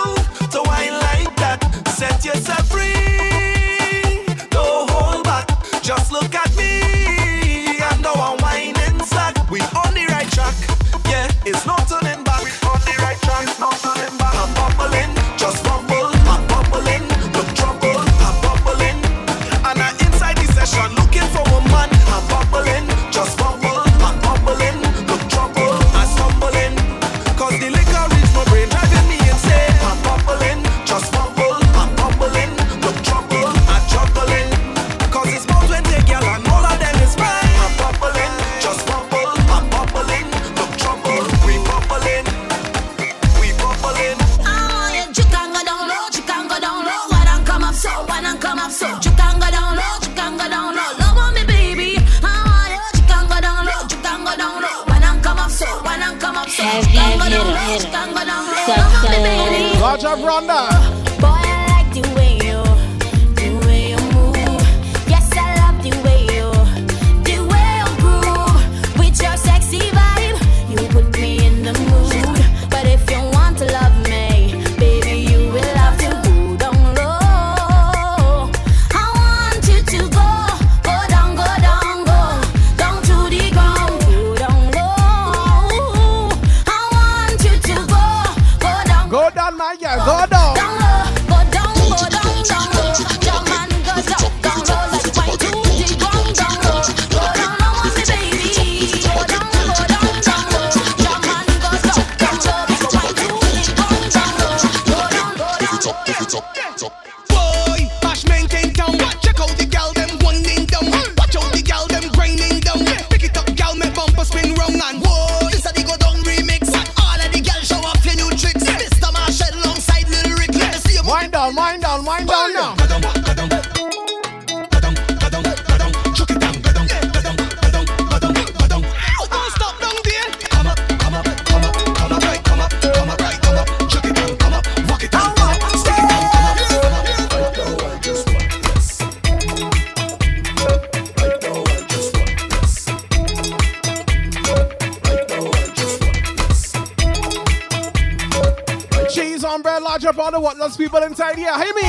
those 150.63 150.77
people 150.77 151.03
inside 151.03 151.37
here. 151.37 151.53
hear 151.59 151.75
me! 151.75 151.83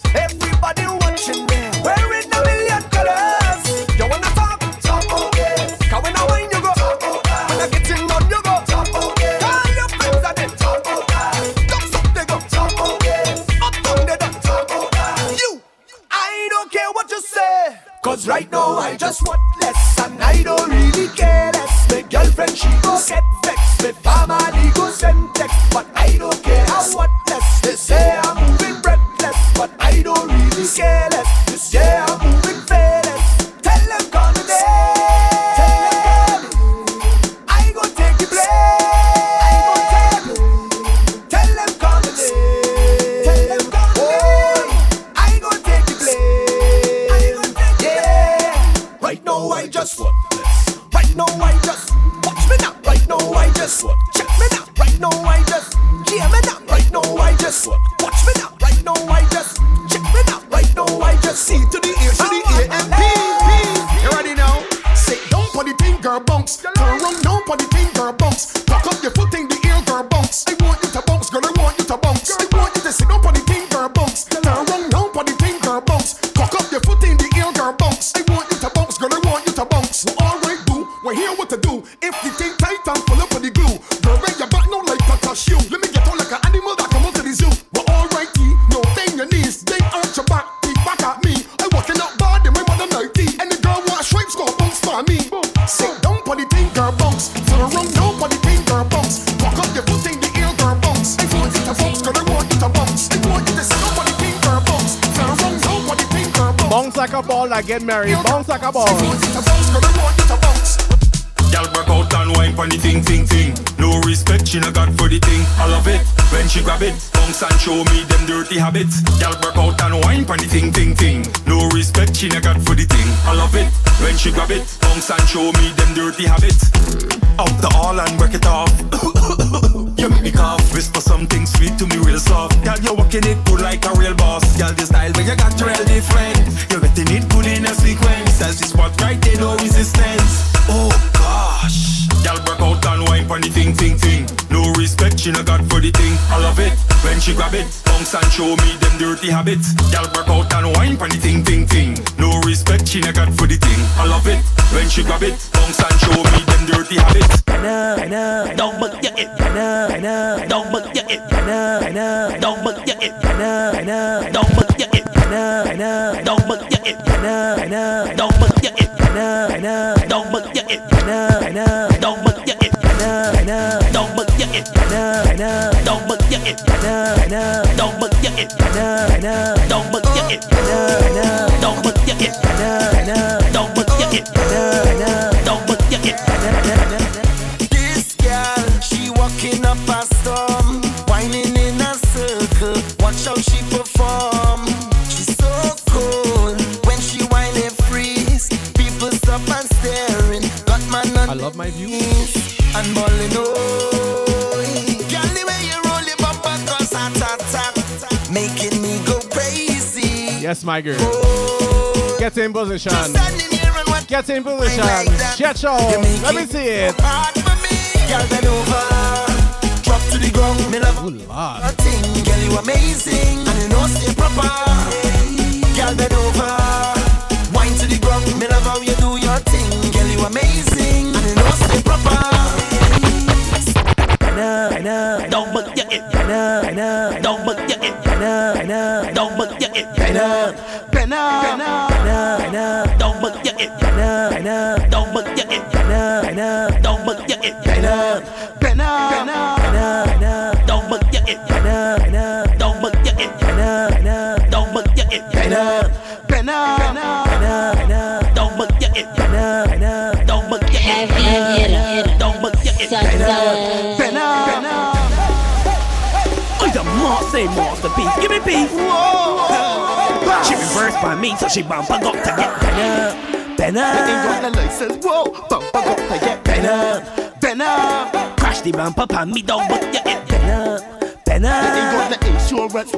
Katrin 214.15 214.45
Bur 214.45 214.54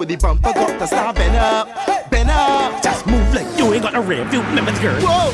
with 0.07 0.19
the 0.19 0.27
bumper 0.27 0.53
got 0.53 0.79
to 0.79 0.87
start 0.87 1.15
better. 1.15 2.09
Better. 2.09 2.81
Just 2.81 3.05
move 3.07 3.33
like 3.33 3.47
you 3.57 3.73
ain't 3.73 3.83
got 3.83 3.95
a 3.95 4.01
rear 4.01 4.23
view 4.25 4.41
mirror, 4.53 4.71
girl. 4.79 5.01
Whoa, 5.01 5.31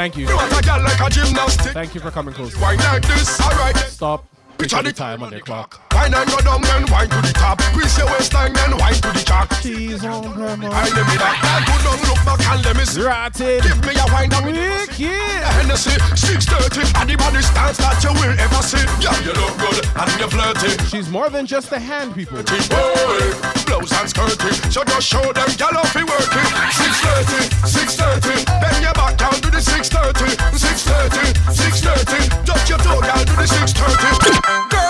Thank 0.00 0.16
you. 0.16 0.26
Thank 1.74 1.94
you 1.94 2.00
for 2.00 2.10
coming 2.10 2.32
close. 2.32 2.54
Stop. 3.92 4.24
Picture 4.56 4.82
the 4.82 4.94
time 4.94 5.22
on 5.22 5.28
the 5.28 5.40
clock. 5.40 5.79
Wine 6.00 6.14
and 6.14 6.30
go 6.30 6.40
down, 6.40 6.62
then 6.62 6.88
wine 6.88 7.10
to 7.12 7.20
the 7.20 7.32
top. 7.34 7.60
Twist 7.76 7.98
your 7.98 8.06
waistline, 8.06 8.54
then 8.54 8.72
wine 8.78 8.96
to 9.04 9.12
the 9.12 9.20
chalk. 9.20 9.52
Cheese 9.60 10.02
on 10.02 10.32
her 10.32 10.56
mouth. 10.56 10.72
I 10.72 10.88
let 10.96 11.04
me 11.04 11.16
that. 11.20 11.36
That 11.44 11.60
good 11.68 11.82
don't 11.84 12.00
look 12.08 12.20
back 12.24 12.40
and 12.40 12.64
let 12.64 12.72
me 12.72 12.84
see. 12.88 13.04
Rotted. 13.04 13.60
Give 13.60 13.76
me 13.84 13.92
a 14.00 14.08
wine 14.08 14.32
down 14.32 14.48
with 14.48 14.56
Wicked. 14.56 15.44
Hennessy, 15.60 15.92
630, 16.16 16.88
and 16.96 17.04
the 17.04 17.20
body 17.20 17.44
stance 17.44 17.76
that 17.84 18.00
you 18.00 18.16
will 18.16 18.32
ever 18.32 18.62
see. 18.64 18.80
Yeah, 19.04 19.12
you 19.20 19.36
look 19.36 19.52
good 19.60 19.84
and 19.92 20.08
you're 20.16 20.32
flirty. 20.32 20.72
She's 20.88 21.12
more 21.12 21.28
than 21.28 21.44
just 21.44 21.68
a 21.72 21.78
hand, 21.78 22.16
people. 22.16 22.40
Boy, 22.48 23.20
blouse 23.68 23.92
and 23.92 24.08
skirty, 24.08 24.56
so 24.72 24.80
just 24.80 25.04
show 25.04 25.20
them 25.36 25.52
gal 25.60 25.76
off 25.76 25.92
you 25.92 26.08
working. 26.08 26.48
630, 26.80 27.44
630, 27.68 28.48
bend 28.56 28.80
your 28.80 28.96
back 28.96 29.20
down 29.20 29.36
to 29.36 29.52
the 29.52 29.60
630, 29.60 30.32
630, 30.56 31.28
630, 31.52 32.48
touch 32.48 32.72
your 32.72 32.80
toe 32.80 33.04
down 33.04 33.20
to 33.20 33.34
the 33.36 33.44
630. 33.44 34.40
Girl, 34.72 34.89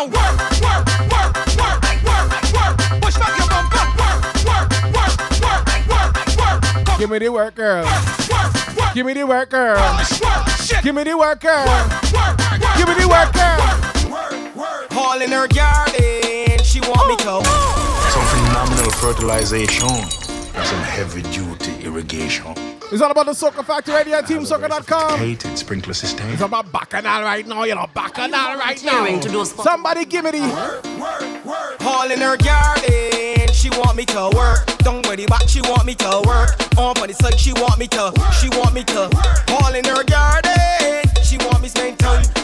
up 0.00 0.12
your 0.12 0.22
waist 0.22 0.40
and 0.40 0.60
work, 0.60 0.86
work, 1.12 1.36
work, 1.36 1.36
work, 1.56 1.82
work, 2.04 2.30
work. 2.54 3.02
Push 3.02 3.16
back 3.18 3.36
your 3.38 3.48
bumper, 3.48 3.84
work, 4.00 4.20
work, 4.48 4.68
work, 4.94 5.14
work, 5.40 5.64
work, 5.88 6.86
work. 6.86 6.98
Give 6.98 7.10
me 7.10 7.18
the 7.18 7.28
work, 7.30 7.54
girl. 7.54 7.84
work, 7.84 8.76
work, 8.76 8.94
Give 8.94 9.06
me 9.06 9.12
the 9.14 9.26
work, 9.26 9.50
girl. 9.50 9.76
work, 9.76 10.48
shit. 10.58 10.82
Give 10.82 10.94
me 10.94 11.04
the 11.04 11.16
work, 11.16 11.40
girl. 11.40 11.66
Work, 11.66 12.12
work, 12.12 12.76
Give 12.76 12.88
me 12.88 12.94
the 12.94 13.08
work, 13.08 13.32
girl. 13.32 13.60
All 14.98 15.20
in 15.20 15.30
her 15.30 15.48
garden, 15.48 16.58
she 16.64 16.80
want 16.80 17.08
me 17.08 17.16
to. 17.16 17.44
Some 18.10 18.26
phenomenal 18.26 18.90
fertilization 18.90 19.88
and 19.88 20.66
some 20.66 20.82
heavy 20.82 21.22
duty 21.22 21.84
irrigation. 21.84 22.54
It's 22.92 23.00
all 23.00 23.10
about 23.12 23.26
the 23.26 23.32
Soca 23.32 23.64
Factory 23.64 23.94
Radio 23.94 24.16
at 24.16 24.24
TeamSoca.com. 24.24 25.18
Hated 25.20 25.56
sprinkler 25.56 25.94
system. 25.94 26.28
It's 26.30 26.42
about 26.42 26.72
Bacchanal 26.72 27.22
right 27.22 27.46
now, 27.46 27.62
you 27.62 27.76
know, 27.76 27.86
Bacchanal 27.94 28.56
right 28.58 28.82
now. 28.84 29.04
Hearing 29.04 29.20
to 29.20 29.28
those- 29.28 29.52
Somebody 29.62 30.04
give 30.04 30.24
me 30.24 30.32
the. 30.32 30.40
Work, 30.40 30.84
work, 30.98 31.44
work. 31.44 31.76
All 31.86 32.10
in 32.10 32.18
her 32.20 32.36
garden, 32.36 33.48
she 33.54 33.70
want 33.70 33.96
me 33.96 34.04
to 34.06 34.30
work. 34.34 34.66
Don't 34.78 35.06
worry 35.06 35.22
about 35.24 35.48
she 35.48 35.60
want 35.60 35.84
me 35.86 35.94
to 35.96 36.22
work. 36.26 36.50
On 36.78 36.98
on 36.98 37.06
the 37.08 37.14
side, 37.14 37.38
she 37.38 37.52
want 37.52 37.78
me 37.78 37.86
to, 37.88 38.12
she 38.40 38.48
want 38.58 38.74
me 38.74 38.82
to. 38.84 39.02
All 39.54 39.72
in 39.72 39.84
her 39.84 40.02
garden, 40.02 41.02
she 41.22 41.36
want 41.46 41.62
me 41.62 41.68
spend 41.68 41.96
time. 41.98 41.99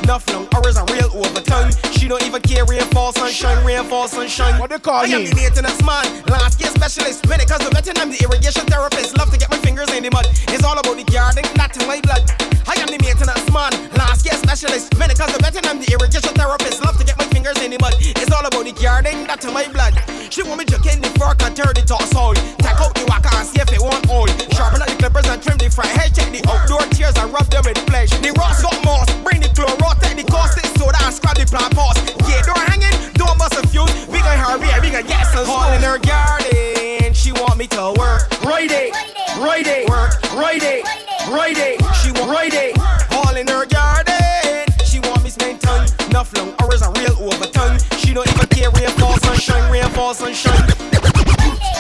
Enough 0.07 0.31
long 0.31 0.47
hours 0.55 0.77
and 0.79 0.89
real 0.95 1.11
overtime. 1.19 1.75
She 1.91 2.07
don't 2.07 2.23
even 2.23 2.41
care 2.41 2.65
rainfall, 2.65 3.11
sunshine, 3.11 3.59
rainfall, 3.67 4.07
sunshine. 4.07 4.55
What 4.61 4.71
they 4.71 4.79
call 4.79 5.03
I 5.03 5.11
am 5.11 5.27
me? 5.27 5.31
the 5.31 5.35
maintenance 5.35 5.83
man, 5.83 6.07
landscape 6.31 6.71
specialist. 6.79 7.27
Medical 7.27 7.59
the 7.59 7.75
veteran, 7.75 7.99
I'm 7.99 8.15
the 8.15 8.23
irrigation 8.23 8.63
therapist. 8.71 9.19
Love 9.19 9.35
to 9.35 9.37
get 9.37 9.51
my 9.51 9.59
fingers 9.67 9.91
in 9.91 10.07
the 10.07 10.11
mud. 10.15 10.31
It's 10.55 10.63
all 10.63 10.79
about 10.79 10.95
the 10.95 11.03
garden, 11.11 11.43
not 11.59 11.75
in 11.75 11.91
my 11.91 11.99
blood. 12.07 12.23
I 12.71 12.79
am 12.79 12.87
the 12.87 13.03
maintenance 13.03 13.51
man, 13.51 13.75
landscape 13.99 14.39
specialist. 14.39 14.95
Medical 14.95 15.27
the 15.27 15.43
veteran, 15.43 15.67
I'm 15.67 15.83
the 15.83 15.91
irrigation 15.91 16.31
therapist. 16.39 16.87
Love 16.87 16.95
to 17.03 17.05
get 17.05 17.19
my 17.19 17.27
fingers 17.35 17.59
in 17.59 17.75
the 17.75 17.79
mud. 17.83 17.99
It's 17.99 18.31
all 18.31 18.47
about 18.47 18.63
the 18.63 18.79
garden, 18.79 19.27
not 19.27 19.43
in 19.43 19.51
my 19.51 19.67
blood. 19.75 19.99
She 20.31 20.47
want 20.47 20.63
me 20.63 20.71
to 20.71 20.79
in 20.87 21.03
the 21.03 21.11
fork 21.19 21.43
and 21.43 21.51
turn 21.59 21.75
the 21.75 21.83
toss 21.83 22.15
out. 22.15 22.39
Take 22.63 22.79
out 22.79 22.95
the 22.95 23.11
whacker 23.11 23.35
and 23.35 23.43
see 23.43 23.59
if 23.59 23.75
it 23.75 23.83
won't 23.83 24.07
hold. 24.07 24.31
Sharpen 24.55 24.87
up 24.87 24.87
the 24.87 24.95
clippers 25.03 25.27
and 25.27 25.43
trim 25.43 25.59
the 25.59 25.67
front 25.67 25.91
hair. 25.99 26.07
Check 26.15 26.31
the 26.31 26.47
outdoor 26.47 26.87
tears 26.95 27.19
and 27.19 27.35
rub 27.35 27.51
them 27.51 27.67
with 27.67 27.83
flesh. 27.91 28.15
The 28.23 28.31
rocks 28.39 28.63
got 28.63 28.79
moss. 28.87 29.11
Bring 29.27 29.43
the 29.43 29.51
chloro, 29.97 30.01
take 30.03 30.25
the 30.25 30.31
caustic 30.31 30.65
soda 30.79 30.97
and 31.05 31.15
scrub 31.15 31.37
the 31.37 31.47
plant 31.47 31.75
pots. 31.75 32.01
Yeah, 32.29 32.43
door 32.43 32.55
hanging, 32.57 33.13
don't 33.15 33.39
bust 33.39 33.55
a 33.55 33.67
fuse. 33.69 33.91
We 34.09 34.19
gon' 34.19 34.39
hurry, 34.39 34.69
we 34.81 34.91
gon' 34.91 35.07
get 35.07 35.27
some 35.27 35.49
All 35.49 35.73
in 35.73 35.83
her 35.83 35.99
garden, 35.99 37.13
she 37.15 37.33
want 37.33 37.57
me 37.57 37.67
to 37.69 37.95
work. 37.99 38.29
Right 38.45 38.71
it, 38.71 38.95
right 39.39 39.67
it, 39.67 39.89
work, 39.89 40.21
right 40.35 40.63
it, 40.63 40.85
right 41.31 41.57
it. 41.57 41.81
She 42.03 42.13
want 42.13 42.31
right 42.31 42.53
it. 42.53 42.79
All 43.13 43.37
in 43.37 43.47
her 43.49 43.67
garden, 43.67 44.67
she 44.85 45.01
want 45.01 45.23
me 45.25 45.31
spend 45.31 45.61
time. 45.61 45.89
Enough 46.09 46.37
long 46.37 46.55
hours 46.61 46.83
and 46.83 46.97
real 46.99 47.17
overtime. 47.21 47.79
She 47.99 48.15
don't 48.15 48.29
even 48.29 48.47
care 48.49 48.71
rainfall, 48.71 49.17
sunshine, 49.19 49.71
rainfall, 49.71 50.15
sunshine. 50.15 50.67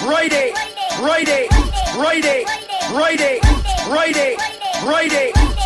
Right 0.06 0.32
it, 0.32 0.54
right 1.00 1.26
it, 1.28 1.50
right 1.96 2.24
it, 2.24 2.46
right 2.92 3.20
it, 3.20 3.42
right 3.90 4.16
it, 4.16 4.38
right 4.84 5.12
it, 5.12 5.55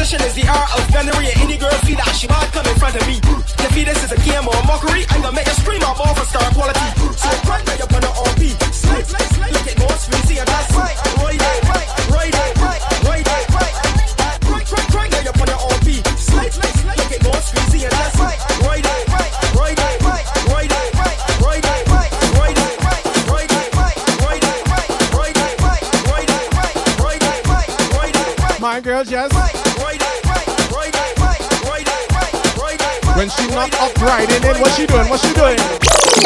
Competition 0.00 0.26
is 0.28 0.34
the 0.34 0.48
art 0.48 0.72
of 0.80 0.92
gunnery, 0.94 1.28
and 1.28 1.44
any 1.44 1.58
girl 1.58 1.76
see 1.84 1.92
that 1.92 2.08
she 2.16 2.26
might 2.26 2.48
come 2.56 2.64
in 2.64 2.72
front 2.80 2.96
of 2.96 3.04
me. 3.04 3.20
Your 3.60 3.68
fetus 3.68 4.00
is 4.00 4.12
a 4.16 4.20
game 4.24 4.48
or 4.48 4.56
a 4.56 4.64
mockery. 4.64 5.04
I'm 5.12 5.20
gonna 5.20 5.36
make 5.36 5.44
a 5.44 5.52
scream 5.60 5.84
up 5.84 6.00
all 6.00 6.16
for 6.16 6.24
star 6.24 6.40
quality. 6.56 6.80
So 7.20 7.28
front 7.44 7.68
that 7.68 7.76
you're 7.76 7.92
gonna 7.92 8.08
all 8.08 8.32
be. 8.40 8.56
Slip, 8.72 9.04
look 9.52 9.68
at 9.68 9.76
North 9.76 10.00
Street, 10.00 10.24
see 10.24 10.38
a 10.40 10.44
that's 10.48 10.72
right. 10.72 10.96
Roy 11.20 11.36
Day, 11.36 11.56
Roy 11.68 12.32
Day, 12.32 12.48
Roy 13.04 13.20
Day, 13.20 13.44
Crank, 14.40 14.64
crank, 14.72 15.12
My 28.60 28.80
girl 28.80 29.04
just. 29.04 29.59
When 33.20 33.28
she 33.28 33.48
not 33.48 33.68
up 33.74 33.92
riding 34.00 34.42
in, 34.48 34.56
what 34.62 34.72
she 34.72 34.86
doing? 34.86 35.06
What 35.10 35.20
she 35.20 35.34
doing? 35.36 35.60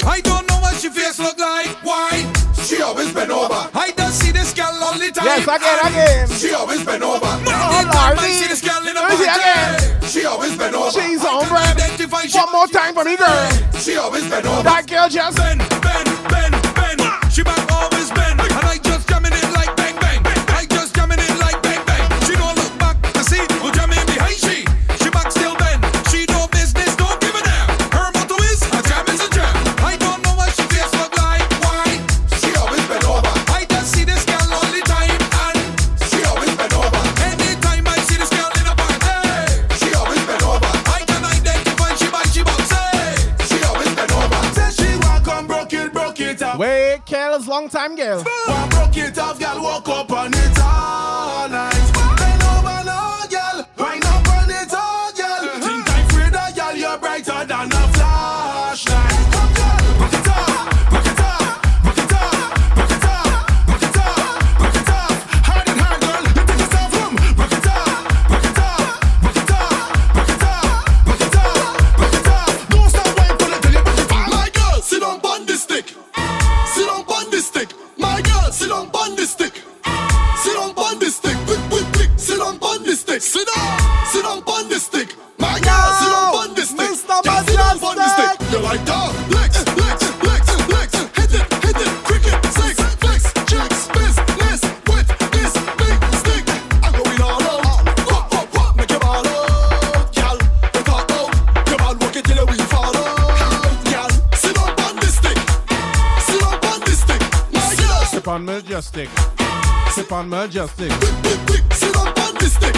I 0.07 0.21
don't 0.23 0.47
know 0.47 0.63
what 0.63 0.77
she 0.77 0.89
face 0.89 1.19
look 1.19 1.37
like. 1.41 1.67
Why? 1.83 2.23
She 2.63 2.83
always 2.83 3.13
been 3.13 3.33
over. 3.33 3.67
I 3.75 3.91
don't 3.97 4.13
see 4.13 4.31
this 4.31 4.55
girl 4.55 4.71
all 4.79 4.95
the 4.95 5.11
time. 5.11 5.27
Yes, 5.27 5.43
again, 5.43 5.79
again. 5.91 6.29
She 6.39 6.55
always 6.55 6.85
been 6.85 7.03
over. 7.03 7.27
Monday 7.27 7.91
time 7.91 8.15
I 8.17 8.31
see 8.31 8.47
this 8.47 8.63
girl 8.63 8.79
in 8.87 8.95
the 8.95 9.03
Let 9.03 9.11
me 9.11 9.17
see 9.17 9.27
again. 9.27 10.03
She 10.07 10.25
always 10.25 10.57
been 10.57 10.73
over. 10.73 10.95
She's 10.95 11.25
on 11.25 11.49
brand. 11.49 11.83
One 12.31 12.53
more 12.53 12.69
time 12.69 12.95
for 12.95 13.03
me, 13.03 13.17
girl. 13.17 13.51
She 13.75 13.97
always 13.97 14.31
been 14.31 14.47
over. 14.47 14.63
That 14.63 14.87
girl 14.87 15.09
just. 15.09 15.37
Ben, 15.37 15.59
Ben, 15.83 16.07
Ben, 16.31 16.54
long 47.55 47.69
time 47.69 47.95
girl. 47.95 48.21
Broke 48.71 48.97
it 48.97 49.17
off, 49.17 49.39
girl, 49.39 49.63
walk 49.63 49.89
up 49.89 50.11
on 50.11 50.33
it 50.35 50.59
all 50.59 51.49
night. 51.49 51.73
Think 52.17 52.43
I'm 54.07 54.25
of 54.75 56.57
girl, 56.57 56.75
you're 56.75 56.99
brighter 56.99 57.45
than 57.47 57.73
a 57.73 57.94
Sip 108.75 108.83
on 108.97 108.99
Majestic. 108.99 109.09
Sip 109.93 110.11
on 110.11 110.31
Majestic. 110.31 110.93
Sit 111.75 111.97
on 111.97 112.09
on 112.09 112.35
this 112.41 112.55
stick. 112.55 112.75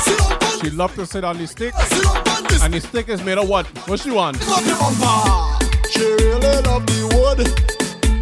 Sit 0.00 0.20
on 0.20 0.32
on 0.32 0.60
She 0.60 0.70
love 0.70 0.92
to 0.96 1.06
sit 1.06 1.22
on 1.22 1.38
the 1.38 1.46
stick. 1.46 1.72
Sit 1.72 2.04
on 2.04 2.16
on 2.16 2.42
this 2.42 2.64
And 2.64 2.74
the 2.74 2.80
stick 2.80 3.08
is 3.08 3.22
made 3.22 3.38
of 3.38 3.48
what? 3.48 3.64
What 3.86 4.00
she 4.00 4.10
want? 4.10 4.38
She 4.38 6.00
really 6.00 6.62
love 6.62 6.84
the 6.86 7.06
wood, 7.14 7.46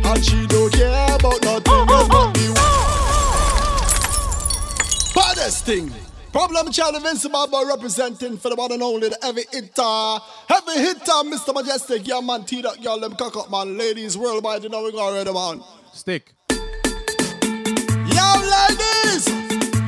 and 0.04 0.22
she 0.22 0.46
don't 0.46 0.70
care 0.70 1.16
about 1.16 1.40
nothing 1.40 1.72
else 1.72 2.08
but 2.08 2.34
the 2.34 2.48
wood. 2.52 2.62
Baddest 5.14 5.64
thing. 5.64 5.90
Problem 6.30 6.70
child 6.72 6.96
Invincible 6.96 7.46
boy 7.46 7.64
representing 7.68 8.36
for 8.36 8.50
the 8.50 8.54
one 8.54 8.70
and 8.70 8.82
only 8.82 9.08
the 9.08 9.16
heavy 9.22 9.44
hitter. 9.50 10.20
Heavy 10.46 10.78
hitter, 10.78 11.22
Mr. 11.24 11.54
Mejustik. 11.54 12.06
Yeah, 12.06 12.20
man, 12.20 12.44
up, 12.66 12.76
y'all, 12.82 13.00
them 13.00 13.14
cock 13.16 13.34
up, 13.38 13.50
man. 13.50 13.78
Ladies 13.78 14.18
worldwide, 14.18 14.62
you 14.62 14.68
know 14.68 14.82
we 14.82 14.92
got 14.92 15.14
ready, 15.14 15.32
man. 15.32 15.62
Stick. 15.94 16.34
Yo, 19.12 19.18
ladies! 19.18 19.28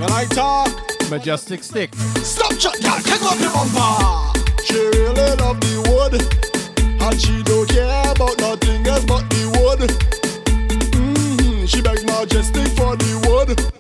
When 0.00 0.10
I 0.10 0.24
talk, 0.26 0.70
Majestic 1.10 1.62
stick. 1.62 1.94
Stop 2.22 2.52
chat, 2.58 2.80
girl, 2.82 2.98
take 3.00 3.22
off 3.22 3.38
the 3.38 3.48
bumper. 3.52 4.64
She 4.64 4.74
really 4.74 5.36
love 5.36 5.60
the 5.60 5.80
wood, 5.88 6.14
and 7.00 7.20
she 7.20 7.42
don't 7.42 7.68
care 7.68 8.10
about 8.12 8.36
nothing 8.38 8.86
else 8.86 9.04
but 9.04 9.28
the 9.30 9.44
wood. 9.60 9.90
hmm 10.94 11.64
She 11.66 11.80
beg 11.82 12.04
majestic 12.06 12.68
for 12.76 12.96
the 12.96 13.12
wood. 13.28 13.72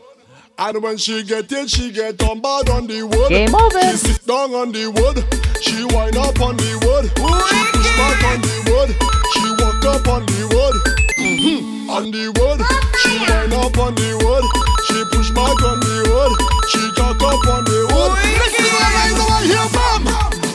And 0.56 0.82
when 0.82 0.96
she 0.96 1.22
get 1.24 1.50
it, 1.50 1.68
she 1.68 1.90
get 1.90 2.22
on 2.22 2.40
bad 2.40 2.68
on 2.70 2.86
the 2.86 3.02
wood. 3.02 3.28
Game 3.28 3.54
over. 3.54 3.80
She 3.90 3.96
sit 3.96 4.26
down 4.26 4.54
on 4.54 4.70
the 4.72 4.86
wood. 4.86 5.24
She 5.60 5.84
wind 5.84 6.16
up 6.16 6.40
on 6.40 6.56
the 6.56 6.78
wood. 6.84 7.10
She 7.10 7.58
push 7.72 7.96
back 7.98 8.24
on 8.30 8.40
the 8.40 8.56
wood. 8.70 8.90
She 9.32 9.44
walk 9.60 9.84
up 9.84 10.08
on 10.08 10.26
the 10.26 10.46
wood. 10.54 10.76
hmm 11.18 11.90
On 11.90 12.10
the 12.10 12.28
wood. 12.38 12.60
She 13.02 13.18
wind 13.18 13.52
up 13.52 13.76
on 13.78 13.94
the 13.94 14.14
wood. 14.22 14.53
She 14.94 15.02
push 15.06 15.30
back 15.32 15.60
on 15.64 15.80
the 15.80 16.06
wood. 16.06 16.38
She 16.70 16.78
cock 16.94 17.18
up 17.18 17.46
on 17.50 17.64
the 17.66 17.82
wood. 17.90 18.14
Listen 18.14 18.62
to 18.62 18.78
the 18.78 18.90
lines 18.94 19.18
want 19.18 19.42
hear 19.42 19.66
from. 19.74 20.06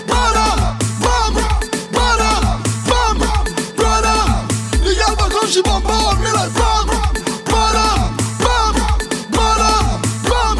Brother, 0.08 0.80
bum, 1.04 1.36
brother, 1.92 2.40
bum, 2.88 3.20
brother. 3.76 4.20
The 4.80 4.96
girl 4.96 5.16
back 5.20 5.36
up, 5.36 5.44
she 5.52 5.60
bump 5.60 5.92
on 5.92 6.24
me 6.24 6.32
like 6.32 6.56
bum, 6.56 6.88
brother, 7.52 7.92
bum, 8.40 8.80
brother, 9.28 9.76
bum, 10.24 10.56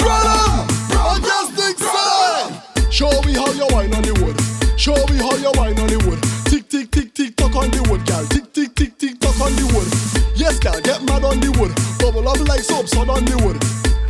brother. 0.00 0.40
I 0.88 1.20
just 1.20 1.52
think 1.60 1.76
so. 1.76 2.88
Show 2.88 3.12
me 3.28 3.36
how 3.36 3.52
you 3.52 3.68
wine 3.68 3.92
on 3.92 4.00
the 4.00 4.16
wood. 4.24 4.40
Show 4.80 4.96
me 5.12 5.20
how 5.20 5.36
you 5.36 5.52
wine 5.60 5.76
on 5.76 5.92
the 5.92 6.00
wood. 6.08 6.24
Tick, 6.48 6.72
tick, 6.72 6.90
tick, 6.90 7.12
tick, 7.12 7.36
tock 7.36 7.52
on 7.54 7.68
the 7.68 7.84
wood, 7.92 8.00
gal. 8.06 8.24
Tick, 8.32 8.50
tick, 8.54 8.74
tick, 8.74 8.96
tick, 8.96 9.20
tock 9.20 9.36
on 9.44 9.52
the 9.60 9.68
wood. 9.76 10.09
Yes, 10.50 10.58
gal, 10.58 10.80
get 10.80 11.00
mad 11.06 11.22
on 11.22 11.38
the 11.38 11.46
wood. 11.62 11.70
Bubble 12.02 12.26
up 12.26 12.42
like 12.48 12.58
soap, 12.66 12.88
sun 12.88 13.08
on 13.08 13.24
the 13.24 13.38
wood. 13.46 13.54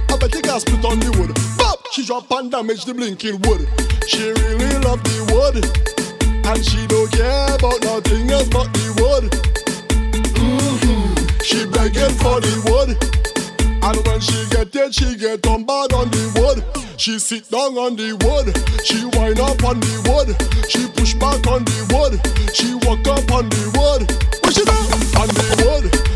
I 0.08 0.16
bet 0.16 0.32
you 0.32 0.40
gas 0.40 0.62
split 0.62 0.82
on 0.88 0.96
the 0.96 1.12
wood. 1.20 1.36
Bop! 1.60 1.84
She 1.92 2.00
drop 2.06 2.30
and 2.32 2.50
damage 2.50 2.86
the 2.86 2.94
blinking 2.94 3.44
wood. 3.44 3.68
She 4.08 4.32
really 4.32 4.72
love 4.80 5.04
the 5.04 5.20
wood. 5.36 5.60
And 6.48 6.64
she 6.64 6.80
don't 6.88 7.12
care 7.12 7.44
about 7.52 7.84
nothing 7.84 8.24
else 8.32 8.48
but 8.48 8.72
the 8.72 8.88
wood. 9.04 9.28
hmm 10.32 11.12
She 11.44 11.68
begging 11.68 12.16
for 12.16 12.40
the 12.40 12.56
wood. 12.72 12.96
And 13.84 14.00
when 14.08 14.20
she 14.24 14.40
get 14.48 14.72
it, 14.72 14.94
she 14.96 15.20
get 15.20 15.44
on 15.44 15.68
bad 15.68 15.92
on 15.92 16.08
the 16.08 16.24
wood. 16.40 16.64
She 16.96 17.18
sit 17.18 17.50
down 17.52 17.76
on 17.76 18.00
the 18.00 18.16
wood. 18.24 18.48
She 18.80 19.04
wind 19.12 19.44
up 19.44 19.60
on 19.60 19.76
the 19.76 19.94
wood. 20.08 20.32
She 20.72 20.88
push 20.88 21.12
back 21.20 21.44
on 21.52 21.68
the 21.68 21.84
wood. 21.92 22.16
She 22.56 22.80
walk 22.88 23.04
up 23.12 23.28
on 23.28 23.52
the 23.52 23.64
wood. 23.76 24.08
What 24.40 24.56
she 24.56 24.64
do? 24.64 24.80
On 25.20 25.28
the 25.28 25.48
wood. 25.68 26.09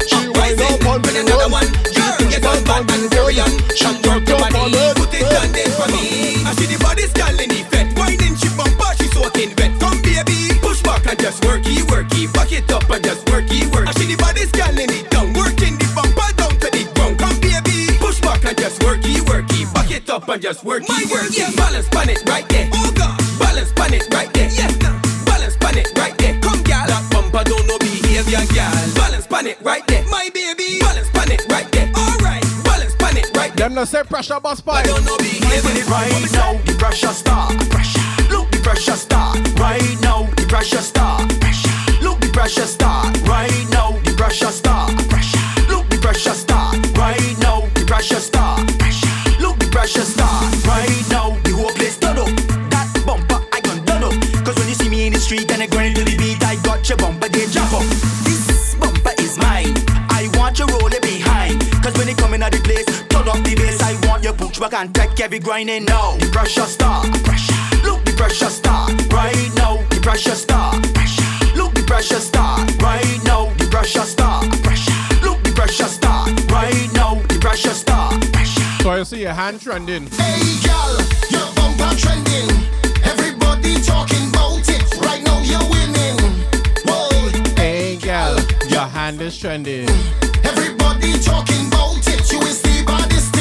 Wind 0.55 0.79
up 0.79 0.87
on 0.87 1.03
the 1.03 1.23
wood. 1.51 1.71
She 1.91 2.39
push 2.39 2.63
back 2.63 2.87
on 2.87 3.01
the 3.03 3.21
wood. 3.27 3.35
She 3.75 3.91
walk 4.07 4.31
up 4.31 4.55
on 4.55 4.71
it. 4.71 4.97
Put 4.97 5.15
it 5.15 5.27
on 5.27 5.51
there 5.51 5.71
for 5.75 5.89
me. 5.91 6.47
I 6.47 6.55
see 6.55 6.67
the 6.71 6.79
body's 6.79 7.13
girl 7.13 7.35
in 7.35 7.51
effect. 7.51 7.99
Winding 7.99 8.37
she 8.39 8.49
bumper, 8.55 8.91
she 8.99 9.07
soaking 9.11 9.51
wet. 9.59 9.75
Come 9.83 9.99
baby, 10.03 10.55
push 10.63 10.83
back 10.83 11.07
and 11.07 11.19
just 11.19 11.43
worky, 11.43 11.83
worky. 11.91 12.31
Back 12.33 12.53
it 12.53 12.71
up 12.71 12.89
and 12.91 13.03
just 13.03 13.27
worky, 13.27 13.67
worky. 13.75 13.89
I 13.89 13.93
see 13.99 14.07
the 14.07 14.17
body's 14.17 14.51
girl 14.55 14.79
in 14.79 14.91
it 14.91 15.11
down, 15.11 15.35
working 15.35 15.75
the 15.75 15.87
bumper 15.95 16.31
down 16.39 16.55
to 16.63 16.69
the 16.71 16.83
ground. 16.95 17.19
Come 17.19 17.39
baby, 17.43 17.91
push 17.99 18.21
back 18.23 18.45
and 18.47 18.57
just 18.59 18.79
worky, 18.83 19.19
worky. 19.27 19.67
Back 19.75 19.91
it 19.91 20.09
up 20.11 20.29
and 20.29 20.43
just 20.43 20.63
worky, 20.63 20.95
worky. 21.11 21.51
Balance 21.57 21.89
pan 21.91 22.11
it 22.11 22.23
right 22.31 22.47
there. 22.49 22.71
Oh 22.75 22.93
God, 22.95 23.19
balance 23.43 23.73
pan 23.75 23.95
it 23.95 24.07
right 24.15 24.31
there. 24.35 24.51
Yes, 24.55 24.75
now. 24.79 24.95
balance 25.27 25.57
pan 25.59 25.79
it 25.79 25.91
right 25.99 26.15
there. 26.19 26.39
Come 26.39 26.63
girl, 26.63 26.87
that 26.87 27.03
bumper 27.11 27.43
don't 27.43 27.67
know 27.67 27.79
behavior, 27.79 28.43
girl. 28.55 28.71
Balance 28.95 29.14
pan 29.35 29.47
it 29.49 29.61
right 29.63 29.85
there, 29.89 30.05
my 30.11 30.31
baby. 30.33 30.79
Balance 30.79 31.11
pan 31.11 31.33
it 31.33 31.43
right 31.49 31.71
there. 31.73 31.91
All 31.97 32.17
right, 32.19 32.43
balance 32.63 32.95
pan 32.95 33.17
it 33.17 33.29
right 33.37 33.53
there. 33.57 33.69
Them 33.69 33.75
no 33.75 33.85
say 33.85 34.05
pressure 34.05 34.39
bus 34.39 34.61
pipe. 34.61 34.85
don't 34.87 35.05
know 35.05 35.17
behavior. 35.19 35.83
Right 35.91 36.31
now, 36.33 36.55
the 36.63 36.75
pressure 36.79 37.09
start. 37.09 37.59
Pressure. 37.69 38.01
Look, 38.31 38.51
the 38.53 38.61
pressure 38.63 38.95
start. 38.95 39.39
Right 39.59 39.97
now, 40.03 40.23
the 40.39 40.47
pressure 40.47 40.79
start. 40.79 41.29
Pressure. 41.41 41.75
Look, 42.01 42.21
the 42.21 42.31
pressure 42.33 42.69
start. 42.77 43.11
Right 43.27 43.67
now, 43.71 43.91
the 44.07 44.15
pressure 44.17 44.55
start. 44.55 44.95
Look, 45.69 45.89
the 45.91 45.99
pressure 46.01 46.37
start. 46.45 46.79
Right 46.97 47.35
now, 47.41 47.63
the 47.75 47.85
pressure 47.87 48.21
start. 48.21 48.61
Look, 49.43 49.59
the 49.59 49.69
pressure 49.73 50.07
start. 50.15 50.47
Right 50.65 51.05
now, 51.11 51.35
the 51.43 51.53
whole 51.59 51.75
place 51.75 51.99
done 51.99 52.19
up. 52.19 52.31
That 52.71 52.87
bumper, 53.05 53.41
I 53.53 53.61
gon' 53.67 53.85
done 53.85 54.05
up. 54.05 54.15
Cause 54.47 54.55
when 54.55 54.69
you 54.69 54.75
see 54.75 54.89
me 54.89 55.09
in 55.09 55.13
the 55.13 55.19
street 55.19 55.51
and 55.51 55.61
I 55.61 55.67
grind 55.67 55.97
to 55.97 56.05
the 56.05 56.17
beat, 56.17 56.41
I 56.45 56.55
got 56.63 56.89
your 56.89 56.99
bumper, 56.99 57.29
they 57.29 57.47
jump 57.47 57.73
up 57.73 58.14
watch 60.55 60.71
you 60.71 60.79
roll 60.79 60.93
it 60.93 61.03
behind. 61.03 61.61
Cause 61.83 61.97
when 61.99 62.09
it 62.09 62.17
coming 62.17 62.43
out 62.43 62.53
the 62.53 62.59
place, 62.59 62.85
turn 63.09 63.29
up 63.29 63.43
the 63.45 63.55
bass. 63.55 63.81
I 63.83 63.95
want 64.07 64.23
your 64.23 64.33
boots 64.33 64.59
back 64.59 64.75
and 64.75 64.95
take 64.95 65.19
every 65.21 65.39
grinding 65.39 65.85
now. 65.85 66.17
The 66.19 66.27
pressure 66.31 66.63
start, 66.63 67.11
pressure. 67.25 67.55
Look, 67.83 68.05
the 68.05 68.13
pressure 68.13 68.51
start 68.51 68.93
right 69.13 69.51
now. 69.57 69.83
The 69.91 70.01
pressure 70.01 70.35
start, 70.35 70.83
pressure. 70.95 71.23
Look, 71.57 71.75
the 71.75 71.83
pressure 71.83 72.21
start 72.21 72.71
right 72.81 73.21
now. 73.25 73.53
The 73.59 73.67
pressure 73.71 74.07
start, 74.07 74.51
pressure. 74.63 74.93
Look, 75.23 75.43
the 75.43 75.53
pressure 75.53 75.89
start 75.89 76.31
right 76.51 76.89
now. 76.95 77.15
The 77.29 77.39
pressure 77.41 77.75
start, 77.75 78.21
pressure. 78.33 78.63
So 78.83 78.91
I 78.91 79.03
see 79.03 79.23
your 79.23 79.33
hand 79.33 79.61
trending. 79.61 80.07
Hey, 80.11 80.41
girl, 80.63 80.93
your 81.31 81.49
bumper 81.55 81.93
trending. 81.97 82.51
Everybody 83.03 83.81
talking 83.83 84.29
about 84.31 84.69
it. 84.69 84.83
Right 85.01 85.23
now 85.25 85.41
you're 85.43 85.67
winning 85.71 86.24
behind 88.85 89.19
this 89.19 89.39
trending. 89.39 89.89
Everybody 90.45 91.19
talking 91.21 91.69
about 91.69 92.07
it, 92.07 92.31
you 92.31 92.39
is 92.41 92.61
the 92.61 92.85
baddest 92.87 93.34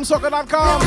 TeamSoca.com. 0.00 0.79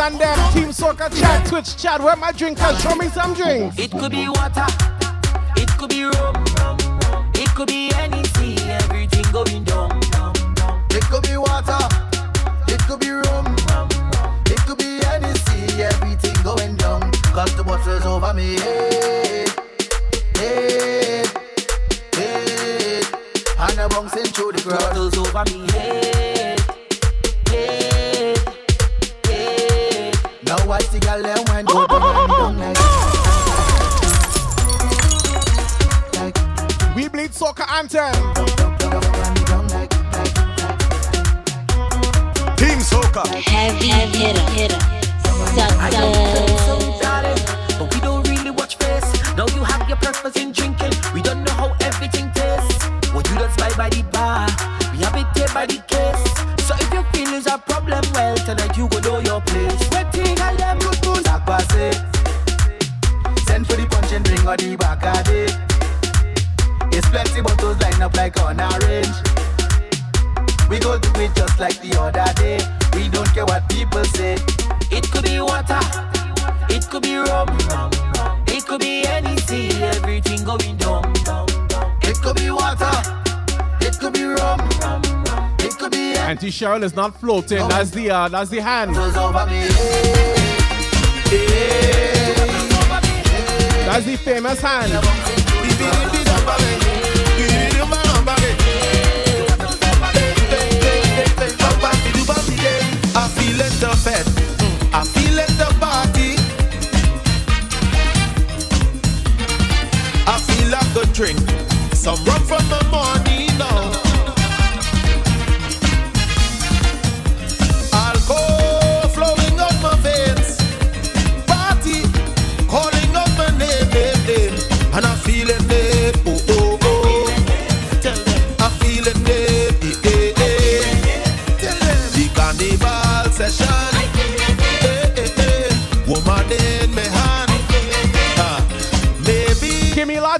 and 0.00 0.18
them. 0.18 0.52
Team 0.52 0.68
Soca 0.70 1.10
Chat, 1.20 1.46
Twitch 1.46 1.76
Chat, 1.76 2.00
where 2.00 2.16
my 2.16 2.32
drinkers? 2.32 2.80
Show 2.80 2.94
me 2.94 3.08
some 3.08 3.34
drinks. 3.34 3.78
It 3.78 3.90
could 3.90 4.12
be 4.12 4.28
water. 4.28 4.89
floating. 87.12 87.58
Oh. 87.58 87.68
That's 87.68 87.90
the 87.90 88.10
uh, 88.10 88.28
that's 88.28 88.50
the 88.50 88.60
hand. 88.60 88.94
That's 93.86 94.06
the 94.06 94.16
famous 94.16 94.60
hand. 94.60 94.92
I 94.92 95.00
feel. 103.84 104.30
Mm, 104.58 104.92
I 104.92 105.04
feel. 105.04 105.40
I 110.26 110.80
feel 110.94 111.04
drink. 111.12 111.38
Some 111.94 112.24
rum 112.24 112.42
from 112.44 112.64
the 112.68 112.80
morning 112.90 113.58
now. 113.58 114.09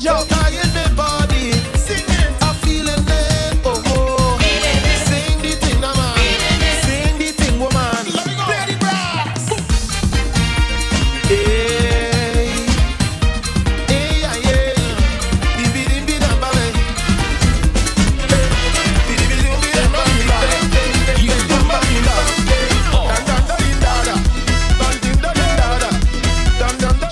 charge 0.01 0.25
up. 0.33 0.41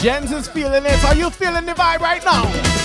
Jens 0.01 0.31
is 0.31 0.47
feeling 0.49 0.87
it. 0.87 1.05
Are 1.05 1.15
you 1.17 1.29
feeling 1.29 1.67
the 1.67 1.73
vibe 1.73 2.01
right 2.01 2.25
now? 2.25 2.78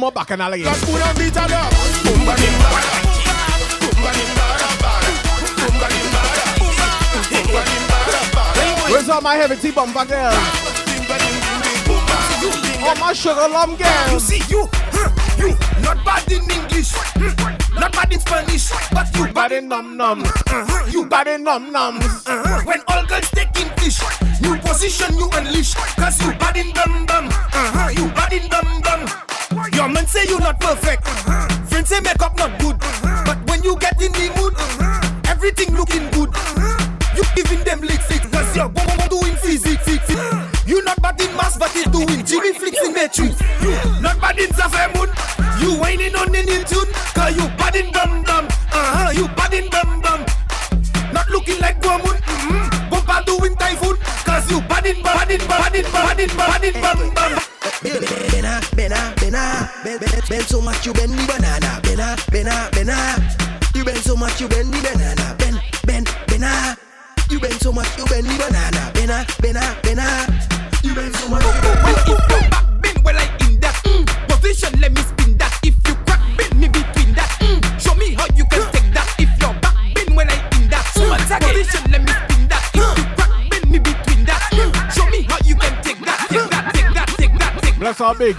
more 0.00 0.10
back 0.10 0.30
and 0.30 0.42
I'll 0.42 0.52
again. 0.52 0.74
Put 0.74 1.02
on 1.02 1.14
beat 1.14 1.36
and 1.36 1.52
up. 1.52 1.70
Boomba 2.02 2.34
Boomba 2.40 2.70
Boomba 3.84 4.10
Boomba 7.28 7.60
Where's 8.90 9.08
all 9.10 9.20
my 9.20 9.34
heavy 9.36 9.56
tea 9.56 9.70
bumper 9.70 10.06
girl? 10.06 10.32
All 12.82 12.96
my 12.96 13.12
sugar 13.12 13.46
lump 13.48 13.78
gang. 13.78 14.12
You 14.12 14.20
see 14.20 14.42
you, 14.48 14.66
you, 15.38 15.54
not 15.82 16.02
bad 16.04 16.32
in 16.32 16.50
English, 16.50 16.94
not 17.74 17.92
bad 17.92 18.12
in 18.12 18.20
Spanish, 18.20 18.70
but 18.90 19.14
you 19.16 19.26
bad 19.32 19.52
in 19.52 19.68
num 19.68 19.96
num, 19.98 20.22
uh-huh. 20.22 20.86
you 20.90 21.04
bad 21.06 21.28
in 21.28 21.44
num 21.44 21.72
nums. 21.72 22.26
Uh-huh. 22.26 22.62
When 22.64 22.80
all 22.88 23.04
girls 23.06 23.30
take 23.30 23.54
English, 23.60 24.00
new 24.40 24.56
position 24.58 25.14
you 25.16 25.28
unleash, 25.34 25.74
cause 25.74 26.20
you 26.24 26.32
bad 26.38 26.56
in 26.56 26.72
dum 26.72 27.04
dum, 27.06 27.28
uh-huh, 27.28 27.90
you 27.90 28.08
bad 28.08 28.32
in 28.32 28.48
dum 28.48 28.79
Friends 30.10 30.28
say 30.28 30.34
you 30.34 30.40
not 30.40 30.58
perfect. 30.58 31.06
Friends 31.70 31.88
say 31.88 32.00
makeup 32.00 32.36
not 32.36 32.58
good. 32.58 32.76
But 33.24 33.38
when 33.48 33.62
you 33.62 33.76
get 33.78 33.94
in 34.02 34.10
the 34.10 34.26
mood, 34.34 34.54
everything 35.28 35.72
looking 35.76 36.10
good. 36.10 36.34
You 37.14 37.22
giving 37.36 37.62
them 37.62 37.80
lick 37.80 38.00
fix, 38.00 38.26
Cause 38.26 38.56
you're 38.56 38.68
boom, 38.68 38.90
doing 39.08 39.36
physique 39.36 39.78
flick 39.80 40.00
flick. 40.02 40.66
You 40.66 40.82
not 40.82 41.00
bad 41.00 41.20
in 41.20 41.30
mass, 41.36 41.56
but 41.56 41.70
it 41.76 41.92
doing 41.92 42.24
Jimmy 42.26 42.52
flicks 42.54 42.82
in 42.84 42.92
matrix. 42.92 43.38
You 43.62 43.70
not 44.02 44.20
bad 44.20 44.38
in 44.40 44.50
Zafir 44.52 44.90
Moon. 44.98 45.10
You 45.62 45.78
whining 45.78 46.16
on 46.16 46.34
in 46.34 46.64
tune. 46.64 46.90
Cause 47.14 47.36
you 47.36 47.46
bad 47.54 47.76
in 47.76 47.92
bum 47.92 48.22
bum. 48.24 48.46
Uh 48.72 48.90
huh, 48.90 49.10
you 49.14 49.28
bad 49.38 49.54
in 49.54 49.70
bum 49.70 50.00
bum. 50.00 50.26
Not 51.14 51.30
looking 51.30 51.60
like 51.60 51.80
Guamun. 51.80 52.18
Mm-hmm. 52.18 52.90
Go 52.90 53.38
doing 53.38 53.54
typhoon. 53.54 53.96
Cause 54.26 54.50
you 54.50 54.60
bad 54.62 54.86
in 54.86 55.02
bad 55.04 55.30
in 55.30 55.38
bad 55.46 55.74
in 55.76 55.84
bad 55.84 56.18
in 56.18 56.28
bad 56.36 56.64
in 56.64 56.72
bad 56.72 56.98
in 56.98 57.14
bum 57.14 57.34
bum. 57.36 57.49
Bena, 59.40 59.70
bena, 59.84 59.98
bena, 59.98 59.98
ben, 59.98 59.98
ben, 59.98 60.22
ben 60.28 60.40
so 60.42 60.60
much 60.60 60.86
you 60.86 60.92
bend 60.92 61.12
the 61.12 61.26
banana. 61.26 61.80
Bena, 61.82 62.16
bena, 62.30 62.68
bena. 62.72 62.96
You 63.74 63.84
bend 63.84 63.98
so 63.98 64.14
much 64.16 64.40
you 64.40 64.48
bend 64.48 64.72
the 64.72 64.80
banana. 64.82 65.34
Ben, 65.38 65.58
ben, 65.86 66.04
bena. 66.26 66.76
You 67.30 67.40
bend 67.40 67.54
so 67.60 67.72
much 67.72 67.88
you 67.96 68.04
bend 68.06 68.26
the 68.26 68.36
banana. 68.36 68.90
Bena, 68.92 69.24
bena, 69.40 69.76
bena. 69.82 70.26
You 70.82 70.94
bend 70.94 71.14
so 71.16 71.28
much. 71.28 71.42
If 71.44 72.08
you 72.08 72.16
back 72.28 72.52
bend 72.82 73.04
well 73.04 73.16
I 73.16 73.24
in 73.48 73.60
that 73.60 73.74
mm. 73.84 74.04
position, 74.28 74.78
let 74.80 74.92
me 74.92 75.00
spin 75.00 75.38
that. 75.38 75.58
If 75.64 75.74
you 75.88 75.94
crack 76.04 76.20
bend 76.36 76.60
me 76.60 76.68
between 76.68 77.14
that, 77.14 77.30
mm. 77.40 77.80
show 77.80 77.94
me 77.94 78.12
how 78.14 78.26
you 78.36 78.44
can 78.44 78.64
take 78.72 78.92
that. 78.92 79.08
If 79.18 79.30
your 79.40 79.54
back 79.64 79.76
bend 79.94 80.16
well 80.16 80.28
I 80.28 80.36
in 80.60 80.68
that 80.68 80.84
mm. 81.00 81.16
position, 81.16 81.90
let 81.90 82.02
me 82.04 82.12
spin 82.12 82.48
that. 82.48 82.64
If 82.76 82.84
you 82.98 83.04
crack 83.16 83.32
bend 83.48 83.70
me 83.72 83.78
between 83.78 84.24
that, 84.28 84.42
mm. 84.52 84.68
show 84.92 85.08
me 85.08 85.22
how 85.24 85.38
you 85.48 85.56
can 85.56 85.72
take 85.82 86.00
that, 86.04 86.28
take 86.28 86.50
that, 86.50 86.74
take 86.76 86.92
that, 86.92 87.08
take 87.16 87.34
that, 87.40 87.52
take 87.62 87.78
Bless 87.78 88.00
our 88.00 88.14
big. 88.14 88.36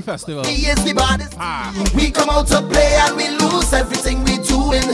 Not 0.00 0.16
festival. 0.16 0.44
He 0.44 0.66
is 0.66 0.82
the 0.82 0.94
baddest. 0.94 1.36
Ah. 1.38 1.72
We 1.94 2.10
come 2.10 2.30
out 2.30 2.46
to 2.48 2.62
play 2.62 2.96
and 3.04 3.16
we 3.16 3.28
lose 3.36 3.72
everything 3.72 4.24
we 4.24 4.40
doing. 4.40 4.88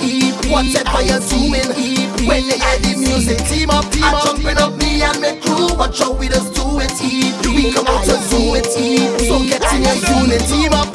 Whatever 0.51 1.03
you're 1.07 1.23
doing. 1.31 1.71
Heap 1.79 2.11
when 2.27 2.43
they 2.51 2.59
hear 2.59 2.79
the 2.83 2.93
music, 2.99 3.39
team 3.47 3.71
up, 3.71 3.87
team 3.93 4.03
up. 4.03 4.25
Jumping 4.25 4.59
up 4.59 4.75
me 4.75 5.03
and 5.03 5.21
my 5.21 5.39
crew. 5.39 5.79
Watch 5.79 6.01
how 6.01 6.13
we 6.13 6.27
just 6.27 6.55
do 6.55 6.83
it. 6.83 6.91
EP. 6.99 7.47
We 7.47 7.73
come 7.73 7.87
out 7.87 8.03
to 8.05 8.19
do 8.31 8.59
it. 8.59 8.67
EP. 8.75 9.21
So 9.31 9.39
get 9.47 9.63
in 9.75 9.87
your 9.87 9.95
unit, 10.19 10.43
team 10.51 10.75
up. 10.75 10.91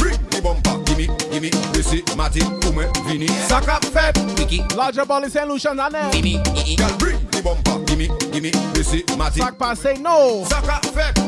Gimme, 0.92 1.08
gimme, 1.32 1.52
Missy, 1.72 2.04
Matty, 2.18 2.42
Ume, 2.68 2.92
Vini. 3.08 3.28
Suck 3.48 3.70
up, 3.70 3.82
Feb. 3.84 4.18
Wiki. 4.38 4.62
Larger 4.76 5.06
ball 5.06 5.24
is 5.24 5.32
St. 5.32 5.48
Lucian, 5.48 5.80
and 5.80 5.94
then. 5.94 6.12
Gimme, 6.12 6.44
girl, 6.76 6.98
bring 6.98 7.20
the 7.32 7.42
bumper. 7.42 7.80
Gimme, 7.86 8.10
gimme, 8.32 8.52
Missy, 8.76 9.04
Matty. 9.18 9.40
Sack 9.40 9.58
pass, 9.58 9.80
say 9.80 9.94
no. 9.94 10.44
Sucker, 10.50 10.80
fake. 10.90 11.21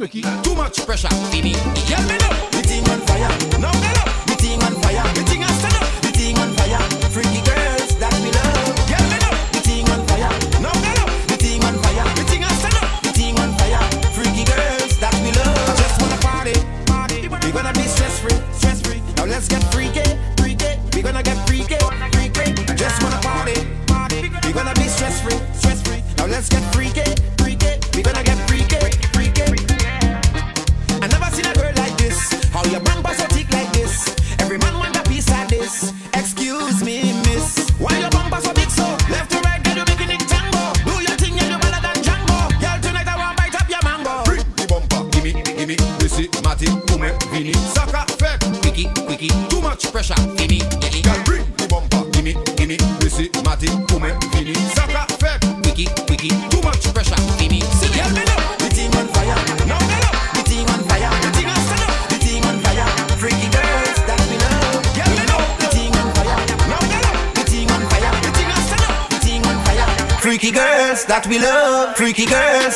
Too 0.00 0.54
much 0.54 0.86
pressure. 0.86 1.08
Gimme, 1.30 1.52
girl, 1.52 2.00
me 2.08 2.16
know. 2.16 2.32
The 2.52 2.90
on 2.90 3.00
fire. 3.00 3.60
Now 3.60 3.99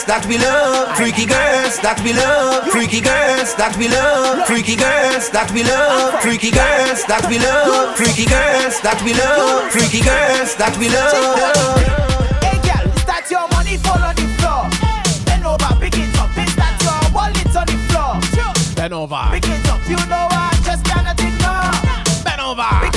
that 0.07 0.27
we 0.27 0.39
love, 0.39 0.97
freaky 0.97 1.25
girls 1.25 1.79
that 1.81 2.01
we 2.05 2.13
love, 2.13 2.69
freaky 2.69 3.01
girls 3.01 3.55
that 3.57 3.77
we 3.79 3.89
love, 3.89 4.47
freaky 4.47 4.77
girls 4.77 5.31
that 5.31 5.51
we 5.53 5.65
love, 5.65 6.21
freaky 6.21 6.51
girls 6.51 7.05
that 7.09 7.25
we 7.29 7.39
love, 7.39 7.97
freaky 7.97 8.27
girls 8.29 8.81
that 8.85 9.01
we 9.05 9.13
love, 9.15 9.71
freaky 9.73 10.05
girls 10.05 10.57
that 10.57 10.77
we 10.77 10.89
love. 10.93 11.81
Hey 12.45 12.61
girl, 12.61 12.85
is 12.85 13.05
that 13.09 13.25
your 13.31 13.49
money 13.57 13.77
fall 13.81 14.01
on 14.01 14.15
the 14.17 14.29
floor? 14.41 14.69
Bend 15.25 15.45
over, 15.47 15.73
pick 15.81 15.97
it 15.97 16.13
up, 16.21 16.37
is 16.37 16.53
that 16.57 16.77
your 16.85 17.01
wallet 17.15 17.57
on 17.57 17.67
the 17.67 17.79
floor? 17.89 18.21
Bend 18.77 18.93
over, 18.93 19.23
pick 19.33 19.49
it 19.49 19.69
up, 19.69 19.81
you 19.89 19.97
know 20.09 20.29
I 20.31 20.53
just 20.65 20.85
cannot 20.85 21.17
ignore. 21.17 21.73
Bend 22.25 22.41
over. 22.41 22.94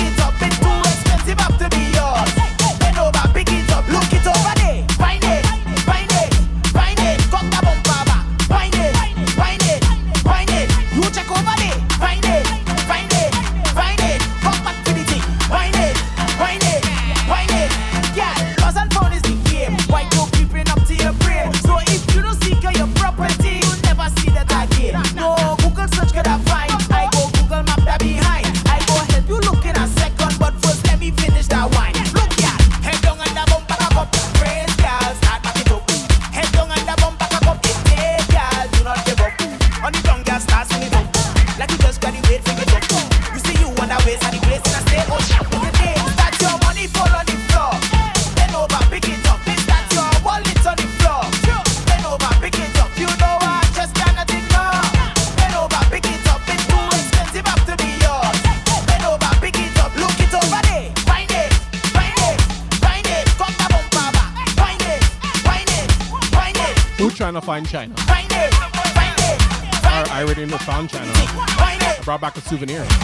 souvenir. 72.48 72.97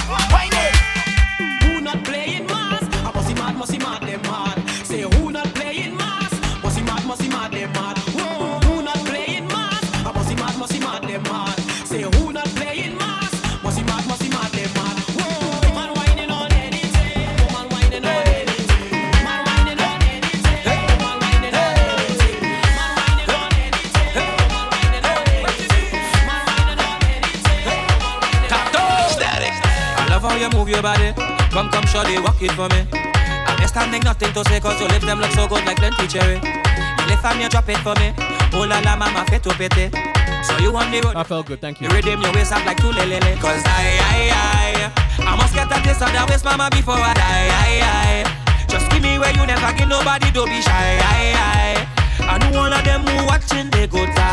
good. 41.14 41.20
I 41.20 41.24
felt 41.24 41.46
good, 41.48 41.62
thank 41.62 41.82
you. 41.82 41.88
You 41.88 41.96
redeem 41.96 42.22
your 42.22 42.34
waist 42.34 42.52
up 42.52 42.66
like 42.66 42.78
two 42.78 42.90
lelele. 42.90 43.36
Cause 43.40 43.64
I, 43.66 44.00
I, 44.02 44.94
I, 45.20 45.32
I 45.32 45.36
must 45.38 45.54
get 45.54 45.68
a 45.68 45.82
taste 45.84 46.02
of 46.02 46.12
that 46.12 46.28
waist, 46.30 46.46
mama, 46.46 46.70
before 46.72 46.96
I 46.96 47.14
die. 47.14 47.50
I, 47.50 48.26
I, 48.26 48.68
just 48.68 48.90
give 48.92 49.02
me 49.02 49.20
where 49.20 49.34
you 49.34 49.46
never 49.46 49.72
give 49.78 49.90
nobody, 49.90 50.32
don't 50.32 50.50
be 50.50 50.62
shy. 50.62 50.98
I, 51.00 51.34
I, 51.38 52.36
I 52.36 52.38
know 52.40 52.58
one 52.58 52.74
of 52.74 52.84
them 52.84 53.02
who 53.06 53.26
watching, 53.26 53.70
they 53.70 53.88
go 53.88 54.06
die. 54.06 54.33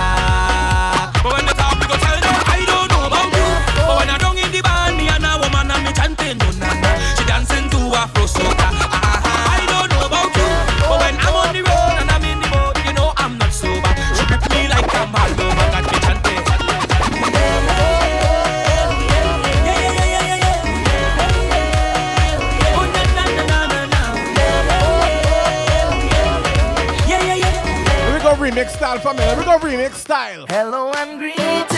remix 29.71 29.95
style. 29.95 30.47
Hello, 30.49 30.91
I'm 30.95 31.19
green. 31.19 31.70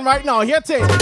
right 0.00 0.24
now. 0.24 0.40
Here 0.40 0.56
it 0.56 0.70
is. 0.70 1.01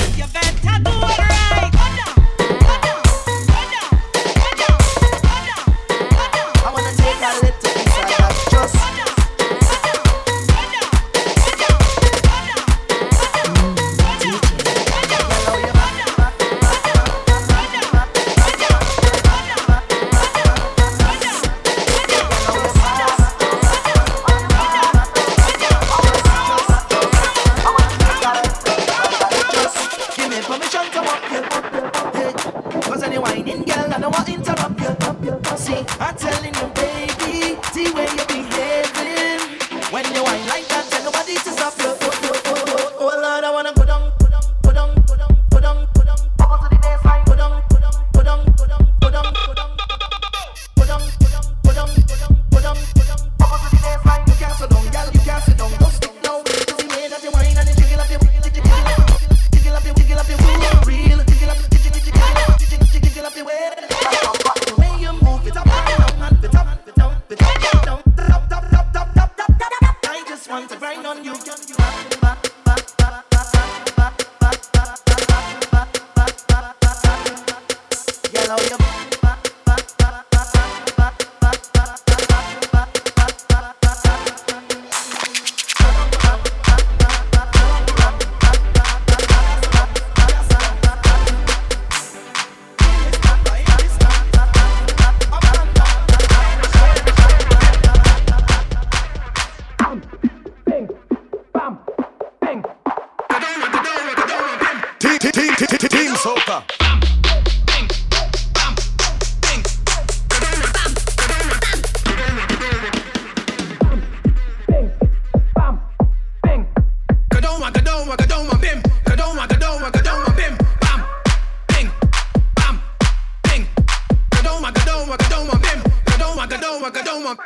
want, 125.10 125.28
don't 125.28 125.46
want 125.48 125.62
them. 125.62 125.82
I 126.06 126.16
don't 126.16 126.36
want, 126.36 126.50
don't 126.50 126.82
want, 126.82 126.94
don't 126.94 127.24
want. 127.24 127.40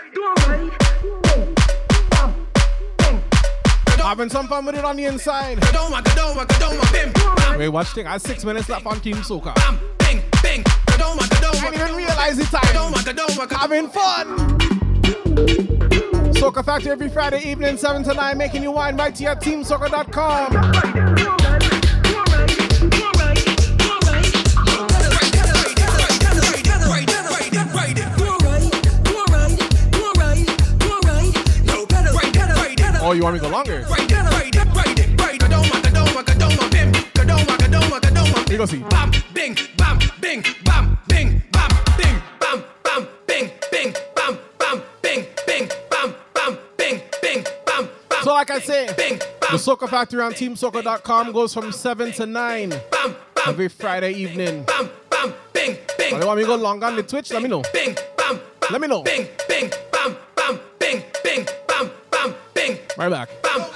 Having 3.99 4.29
some 4.29 4.47
fun 4.49 4.67
with 4.67 4.77
it 4.77 4.85
on 4.85 4.97
the 4.97 5.07
inside. 5.07 5.59
Wait, 7.59 7.71
watch 7.71 7.89
thing. 7.89 8.07
I've 8.07 8.21
six 8.21 8.45
minutes 8.45 8.69
left 8.69 8.85
on 8.85 9.01
Team 9.01 9.17
Soca. 9.17 9.55
I 9.57 9.79
didn't 11.71 11.81
even 11.81 11.97
realize 11.97 12.37
the 12.37 12.45
time. 12.45 12.63
Having 13.59 13.89
fun. 13.89 14.37
Soca 16.35 16.63
Factory 16.63 16.93
every 16.93 17.09
Friday 17.09 17.41
evening, 17.51 17.79
7 17.79 18.03
to 18.05 18.13
9, 18.13 18.37
making 18.37 18.63
you 18.63 18.73
wine 18.73 18.95
right 18.97 19.15
to 19.15 19.23
your 19.23 19.37
teamsoca.com. 19.37 21.24
you 33.17 33.23
want 33.23 33.35
me 33.35 33.41
to 33.41 33.47
go 33.47 33.51
longer? 33.51 33.85
You 38.51 38.59
go 38.59 38.67
see. 38.67 38.79
Bam, 38.79 39.11
bing, 39.33 39.57
bam, 39.77 39.99
bing, 40.21 40.45
bam, 40.65 40.97
bing, 41.09 41.43
bam, 41.51 41.71
bing, 41.99 42.23
bam, 42.39 42.65
bam, 42.85 43.09
bing, 43.27 43.51
bing, 43.73 43.95
bam, 44.15 44.39
bam, 44.59 44.83
bing, 45.03 45.25
bing, 45.47 45.69
bam, 45.91 46.15
bam, 46.35 46.59
bing, 46.77 47.01
bing, 47.21 47.45
bam, 47.67 47.89
bam. 48.09 48.23
So 48.23 48.33
like 48.33 48.51
I 48.51 48.61
said, 48.61 48.91
the 48.97 49.59
Soca 49.59 49.89
Factory 49.89 50.23
on 50.23 50.33
TeamSoca.com 50.33 51.33
goes 51.33 51.53
from 51.53 51.73
seven 51.73 52.13
to 52.13 52.27
nine 52.27 52.73
every 53.47 53.69
Friday 53.69 54.13
evening. 54.13 54.63
Bam, 54.65 54.89
bam, 55.11 55.35
bing, 55.53 55.77
bing. 55.99 56.21
You 56.21 56.27
want 56.27 56.39
me 56.39 56.45
to 56.45 56.49
go 56.49 56.57
longer 56.57 56.87
on 56.87 56.97
the 56.97 57.03
Twitch? 57.03 57.33
Let 57.33 57.43
me 57.43 57.49
know. 57.49 57.63
Bing, 57.73 57.97
bam, 58.17 58.41
Let 58.71 58.81
me 58.81 58.87
know. 58.87 59.03
Bing, 59.03 59.27
bing. 59.49 59.71
Right 63.05 63.11
back. 63.11 63.43
Bam. 63.43 63.74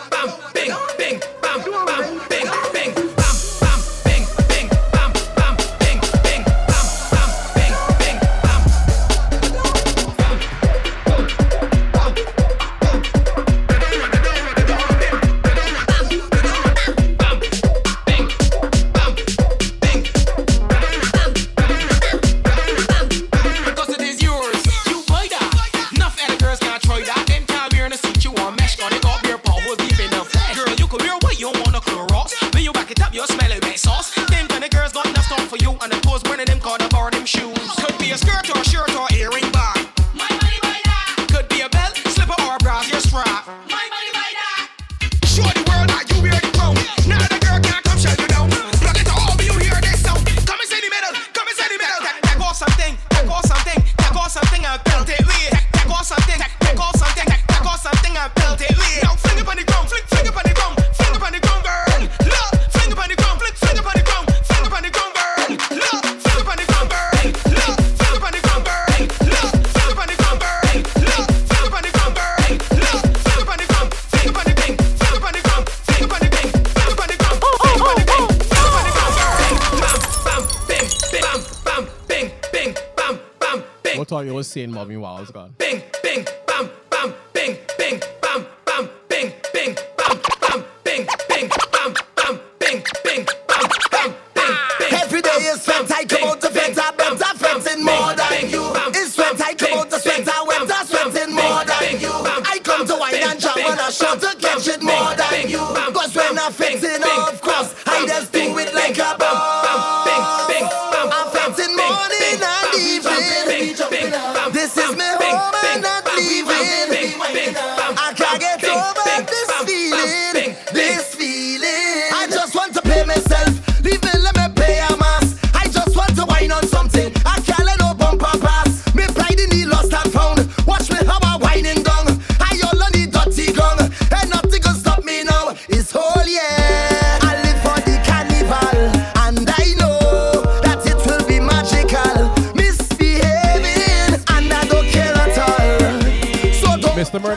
Seeing 84.48 84.70
involved 84.70 84.88
me 84.88 84.96
while 84.96 85.16
I 85.16 85.20
was 85.20 85.30
gone. 85.30 85.54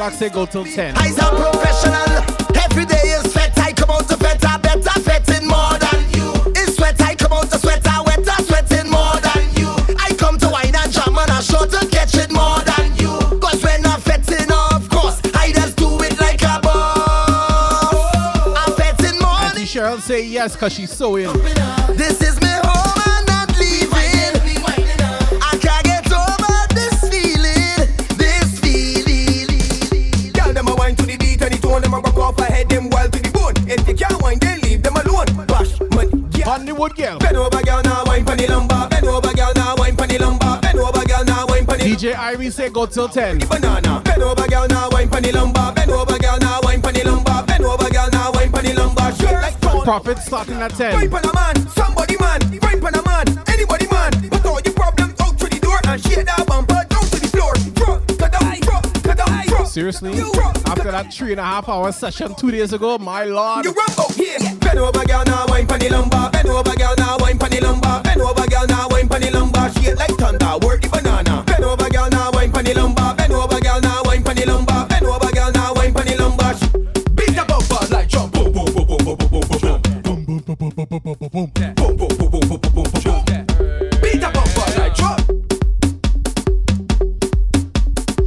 Don't 0.09 0.13
say 0.17 0.29
go 0.29 0.47
till 0.47 0.65
10. 0.65 0.95
I's 0.97 1.17
a 1.19 1.29
professional. 1.29 2.57
Every 2.65 2.85
day 2.85 3.13
is 3.13 3.31
fete. 3.33 3.55
I 3.59 3.71
come 3.71 3.91
out 3.91 4.07
to 4.09 4.17
fete. 4.17 4.43
I 4.43 4.57
better 4.57 4.99
fetting 5.01 5.47
more 5.47 5.77
than 5.77 6.01
you. 6.15 6.33
It's 6.55 6.75
sweat. 6.77 6.99
I 7.01 7.13
come 7.13 7.33
out 7.33 7.51
to 7.51 7.59
sweat. 7.59 7.85
I 7.87 8.01
wetter 8.01 8.43
sweating 8.43 8.89
more 8.89 9.17
than 9.21 9.53
you. 9.55 9.69
I 9.99 10.09
come 10.17 10.39
to 10.39 10.49
wine 10.49 10.73
and 10.75 10.91
jam 10.91 11.15
and 11.15 11.29
I 11.29 11.41
show 11.41 11.65
to 11.65 11.87
catch 11.87 12.15
it 12.15 12.31
more 12.31 12.59
than 12.61 12.95
you. 12.97 13.13
Cause 13.39 13.61
when 13.63 13.85
I'm 13.85 14.01
fetting, 14.01 14.51
of 14.51 14.89
course, 14.89 15.21
I 15.35 15.51
just 15.53 15.77
do 15.77 16.01
it 16.01 16.19
like 16.19 16.41
a 16.41 16.59
boss. 16.63 18.57
I'm 18.57 18.73
fetting 18.73 19.19
more. 19.19 19.29
Auntie 19.29 19.65
Cheryl 19.65 19.99
say 20.01 20.25
yes 20.25 20.53
because 20.53 20.73
she's 20.73 20.91
so 20.91 21.15
in. 21.17 21.31
This 21.95 22.20
yeah. 36.81 36.91
Hollywood 36.91 36.97
girl. 36.97 37.19
Bend 37.19 37.37
over, 37.37 37.63
girl, 37.63 37.81
now 37.83 38.03
wine 38.05 38.25
pon 38.25 38.37
the 38.37 38.47
lumbar. 38.47 38.89
Bend 38.89 39.05
over, 39.05 39.33
girl, 39.33 39.51
now 39.55 39.75
wine 39.77 39.95
pon 39.95 40.07
the 40.07 40.17
lumbar. 40.17 40.61
Bend 40.61 40.79
over, 40.79 41.05
girl, 41.05 41.23
now 41.25 41.45
wine 41.47 41.65
pon 41.65 41.77
the 41.77 41.83
DJ 41.85 42.13
Irie 42.13 42.51
say 42.51 42.69
go 42.69 42.85
till 42.85 43.07
10. 43.07 43.39
banana. 43.39 44.01
Bend 44.03 44.23
over, 44.23 44.47
girl, 44.47 44.67
now 44.67 44.89
wine 44.91 45.09
pon 45.09 45.23
the 45.23 45.31
lumbar. 45.31 45.73
Bend 45.73 45.91
over, 45.91 46.17
girl, 46.17 46.37
now 46.39 46.59
wine 46.63 46.81
pon 46.81 46.93
the 46.93 47.03
lumbar. 47.03 47.45
Bend 47.45 47.65
over, 47.65 47.89
girl, 47.89 48.09
now 48.11 48.31
wine 48.33 48.51
pon 48.51 48.63
the 48.63 48.73
lumbar. 48.73 49.13
Shake 49.13 49.31
like 49.31 49.57
stone. 49.57 49.83
Profit 49.83 50.17
starting 50.19 50.61
at 50.61 50.71
10. 50.71 50.93
Wine 50.93 51.09
pon 51.09 51.25
a 51.25 51.33
man, 51.33 51.67
somebody 51.69 52.17
man. 52.19 52.39
Wine 52.61 52.81
pon 52.81 52.95
a 52.95 53.03
man, 53.05 53.25
anybody 53.47 53.87
man. 53.91 54.11
Put 54.29 54.45
all 54.45 54.61
your 54.61 54.73
problems 54.73 55.19
out 55.21 55.37
through 55.37 55.49
the 55.49 55.59
door 55.59 55.79
and 55.85 56.01
shake 56.01 56.25
that 56.25 56.45
bumper 56.47 56.81
down 56.89 57.03
to 57.05 57.19
the 57.19 57.27
floor. 57.27 57.53
Throw, 57.77 57.99
cut 58.17 58.31
down, 58.31 58.55
throw, 58.65 58.81
cut 59.01 59.17
down, 59.17 59.43
throw. 59.45 59.65
Seriously? 59.65 60.17
After 60.65 60.91
that 60.91 61.13
three 61.13 61.31
and 61.31 61.39
a 61.39 61.43
half 61.43 61.69
hour 61.69 61.91
session 61.91 62.33
two 62.35 62.49
days 62.49 62.73
ago, 62.73 62.97
my 62.97 63.23
lord. 63.25 63.65
You 63.65 63.71
run 63.71 63.89
out 63.99 64.11
here. 64.13 64.20
Bend 64.71 64.79
over, 64.79 65.03
girl, 65.03 65.23
now 65.25 65.45
wine 65.49 65.67
pon 65.67 65.79
the 65.79 65.89
lumbar. 65.89 66.31
Bend 66.31 66.47
over, 66.47 66.73
girl, 66.77 66.95
now 66.97 67.17
wine 67.19 67.37
pon 67.37 67.49
the 67.49 67.59
lumbar. 67.59 68.01
Bend 68.03 68.21
over, 68.21 68.47
girl, 68.47 68.65
now 68.67 68.87
wine 68.87 69.09
pon 69.09 69.19
the 69.19 69.29
lumbar. 69.29 69.69
Shake 69.73 69.97
like 69.97 70.11
thunder, 70.11 70.65
work 70.65 70.81
the 70.81 70.87
banana. 70.87 71.43
Bend 71.45 71.65
over, 71.65 71.89
girl, 71.89 72.07
now 72.09 72.31
wine 72.31 72.53
pon 72.53 72.63
the 72.63 72.73
lumbar. 72.73 73.13
Bend 73.15 73.33
over, 73.33 73.59
girl, 73.59 73.81
now 73.81 74.01
wine 74.05 74.23
pon 74.23 74.33
the 74.33 74.45
lumbar. 74.45 74.87
Bend 74.87 75.05
over, 75.05 75.29
girl, 75.33 75.51
now 75.51 75.73
wine 75.73 75.93
pon 75.93 76.05
the 76.05 76.15
lumbar. 76.15 76.53
Beat 77.19 77.35
the 77.35 77.43
bumper 77.43 77.83
like. 77.91 78.07
Boom, 78.11 78.31
boom, 78.31 78.47
boom, 78.47 78.71
boom, 78.71 78.87
boom, 78.87 79.17
boom, 79.19 79.27
boom, 79.27 79.59
boom. 79.59 79.81
Boom, 80.07 80.23
boom, 80.23 80.39
boom, 80.39 80.55
boom, 80.55 80.87
boom, 80.87 81.01
boom, 81.03 81.17
boom, 81.19 81.51
boom, 82.71 82.91
boom. 82.93 83.11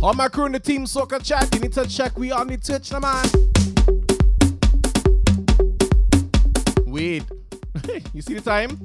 All 0.03 0.13
my 0.13 0.29
crew 0.29 0.45
in 0.45 0.53
the 0.53 0.61
team 0.61 0.85
Soca 0.85 1.25
chat, 1.25 1.49
you 1.55 1.61
need 1.61 1.73
to 1.73 1.87
check 1.87 2.19
we 2.19 2.31
on 2.31 2.49
the 2.49 2.59
Twitch, 2.59 2.93
man. 2.93 3.54
time. 8.45 8.77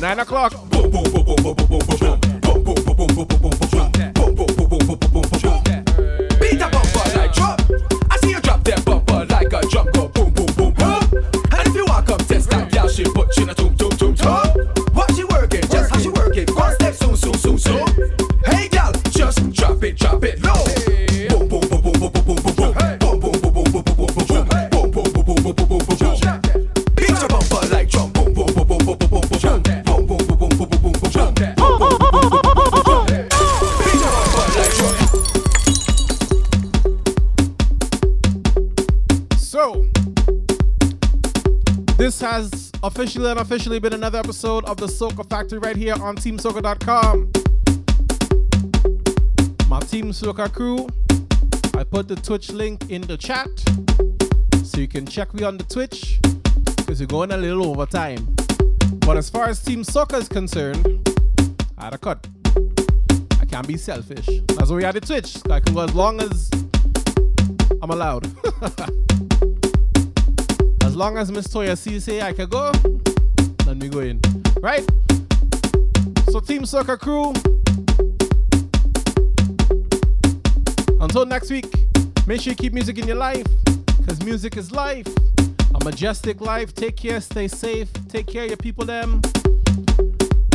Nine 0.00 0.20
o'clock. 0.20 0.73
Has 42.34 42.72
officially 42.82 43.30
and 43.30 43.38
unofficially 43.38 43.78
been 43.78 43.92
another 43.92 44.18
episode 44.18 44.64
of 44.64 44.76
the 44.76 44.86
Soca 44.86 45.24
Factory 45.30 45.60
right 45.60 45.76
here 45.76 45.94
on 45.94 46.16
TeamSoca.com. 46.16 47.30
My 49.68 49.78
Team 49.78 50.06
Soca 50.10 50.52
crew, 50.52 50.88
I 51.78 51.84
put 51.84 52.08
the 52.08 52.16
Twitch 52.16 52.50
link 52.50 52.90
in 52.90 53.02
the 53.02 53.16
chat 53.16 53.48
so 54.64 54.80
you 54.80 54.88
can 54.88 55.06
check 55.06 55.32
me 55.32 55.44
on 55.44 55.58
the 55.58 55.62
Twitch 55.62 56.18
because 56.78 56.98
we're 56.98 57.06
going 57.06 57.30
a 57.30 57.36
little 57.36 57.68
over 57.68 57.86
time. 57.86 58.34
But 59.06 59.16
as 59.16 59.30
far 59.30 59.48
as 59.48 59.62
Team 59.62 59.84
Soca 59.84 60.18
is 60.18 60.28
concerned, 60.28 61.08
I 61.78 61.84
had 61.84 61.94
a 61.94 61.98
cut. 61.98 62.26
I 63.40 63.44
can't 63.44 63.68
be 63.68 63.76
selfish. 63.76 64.26
That's 64.48 64.70
why 64.70 64.76
we 64.76 64.82
had 64.82 64.96
the 64.96 65.00
Twitch. 65.00 65.38
I 65.48 65.60
can 65.60 65.72
go 65.72 65.82
as 65.82 65.94
long 65.94 66.20
as 66.20 66.50
I'm 67.80 67.90
allowed. 67.90 68.26
As 70.94 70.98
long 70.98 71.18
as 71.18 71.32
Miss 71.32 71.48
Toya 71.48 71.76
C 71.76 71.98
say 71.98 72.22
I 72.22 72.32
can 72.32 72.48
go, 72.48 72.70
then 73.64 73.80
we 73.80 73.88
go 73.88 73.98
in. 73.98 74.20
Right? 74.60 74.88
So 76.30 76.38
Team 76.38 76.62
Soca 76.62 76.96
crew. 76.96 77.32
Until 81.00 81.26
next 81.26 81.50
week, 81.50 81.66
make 82.28 82.40
sure 82.40 82.52
you 82.52 82.56
keep 82.56 82.72
music 82.72 82.96
in 82.98 83.08
your 83.08 83.16
life. 83.16 83.44
Cause 84.06 84.22
music 84.22 84.56
is 84.56 84.70
life. 84.70 85.08
A 85.74 85.84
majestic 85.84 86.40
life. 86.40 86.72
Take 86.72 86.96
care, 86.96 87.20
stay 87.20 87.48
safe. 87.48 87.88
Take 88.08 88.28
care 88.28 88.44
of 88.44 88.50
your 88.50 88.56
people 88.56 88.84
them. 88.84 89.20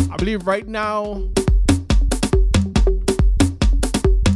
I 0.10 0.16
believe 0.16 0.48
right 0.48 0.66
now 0.66 1.22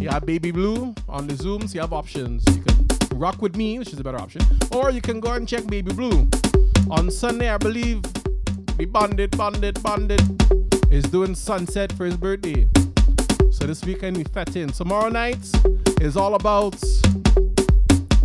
you 0.01 0.09
have 0.09 0.25
Baby 0.25 0.51
Blue 0.51 0.93
on 1.07 1.27
the 1.27 1.35
Zooms. 1.35 1.73
You 1.73 1.79
have 1.79 1.93
options. 1.93 2.43
You 2.53 2.61
can 2.61 2.82
rock 3.13 3.41
with 3.41 3.55
me, 3.55 3.79
which 3.79 3.93
is 3.93 3.99
a 3.99 4.03
better 4.03 4.19
option, 4.19 4.41
or 4.71 4.91
you 4.91 5.01
can 5.01 5.19
go 5.19 5.33
and 5.33 5.47
check 5.47 5.65
Baby 5.67 5.93
Blue. 5.93 6.27
On 6.89 7.09
Sunday, 7.09 7.49
I 7.49 7.57
believe, 7.57 8.01
we 8.77 8.85
bandit, 8.85 9.37
bandit, 9.37 9.81
bandit 9.81 10.21
is 10.91 11.03
doing 11.05 11.35
sunset 11.35 11.91
for 11.91 12.05
his 12.05 12.17
birthday. 12.17 12.67
So 13.51 13.65
this 13.65 13.83
weekend 13.85 14.17
we 14.17 14.23
fat 14.23 14.55
in. 14.55 14.69
Tomorrow 14.69 15.09
night 15.09 15.45
is 16.01 16.17
all 16.17 16.35
about. 16.35 16.75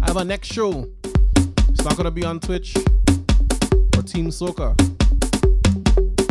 I 0.02 0.06
have 0.06 0.16
a 0.16 0.24
next 0.24 0.52
show. 0.52 0.89
It's 1.69 1.85
not 1.85 1.97
gonna 1.97 2.10
be 2.10 2.24
on 2.24 2.40
Twitch 2.40 2.77
or 2.77 4.02
Team 4.02 4.28
Soca. 4.28 4.74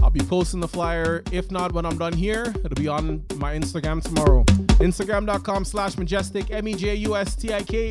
I'll 0.04 0.10
be 0.10 0.22
posting 0.22 0.60
the 0.60 0.68
flyer. 0.68 1.22
If 1.32 1.52
not, 1.52 1.74
when 1.74 1.86
I'm 1.86 1.98
done 1.98 2.14
here, 2.14 2.54
it'll 2.64 2.76
be 2.76 2.88
on 2.88 3.24
my 3.36 3.56
Instagram 3.56 4.02
tomorrow. 4.02 4.44
Instagram.com 4.80 5.66
slash 5.66 5.96
mejustik 5.96 6.52
M 6.52 6.68
E 6.68 6.74
J 6.74 6.96
U 6.96 7.16
S 7.16 7.36
T 7.36 7.54
I 7.54 7.62
K. 7.64 7.90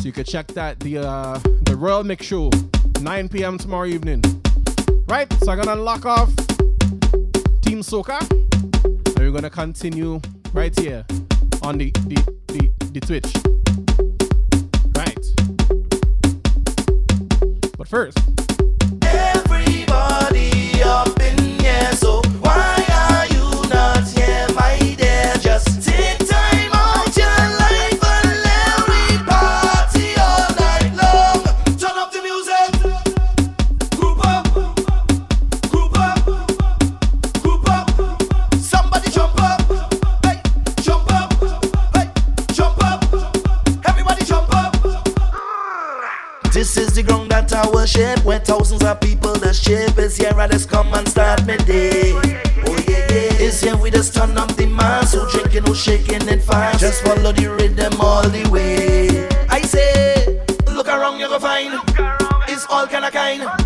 So 0.00 0.06
you 0.06 0.12
can 0.12 0.24
check 0.24 0.46
that 0.48 0.80
the 0.80 0.96
uh, 0.96 1.38
the 1.64 1.76
Royal 1.76 2.02
Mix 2.02 2.24
Show, 2.24 2.50
9 3.02 3.28
p.m. 3.28 3.58
tomorrow 3.58 3.84
evening. 3.84 4.22
Right, 5.06 5.30
so 5.42 5.52
I'm 5.52 5.60
gonna 5.60 5.76
lock 5.76 6.06
off 6.06 6.34
Team 7.60 7.82
Soca, 7.82 8.18
and 8.30 9.18
we're 9.18 9.30
gonna 9.30 9.50
continue 9.50 10.18
right 10.54 10.74
here 10.80 11.04
on 11.60 11.76
the 11.76 11.90
the, 12.06 12.16
the, 12.46 12.70
the 12.92 13.00
Twitch. 13.00 13.30
Right. 14.96 15.20
But 17.76 17.86
first. 17.86 18.39
Thousands 48.50 48.82
of 48.82 49.00
people, 49.00 49.34
the 49.34 49.52
ship 49.52 49.96
is 49.96 50.16
here. 50.16 50.32
Let's 50.34 50.66
come 50.66 50.92
and 50.92 51.08
start 51.08 51.46
my 51.46 51.56
day. 51.56 52.10
Oh 52.66 52.76
yeah, 52.88 53.06
yeah. 53.06 53.46
It's 53.46 53.60
here 53.60 53.76
we 53.76 53.92
just 53.92 54.12
turn 54.12 54.36
up 54.36 54.50
the 54.56 54.66
mass. 54.66 55.12
So 55.12 55.30
drinking, 55.30 55.68
or 55.68 55.74
shaking 55.76 56.26
it 56.26 56.42
fast. 56.42 56.80
Just 56.80 57.04
follow 57.04 57.30
the 57.30 57.46
rhythm 57.46 58.00
all 58.00 58.28
the 58.28 58.50
way. 58.50 59.28
I 59.48 59.62
say, 59.62 60.42
look 60.66 60.88
around, 60.88 61.20
you 61.20 61.28
go 61.28 61.38
find. 61.38 61.78
It's 62.48 62.66
all 62.68 62.88
kind 62.88 63.04
of 63.04 63.12
kind. 63.12 63.59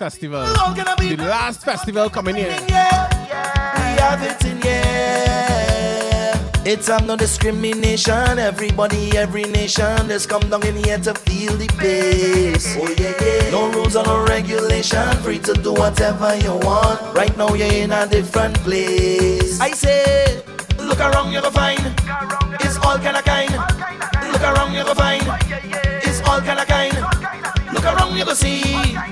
festival. 0.00 0.40
The 0.40 1.26
last 1.28 1.62
festival 1.62 2.08
coming 2.08 2.34
here. 2.34 2.48
We 2.48 2.72
have 4.00 4.22
it 4.24 4.42
in 4.48 4.56
here. 4.62 6.32
It's 6.64 6.88
have 6.88 7.06
no 7.06 7.16
discrimination. 7.16 8.38
Everybody, 8.38 9.14
every 9.18 9.44
nation, 9.44 10.08
just 10.08 10.30
come 10.30 10.48
down 10.48 10.64
in 10.64 10.76
here 10.76 10.96
to 11.00 11.12
feel 11.12 11.52
the 11.52 11.68
bass. 11.78 12.64
Oh 12.80 12.88
yeah, 12.96 13.12
yeah. 13.20 13.50
No 13.50 13.70
rules 13.72 13.94
or 13.94 14.04
no 14.04 14.24
regulation. 14.24 15.06
Free 15.20 15.38
to 15.40 15.52
do 15.52 15.74
whatever 15.74 16.34
you 16.34 16.54
want. 16.64 16.98
Right 17.14 17.36
now 17.36 17.52
you're 17.52 17.70
in 17.70 17.92
a 17.92 18.06
different 18.06 18.56
place. 18.64 19.60
I 19.60 19.72
say, 19.72 20.42
look 20.78 21.00
around, 21.00 21.30
you're 21.30 21.42
gonna 21.42 21.52
find. 21.52 21.80
It's 22.64 22.78
all 22.78 22.96
kind 22.96 23.18
of 23.20 23.24
kind. 23.26 23.52
Look 24.32 24.40
around, 24.40 24.72
you're 24.72 24.84
gonna 24.84 24.94
find. 24.94 25.24
It's 26.08 26.22
all 26.26 26.40
kind 26.40 26.58
of 26.58 26.66
kind. 26.66 26.96
Look 27.74 27.84
around, 27.84 28.16
you're 28.16 28.24
gonna 28.24 28.36
see 28.36 29.09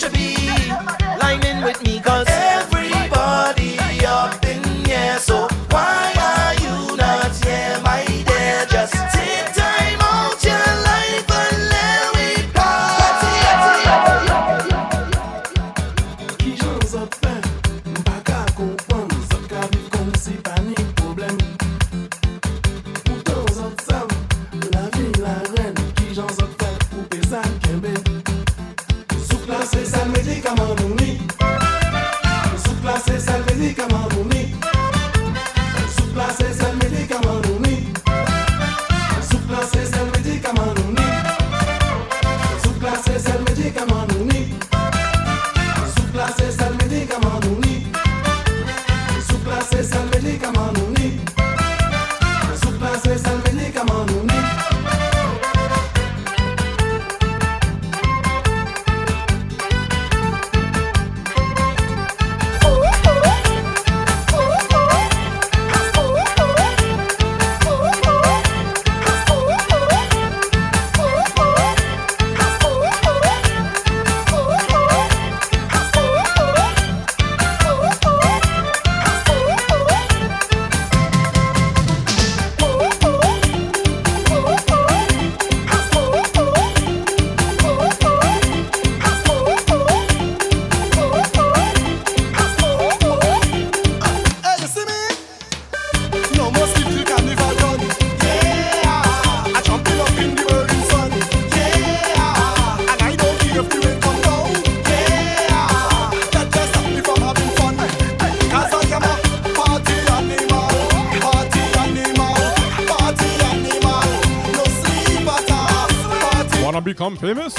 should 0.00 0.14
be 0.14 0.39
and 116.80 116.84
become 116.84 117.14
famous? 117.14 117.54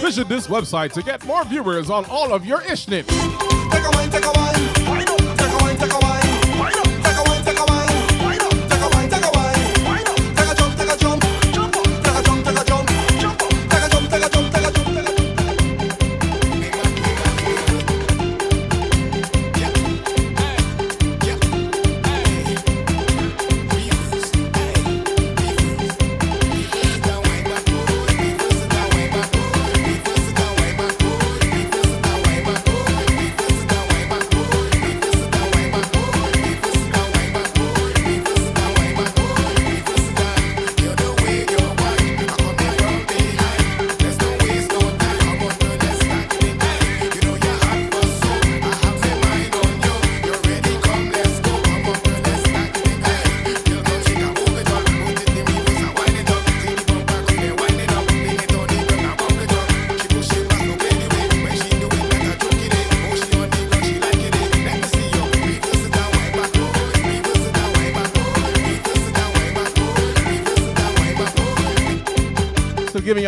Visit 0.00 0.26
this 0.28 0.46
website 0.46 0.92
to 0.92 1.02
get 1.02 1.24
more 1.26 1.44
viewers 1.44 1.90
on 1.90 2.06
all 2.06 2.32
of 2.32 2.46
your 2.46 2.60
ishnet. 2.60 3.06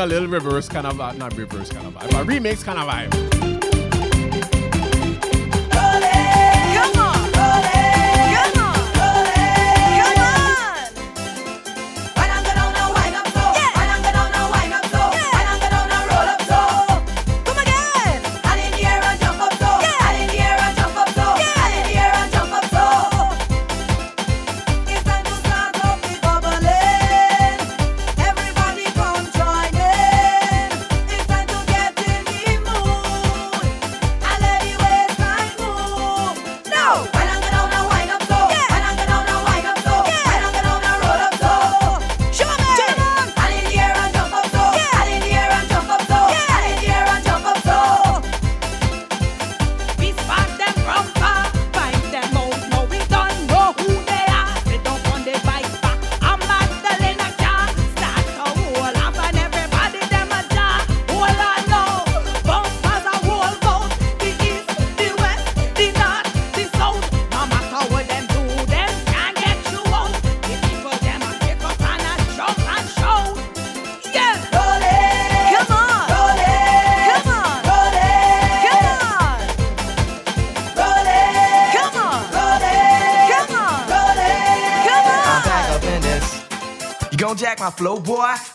little 0.08 0.28
reverse 0.28 0.68
kind 0.68 0.86
of 0.86 0.96
vibe. 0.96 1.18
Not 1.18 1.36
reverse 1.36 1.70
kind 1.70 1.86
of 1.86 1.94
vibe, 1.94 2.10
but 2.10 2.26
remix 2.26 2.64
kind 2.64 2.78
of 2.78 2.86
vibe. 2.86 3.37
flow, 87.78 88.00
boy. 88.00 88.47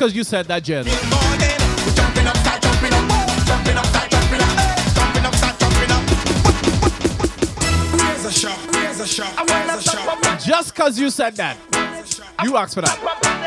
because 0.00 0.16
you 0.16 0.24
said 0.24 0.46
that, 0.46 0.64
Jen. 0.64 0.86
Just 10.42 10.74
because 10.74 10.98
you 10.98 11.10
said 11.10 11.36
that, 11.36 11.58
you 12.42 12.56
asked 12.56 12.74
for 12.74 12.80
that. 12.80 13.39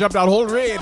jump 0.00 0.16
out 0.16 0.28
whole 0.30 0.46
raid. 0.46 0.80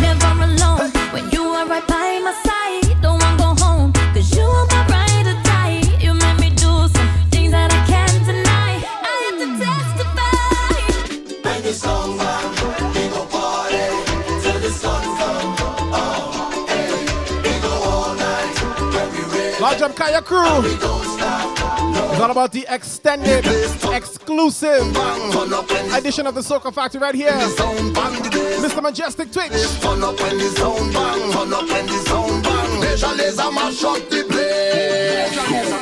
Never 0.00 0.44
alone 0.44 0.92
when 1.10 1.28
you 1.32 1.42
are 1.42 1.66
right 1.66 1.84
by 1.88 2.20
my 2.22 2.32
side. 2.46 3.02
Don't 3.02 3.20
want 3.20 3.36
to 3.36 3.42
go 3.42 3.48
home 3.64 3.92
cause 4.14 4.32
you 4.36 4.44
are 4.44 4.66
my 4.88 5.08
die. 5.42 5.82
You 5.98 6.14
made 6.14 6.38
me 6.38 6.50
do 6.50 6.70
some 6.94 7.10
things 7.32 7.50
that 7.50 7.72
I 7.72 7.84
can't 7.84 8.24
deny. 8.24 8.78
I 8.78 9.14
have 9.26 9.38
to 9.42 9.46
testify. 9.58 10.78
We 12.94 13.02
go 13.10 13.26
party 13.26 13.90
till 14.40 14.58
the 14.60 14.70
oh, 15.92 16.06
hey. 16.68 16.90
We 17.42 17.52
go 17.60 17.72
all 17.90 18.14
night. 18.14 19.60
Large 19.60 19.82
up 19.82 19.96
Kaya 19.96 20.22
crew. 20.22 20.62
It's 22.12 22.20
all 22.20 22.30
about 22.30 22.52
the 22.52 22.66
extended, 22.68 23.44
extended 23.46 24.21
exclusive 24.32 24.96
edition 25.94 26.26
of 26.26 26.34
the 26.34 26.40
Soca 26.40 26.72
Factory 26.72 27.00
right 27.00 27.14
here. 27.14 27.32
Mr. 27.32 28.80
Mejustik 28.80 29.30
Twitch. 29.32 29.52
Major 32.80 33.06
Lazer 33.16 33.52
mash 33.52 33.84
up 33.84 34.08
the 34.10 34.24
place. 34.28 35.81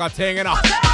motherfuckers 0.00 0.16
hanging 0.16 0.46
out. 0.46 0.89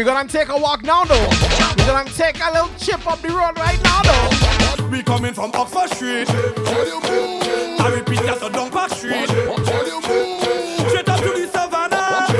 We're 0.00 0.06
gonna 0.06 0.26
take 0.26 0.48
a 0.48 0.56
walk 0.56 0.82
now 0.82 1.04
though. 1.04 1.28
We're 1.76 1.86
gonna 1.86 2.08
take 2.08 2.40
a 2.40 2.50
little 2.54 2.70
chip 2.78 3.06
up 3.06 3.20
the 3.20 3.28
road 3.28 3.58
right 3.58 3.78
now 3.84 4.00
though. 4.00 4.88
We 4.88 5.02
coming 5.02 5.34
from 5.34 5.50
Oxford 5.52 5.90
Street. 5.94 6.26
I 6.30 7.92
repeat 7.96 8.22
that's 8.22 8.40
a 8.40 8.48
dump 8.48 8.72
street. 8.92 9.28
Straight 9.28 11.06
up 11.06 11.20
to 11.20 11.32
the 11.36 11.50
savannah. 11.52 12.32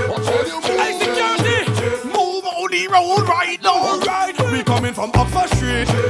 Hey 0.73 0.99
security, 1.01 1.69
move 2.07 2.47
on 2.47 2.70
the 2.70 2.89
road 2.89 3.28
right 3.28 3.62
now. 3.62 4.51
We 4.51 4.65
coming 4.65 4.95
from 4.95 5.11
Oxford 5.12 5.55
Street. 5.59 6.10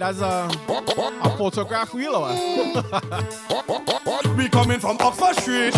that's 0.00 0.20
a, 0.20 0.24
uh, 0.24 0.50
a 1.22 1.36
photograph 1.36 1.92
wheeler. 1.92 2.30
we 4.36 4.48
coming 4.48 4.80
from 4.80 4.96
Oxford 5.00 5.36
Street. 5.42 5.74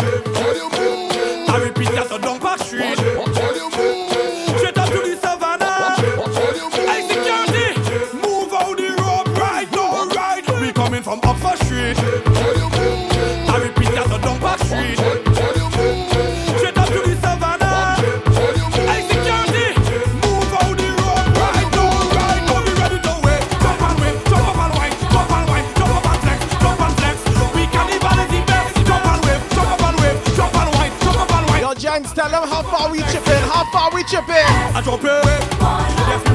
tell 32.01 32.31
Love 32.31 32.49
how 32.49 32.63
far 32.63 32.91
we 32.91 32.99
chipping, 33.03 33.43
how 33.51 33.69
far 33.71 33.93
we 33.93 34.03
chipping. 34.05 34.33
I 34.73 34.81
drop 34.83 35.01
it. 35.03 36.32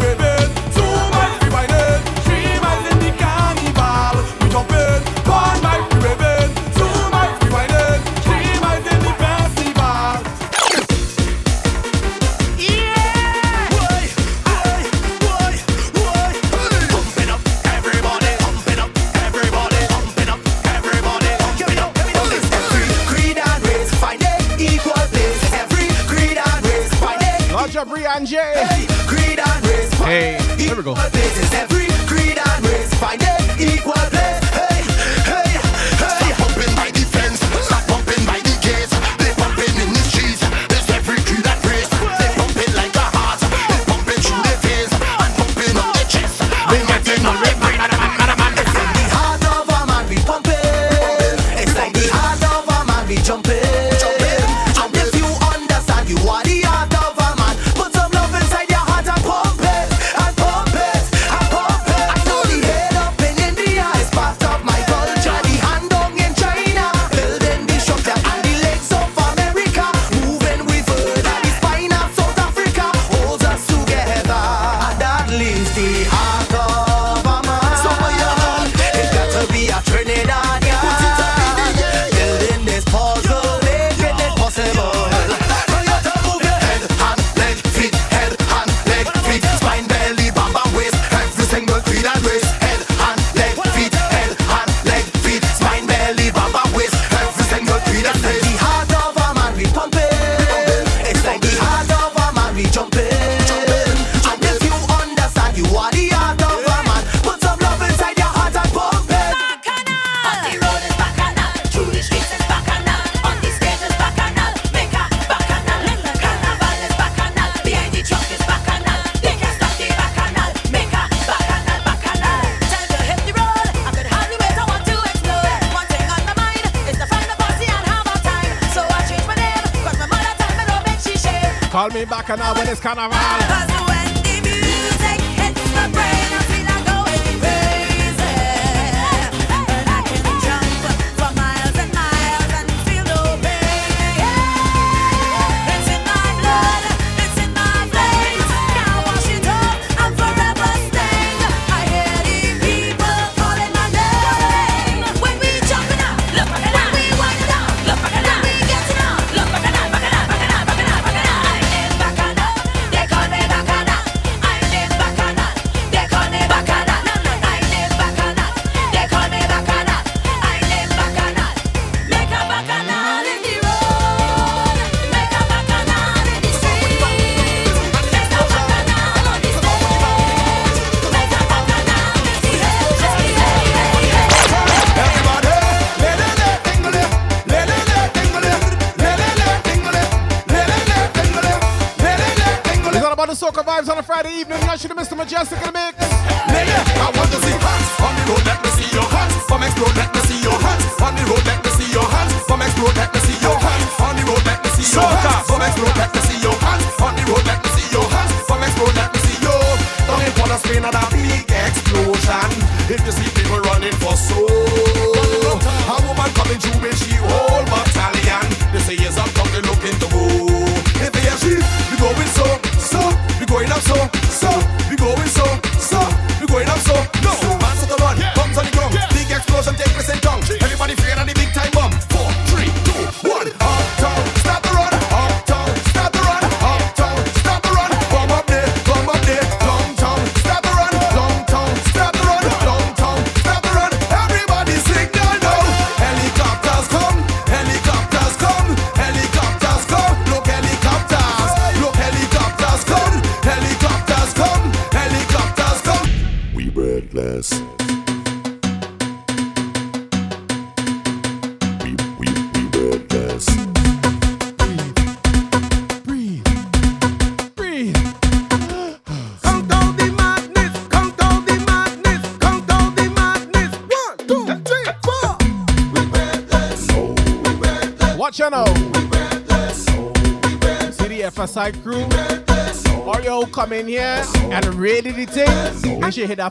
carnaval. 132.89 133.18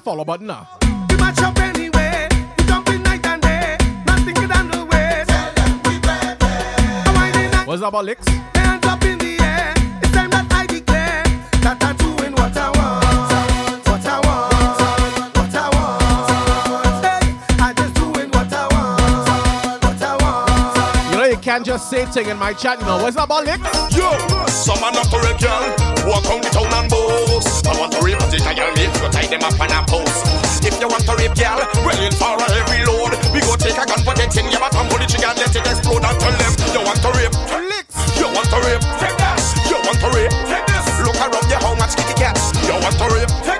follow 0.07 0.23
button 0.23 0.47
now. 0.47 0.65
What's 7.65 7.81
up, 7.81 7.93
Alex? 7.93 8.26
just 21.67 21.91
say 21.91 22.05
thing 22.07 22.31
in 22.31 22.39
my 22.39 22.55
chat, 22.55 22.79
you 22.79 22.87
know. 22.87 22.95
What's 22.95 23.19
that 23.19 23.27
about 23.27 23.43
lick? 23.43 23.59
Yo, 23.91 24.07
some 24.47 24.79
are 24.79 24.95
not 24.95 25.11
for 25.11 25.19
a 25.19 25.35
girl. 25.35 25.67
Walk 26.07 26.23
on 26.31 26.39
the 26.39 26.47
town 26.47 26.71
and 26.71 26.87
boast. 26.87 27.67
I 27.67 27.75
want 27.75 27.91
to 27.91 27.99
rape 27.99 28.15
position, 28.23 28.55
girl. 28.55 28.71
If 28.79 28.95
you 28.95 29.11
tie 29.11 29.27
them 29.27 29.43
up 29.43 29.59
on 29.59 29.75
a 29.75 29.83
post. 29.83 30.63
If 30.63 30.79
you 30.79 30.87
want 30.87 31.03
to 31.03 31.13
rape, 31.19 31.35
girl, 31.35 31.59
well, 31.83 31.99
in 31.99 32.15
for 32.15 32.39
a 32.39 32.47
heavy 32.47 32.87
load. 32.87 33.19
We 33.35 33.43
go 33.43 33.59
take 33.59 33.75
a 33.75 33.83
gun 33.83 33.99
for 34.07 34.15
that 34.15 34.31
thing. 34.31 34.47
You 34.47 34.63
want 34.63 34.79
to 34.79 34.87
pull 34.87 35.03
it, 35.03 35.11
you 35.11 35.19
let 35.19 35.43
it 35.43 35.59
explode 35.59 36.07
and 36.07 36.15
tell 36.15 36.35
them 36.39 36.53
you 36.71 36.81
want 36.87 37.03
to 37.03 37.11
rape. 37.19 37.35
Licks. 37.35 37.99
You 38.15 38.31
want 38.31 38.47
to 38.47 38.57
rape. 38.63 38.83
Take 39.03 39.17
that. 39.19 39.35
You 39.67 39.77
want 39.83 39.99
to 39.99 40.09
rape. 40.15 40.31
Take 40.47 40.65
this. 40.71 40.87
Look 41.03 41.19
around 41.19 41.51
you, 41.51 41.59
how 41.59 41.75
much 41.75 41.99
kitty 41.99 42.15
cats. 42.15 42.47
You 42.63 42.79
want 42.79 42.95
to 42.95 43.11
rape. 43.11 43.33
Take 43.43 43.56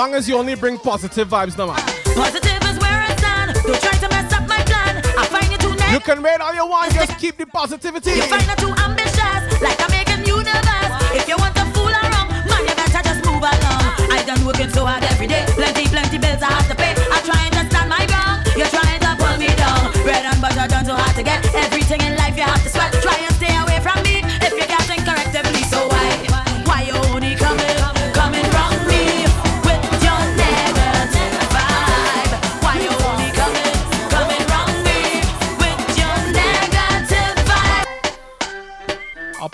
long 0.00 0.14
as 0.14 0.26
you 0.26 0.34
only 0.34 0.54
bring 0.54 0.78
positive 0.78 1.28
vibes 1.28 1.58
no 1.58 1.66
now. 1.66 1.76
Positive 2.16 2.62
is 2.70 2.76
where 2.80 3.00
I 3.08 3.12
stand. 3.20 3.52
Don't 3.52 3.80
try 3.84 3.96
to 4.00 4.08
mess 4.08 4.32
up 4.32 4.48
my 4.48 4.62
plan. 4.64 4.96
I 5.20 5.26
find 5.28 5.52
you 5.52 5.58
too 5.58 5.74
nice. 5.76 5.92
You 5.92 6.00
can 6.00 6.22
rain 6.22 6.40
all 6.40 6.54
you 6.54 6.66
want, 6.66 6.94
just 6.94 7.18
keep 7.18 7.36
the 7.36 7.44
positivity. 7.44 8.12
You 8.12 8.22
find 8.22 8.48
it 8.48 8.56
too 8.56 8.72
ambitious, 8.80 9.42
like 9.60 9.76
I'm 9.84 9.90
making 9.92 10.24
universe. 10.24 10.92
If 11.12 11.28
you 11.28 11.36
want 11.36 11.54
to 11.60 11.66
fool 11.76 11.92
around, 11.92 12.32
man, 12.32 12.62
you 12.64 12.74
better 12.80 13.02
just 13.08 13.20
move 13.28 13.44
along. 13.44 13.84
I 14.16 14.24
done 14.24 14.42
working 14.46 14.70
so 14.70 14.86
hard 14.88 15.04
every 15.04 15.26
day. 15.26 15.44
Plenty, 15.52 15.84
plenty 15.92 16.16
bills 16.16 16.40
I 16.40 16.48
have 16.48 16.68
to 16.72 16.76
pay. 16.80 16.96
I'm 16.96 17.22
trying 17.30 17.52
to 17.60 17.62
stand 17.68 17.88
my 17.92 18.04
ground. 18.08 18.48
You're 18.56 18.72
trying 18.72 19.00
to 19.04 19.10
pull 19.20 19.36
me 19.36 19.52
down. 19.52 19.92
Bread 20.00 20.24
and 20.24 20.40
butter 20.40 20.64
done 20.64 20.86
so 20.88 20.96
hard 20.96 21.14
to 21.16 21.22
get. 21.22 21.69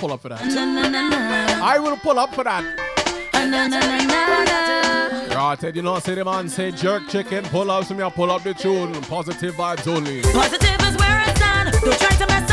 pull 0.06 0.14
up 0.14 0.20
for 0.22 0.28
that. 0.28 0.40
I 1.62 1.78
will 1.80 1.96
pull 1.96 2.18
up 2.18 2.32
for 2.34 2.44
that. 2.44 2.62
Right, 5.34 5.58
Ted, 5.58 5.76
you 5.76 5.82
know, 5.82 5.98
say 5.98 6.14
the 6.14 6.24
man 6.24 6.48
say 6.48 6.70
jerk 6.70 7.08
chicken, 7.08 7.44
pull 7.46 7.70
up, 7.70 7.84
some 7.84 7.96
me 7.96 8.08
pull 8.14 8.30
up 8.30 8.42
the 8.42 8.54
tune. 8.54 8.92
Positive 9.02 9.54
vibes 9.54 9.86
only. 9.88 10.22
Positive 10.22 10.80
is 10.80 10.96
where 10.96 11.24
it's 11.28 11.40
done. 11.40 11.72
Don't 11.72 11.98
try 11.98 12.10
to 12.10 12.26
mess 12.26 12.45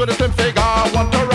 with 0.00 0.08
a 0.08 0.14
slim 0.14 0.32
figure. 0.32 0.62
what 0.94 1.12
to 1.12 1.29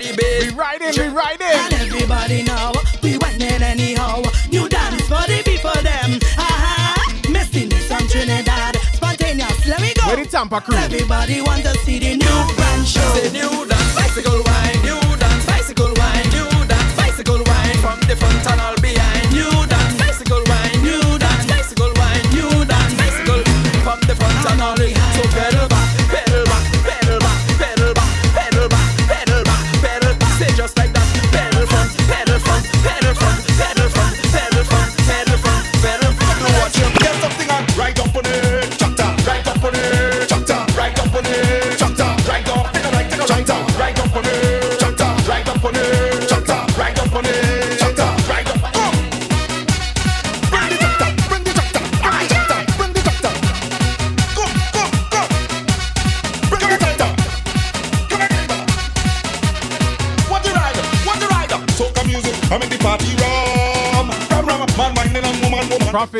the 0.00 0.16
bass. 0.16 0.52
We 0.52 0.58
riding, 0.58 0.94
we 0.96 1.08
riding. 1.08 1.46
And 1.46 1.74
everybody 1.74 2.42
know 2.42 2.72
we 3.02 3.16
whining 3.18 3.62
anyhow. 3.62 4.22
New 4.50 4.68
dance 4.68 5.02
for 5.02 5.22
the 5.28 5.42
people 5.44 5.76
them. 5.82 6.18
Ah 6.36 6.56
ha! 6.64 7.30
Missing 7.30 7.68
this 7.68 7.86
from 7.86 8.06
Trinidad. 8.08 8.76
Spontaneous, 8.94 9.66
let 9.66 9.80
me 9.80 9.92
go. 9.94 10.06
Where 10.06 10.24
the 10.24 10.30
Tampa 10.30 10.60
crew? 10.60 10.76
Everybody 10.76 11.40
want 11.42 11.62
to 11.62 11.74
see 11.84 11.98
the 11.98 12.16
new 12.16 12.54
brand 12.56 12.86
show. 12.86 13.00
The 13.14 13.30
new 13.32 13.66
dance. 13.68 13.79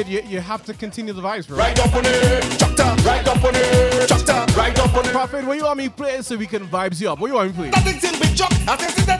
it, 0.00 0.08
you, 0.08 0.20
you 0.22 0.40
have 0.40 0.64
to 0.64 0.74
continue 0.74 1.12
the 1.12 1.22
vibes, 1.22 1.46
bro. 1.46 1.58
Right 1.58 1.78
up 1.78 1.94
on 1.94 2.02
it, 2.04 2.56
chapter, 2.58 2.82
right 3.02 3.26
up 3.26 3.44
on 3.44 3.54
it, 3.54 4.08
chapter, 4.08 4.58
right 4.58 4.78
up 4.78 4.94
on 4.94 5.04
it. 5.04 5.12
Prophet, 5.12 5.44
what 5.44 5.56
you 5.56 5.64
want 5.64 5.78
me 5.78 5.88
play 5.88 6.22
so 6.22 6.36
we 6.36 6.46
can 6.46 6.66
vibes 6.66 7.00
you 7.00 7.10
up? 7.10 7.18
What 7.18 7.28
you 7.28 7.34
want 7.34 7.50
me 7.50 7.54
play? 7.54 7.70
That 7.70 7.84
thing 7.84 8.18
with 8.18 8.36
chop, 8.36 8.50
that 8.50 8.78
thing 8.78 9.19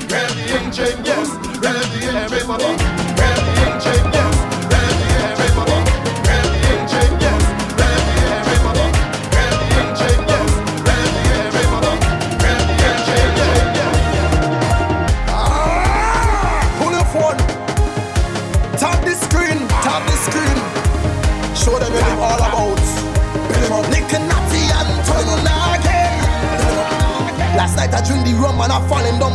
Rev 0.11 0.35
the 0.35 0.41
engine, 0.59 1.05
yes. 1.05 1.29
Rev 1.59 1.87
the 1.93 2.05
engine, 2.05 2.47
money. 2.47 2.65
The 3.15 3.61
engine, 3.63 4.11
yes. 4.13 4.50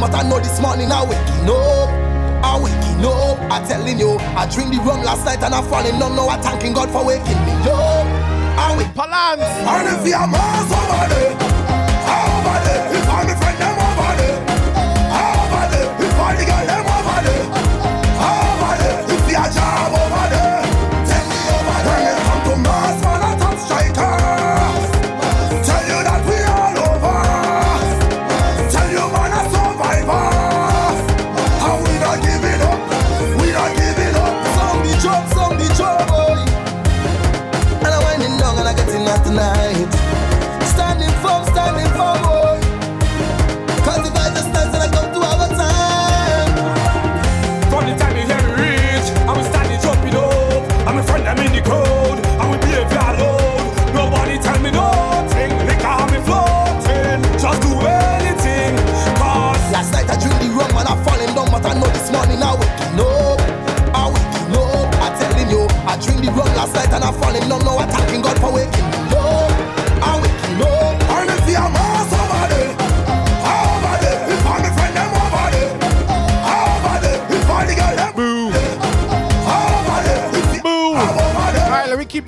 But 0.06 0.24
I 0.24 0.28
know 0.28 0.38
this 0.38 0.60
morning 0.60 0.92
I 0.92 1.02
waking 1.02 1.50
up. 1.50 1.90
I 2.44 2.54
waking 2.62 3.04
up. 3.04 3.40
I 3.50 3.58
telling 3.66 3.98
you, 3.98 4.18
I 4.38 4.46
dreamed 4.46 4.72
the 4.72 4.78
rum 4.78 5.02
last 5.02 5.24
night 5.24 5.42
and 5.42 5.52
I 5.52 5.60
falling 5.68 5.98
down. 5.98 6.14
Now 6.14 6.28
I 6.28 6.38
thanking 6.38 6.74
God 6.74 6.90
for 6.90 7.04
waking 7.04 7.26
me 7.26 7.52
up. 7.66 8.06
I 8.56 8.76
wake. 8.78 8.86
Palance. 8.94 9.42
And 9.42 9.98
if 9.98 10.06
you're 10.06 10.26
more 10.28 10.62
somebody. 10.70 11.45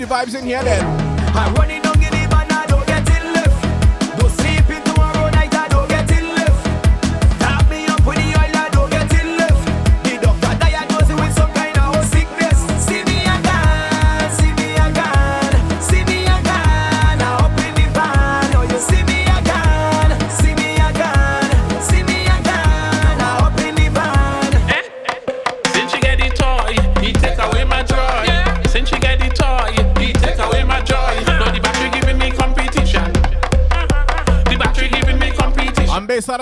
vibes 0.08 0.34
in 0.34 0.44
here 0.46 0.62
then. 0.64 1.87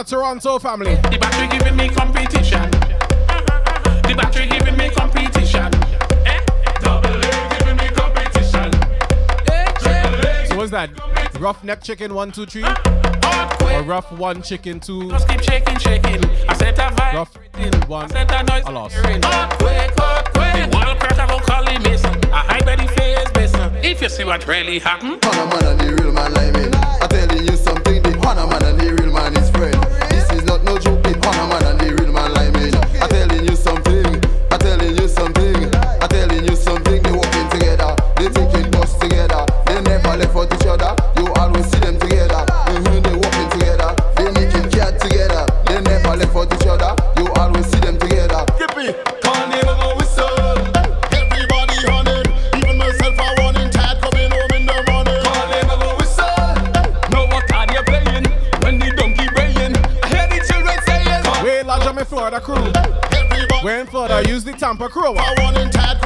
Toronto 0.07 0.61
family. 0.61 0.95
The 0.95 1.19
battery 1.21 1.49
giving 1.59 1.75
me 1.77 1.89
competition. 1.89 2.71
The 2.71 4.15
battery 4.17 4.47
giving 4.47 4.77
me 4.77 4.89
competition. 4.91 5.73
So 10.49 10.57
what's 10.57 10.71
that? 10.71 10.91
Rough 11.41 11.65
neck 11.65 11.83
chicken 11.83 12.15
one 12.15 12.31
two 12.31 12.47
three. 12.47 12.63
Or 12.63 13.83
rough 13.83 14.13
one 14.13 14.43
chicken 14.43 14.79
two. 14.79 15.11
Just 15.11 15.27
keep 15.29 15.43
shaking, 15.43 15.77
shaking. 15.79 16.25
I 16.49 16.55
set 16.55 16.79
a 16.79 16.83
vibe. 16.83 17.15
Rough 17.15 17.37
one. 17.89 18.05
I 18.05 18.09
set 18.09 18.31
a 18.31 18.43
noise. 18.45 18.63
I 18.65 18.71
lost. 18.71 18.97
Earthquake, 18.99 19.91
earthquake. 20.01 20.73
World 20.73 21.01
won't 21.31 21.43
call 21.43 21.67
him. 21.67 21.83
I 22.33 22.45
hide 22.47 22.65
by 22.65 22.77
the 22.77 22.87
face. 22.93 23.17
If 23.85 24.01
you 24.03 24.09
see 24.09 24.25
what 24.25 24.47
really 24.47 24.79
happened. 24.79 25.21
Man 25.25 25.65
and 25.65 25.81
the 25.81 25.95
real 26.01 26.13
man 26.13 26.33
like 26.33 26.55
me. 26.55 26.71
I 26.73 27.07
telling 27.09 27.45
you 27.45 27.57
something. 27.57 28.03
The 28.03 28.11
man 28.19 28.63
and 28.63 28.79
the 28.79 28.95
real 28.95 29.13
man 29.13 29.37
is 29.37 29.46
tamper 64.59 64.89
crow. 64.89 65.15
I 65.15 65.35
want 65.39 65.59
in 65.59 65.71
tight 65.71 66.01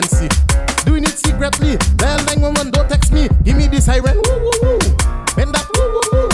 come 0.00 0.08
from 0.08 0.18
an 0.18 0.28
agency. 0.28 0.28
Doing 0.84 1.04
it 1.04 1.16
secretly. 1.18 1.76
Dial 1.96 2.18
911, 2.24 2.70
don't 2.70 2.88
text 2.88 3.12
me. 3.12 3.28
Give 3.44 3.56
me 3.56 3.66
this 3.66 3.86
siren. 3.86 4.16
Woo, 4.16 4.38
woo, 4.38 4.52
woo. 4.62 4.78
Bend 5.36 5.54
that. 5.54 5.66
Woo, 5.74 5.88
woo, 5.88 6.00
woo. 6.12 6.28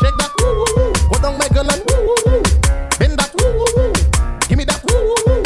Check 0.00 0.14
that. 0.18 0.32
Woo, 0.38 0.54
woo, 0.54 0.66
woo. 0.76 0.92
Go 1.10 1.16
down, 1.20 1.38
my 1.38 1.48
girl, 1.48 1.70
and 1.70 1.82
woo, 1.90 2.06
woo, 2.06 2.16
woo. 2.26 2.42
Bend 2.98 3.18
that. 3.18 3.30
Woo, 3.38 3.50
woo, 3.50 3.66
woo. 3.76 3.92
Give 4.48 4.58
me 4.58 4.64
that. 4.64 4.82
Woo, 4.84 4.94
woo, 4.94 5.16
woo. 5.26 5.42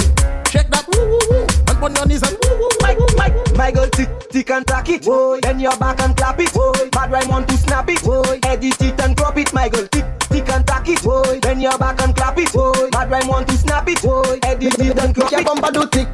Check 0.51 0.69
that. 0.71 0.87
Woo, 0.89 1.09
woo, 1.09 1.21
woo. 1.31 1.47
And 1.69 1.79
on 1.83 1.95
your 1.95 2.07
knees 2.07 2.23
and 2.23 2.37
woo, 2.45 2.55
woo, 2.59 2.69
woo. 2.69 2.79
My, 2.81 2.95
my, 3.17 3.29
my 3.57 3.71
girl 3.71 3.89
tick, 3.91 4.11
tick 4.31 4.51
and 4.51 4.67
tack 4.67 4.89
it. 4.89 5.05
Boy. 5.05 5.41
Bend 5.41 5.61
your 5.61 5.77
back 5.77 6.01
and 6.01 6.17
clap 6.17 6.39
it. 6.41 6.53
Boy. 6.53 6.89
Bad 6.93 7.11
rhyme 7.11 7.29
want 7.29 7.49
to 7.49 7.57
snap 7.57 7.89
it. 7.89 8.03
Boy. 8.05 8.39
Edit 8.45 8.81
it 8.81 9.01
and 9.01 9.17
crop 9.17 9.37
it. 9.39 9.53
My 9.53 9.69
girl 9.69 9.87
tick, 9.89 10.05
tick 10.29 10.49
and 10.51 10.67
tack 10.67 10.89
it. 10.89 11.03
Boy. 11.03 11.41
Bend 11.41 11.63
your 11.63 11.79
back 11.79 12.01
and 12.03 12.15
clap 12.15 12.39
it. 12.39 12.53
Boy. 12.53 12.91
Bad 12.91 13.11
rhyme 13.11 13.29
want 13.29 13.49
to 13.49 13.57
snap 13.57 13.89
it. 13.89 14.03
Boy. 14.03 14.39
Edit 14.43 14.79
it 14.79 14.99
and 14.99 15.15
crop 15.15 15.17
Make 15.17 15.33
your 15.33 15.41
it. 15.41 15.47
bumper 15.47 15.71
do 15.73 15.87
tick 15.89 16.14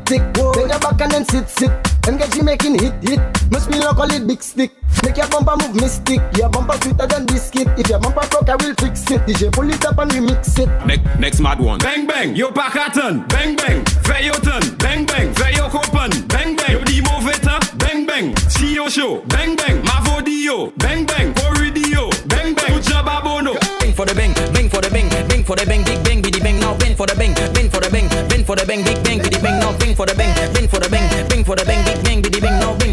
sit 1.30 1.48
sit. 1.48 1.70
And 2.08 2.18
get 2.18 2.34
you 2.34 2.42
making 2.42 2.78
hit 2.78 2.94
hit. 3.06 3.20
Must 3.50 3.70
be 3.70 3.78
local 3.78 4.10
it 4.10 4.26
big 4.26 4.42
stick. 4.42 4.72
Make 5.04 5.16
your 5.16 5.28
bumper 5.28 5.56
move 5.60 5.74
mystic. 5.76 6.20
Your 6.36 6.48
bumper 6.48 6.76
sweeter 6.82 7.06
than 7.06 7.26
biscuit. 7.26 7.68
If 7.78 7.88
your 7.88 8.00
bumper 8.00 8.26
broke, 8.28 8.48
I 8.48 8.56
will 8.56 8.74
fix 8.74 9.10
it. 9.10 9.20
DJ 9.26 9.52
pull 9.52 9.70
it 9.70 9.84
up 9.84 9.98
and 9.98 10.10
remix 10.10 10.58
it. 10.58 10.68
Next, 10.86 11.20
next 11.20 11.40
mad 11.40 11.60
one. 11.60 11.78
Bang 11.78 12.06
bang, 12.06 12.34
yo 12.34 12.50
Pakaton. 12.50 13.28
Bang 13.28 13.54
bang, 13.56 13.84
Feyoton. 14.02 14.78
Bang 14.78 15.06
bang, 15.06 15.32
Feyo 15.34 15.68
Kopan. 15.70 16.10
Bang 16.28 16.56
bang, 16.56 16.72
yo 16.72 16.80
Dimo 16.84 17.20
Veta. 17.22 17.60
Bang 17.76 18.06
bang, 18.06 18.34
CEO 18.48 18.88
Show. 18.88 19.22
Bang 19.26 19.54
bang, 19.56 19.82
Mavodio. 19.82 20.72
Bang 20.78 21.06
bang, 21.06 21.32
Koridio. 21.34 22.10
Bang 22.28 22.54
bang, 22.54 22.72
Ujababono. 22.72 23.54
Bang 23.80 23.92
for 24.00 24.06
the 24.06 24.14
bang, 24.14 24.32
bang 24.54 24.68
for 24.68 24.80
the 24.80 24.88
bang, 24.90 25.08
bang 25.28 25.44
for 25.44 25.56
the 25.56 25.66
bang, 25.66 25.84
big 25.84 26.02
bang, 26.02 26.22
biddy 26.22 26.40
bang, 26.40 26.58
now 26.58 26.74
bang 26.78 26.94
for 26.94 27.06
the 27.06 27.14
bang, 27.16 27.34
bang 27.52 27.68
for 27.68 27.80
the 27.80 27.90
bang, 27.90 28.08
bang 28.28 28.44
for 28.44 28.56
the 28.56 28.64
bang, 28.64 28.82
big 28.82 28.99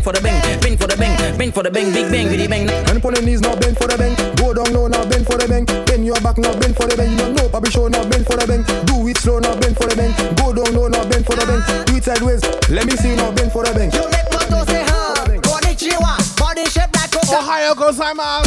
for 0.08 0.14
the 0.14 0.22
bang, 0.22 0.60
bang 0.62 0.78
for 0.78 0.88
the 0.88 0.96
bang, 0.96 1.38
bang 1.38 1.52
for 1.52 1.64
the 1.64 1.70
bang, 1.70 1.92
big 1.92 2.10
bang, 2.10 2.30
biddy 2.30 2.48
bang. 2.48 2.70
And 2.88 3.04
on 3.04 3.14
the 3.14 3.22
knees 3.22 3.42
now 3.42 3.60
bend 3.60 3.76
for 3.76 3.88
the 3.92 3.98
bang. 3.98 4.16
Go 4.40 4.54
down 4.54 4.72
low 4.72 4.88
now 4.88 5.04
bend 5.04 5.28
for 5.28 5.36
the 5.36 5.48
bang. 5.52 5.66
Bend 5.84 6.06
your 6.06 6.16
back 6.24 6.38
now 6.38 6.56
bend 6.56 6.78
for 6.78 6.88
the 6.88 6.96
bang. 6.96 7.12
You 7.12 7.18
don't 7.18 7.36
know 7.36 7.50
Bobby 7.50 7.70
show 7.70 7.90
now 7.90 8.08
bend 8.08 8.24
for 8.24 8.40
the 8.40 8.48
bang. 8.48 8.64
Do 8.88 9.04
it 9.04 9.18
slow 9.18 9.40
now 9.40 9.52
bend 9.60 9.76
for 9.76 9.84
the 9.84 10.00
bang. 10.00 10.16
Go 10.40 10.56
down 10.56 10.72
low 10.72 10.88
now 10.88 11.04
bend 11.12 11.26
for 11.28 11.36
the 11.36 11.44
bang. 11.44 11.60
Do 11.92 12.00
it 12.00 12.08
sideways. 12.08 12.40
Let 12.72 12.88
me 12.88 12.96
see 12.96 13.20
now 13.20 13.36
bend 13.36 13.52
for 13.52 13.68
the 13.68 13.76
bang. 13.76 13.92
You 13.92 14.08
make 14.08 14.32
moto 14.32 14.64
say 14.72 14.88
ha. 14.88 15.28
Konnichiwa. 15.44 16.16
Body 16.40 16.64
shape 16.72 16.96
like 16.96 17.12
coca. 17.12 17.44
Ohayo 17.44 17.76
Gozaimasu. 17.76 18.47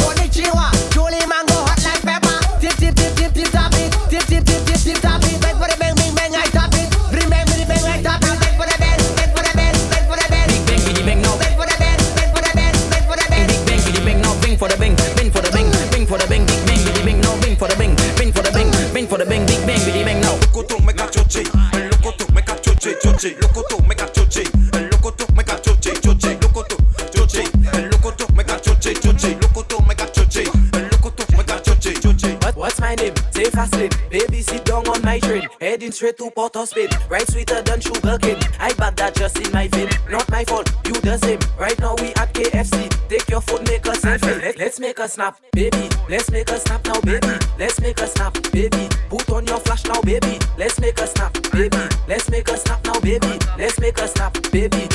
Straight 36.01 36.17
to 36.17 36.31
Port 36.31 36.55
Spain. 36.67 36.89
Right 37.09 37.29
sweeter 37.29 37.61
than 37.61 37.79
sugar 37.79 38.17
cane. 38.17 38.39
I 38.59 38.73
bag 38.73 38.95
that 38.95 39.13
just 39.13 39.37
in 39.37 39.51
my 39.51 39.67
vein. 39.67 39.87
Not 40.09 40.27
my 40.31 40.43
fault, 40.45 40.67
you 40.87 40.93
the 40.93 41.15
same. 41.17 41.37
Right 41.59 41.77
now 41.79 41.93
we 42.01 42.07
at 42.15 42.33
KFC. 42.33 42.89
Take 43.07 43.29
your 43.29 43.41
phone, 43.41 43.63
make 43.65 43.85
a 43.85 43.91
selfie. 43.91 44.41
Let, 44.41 44.57
let's 44.57 44.79
make 44.79 44.97
a 44.97 45.07
snap, 45.07 45.37
baby. 45.51 45.89
Let's 46.09 46.31
make 46.31 46.49
a 46.49 46.59
snap 46.59 46.83
now, 46.87 46.99
baby. 47.01 47.37
Let's 47.59 47.79
make 47.79 47.99
a 47.99 48.07
snap, 48.07 48.33
baby. 48.51 48.89
Put 49.09 49.29
on 49.29 49.45
your 49.45 49.59
flash 49.59 49.85
now, 49.85 50.01
baby. 50.01 50.39
Let's 50.57 50.79
make 50.79 50.99
a 50.99 51.05
snap, 51.05 51.37
baby. 51.51 51.77
Let's 52.07 52.31
make 52.31 52.49
a 52.49 52.57
snap 52.57 52.83
now, 52.83 52.99
baby. 52.99 53.37
Let's 53.59 53.79
make 53.79 53.99
a 53.99 54.07
snap, 54.07 54.33
baby. 54.51 54.90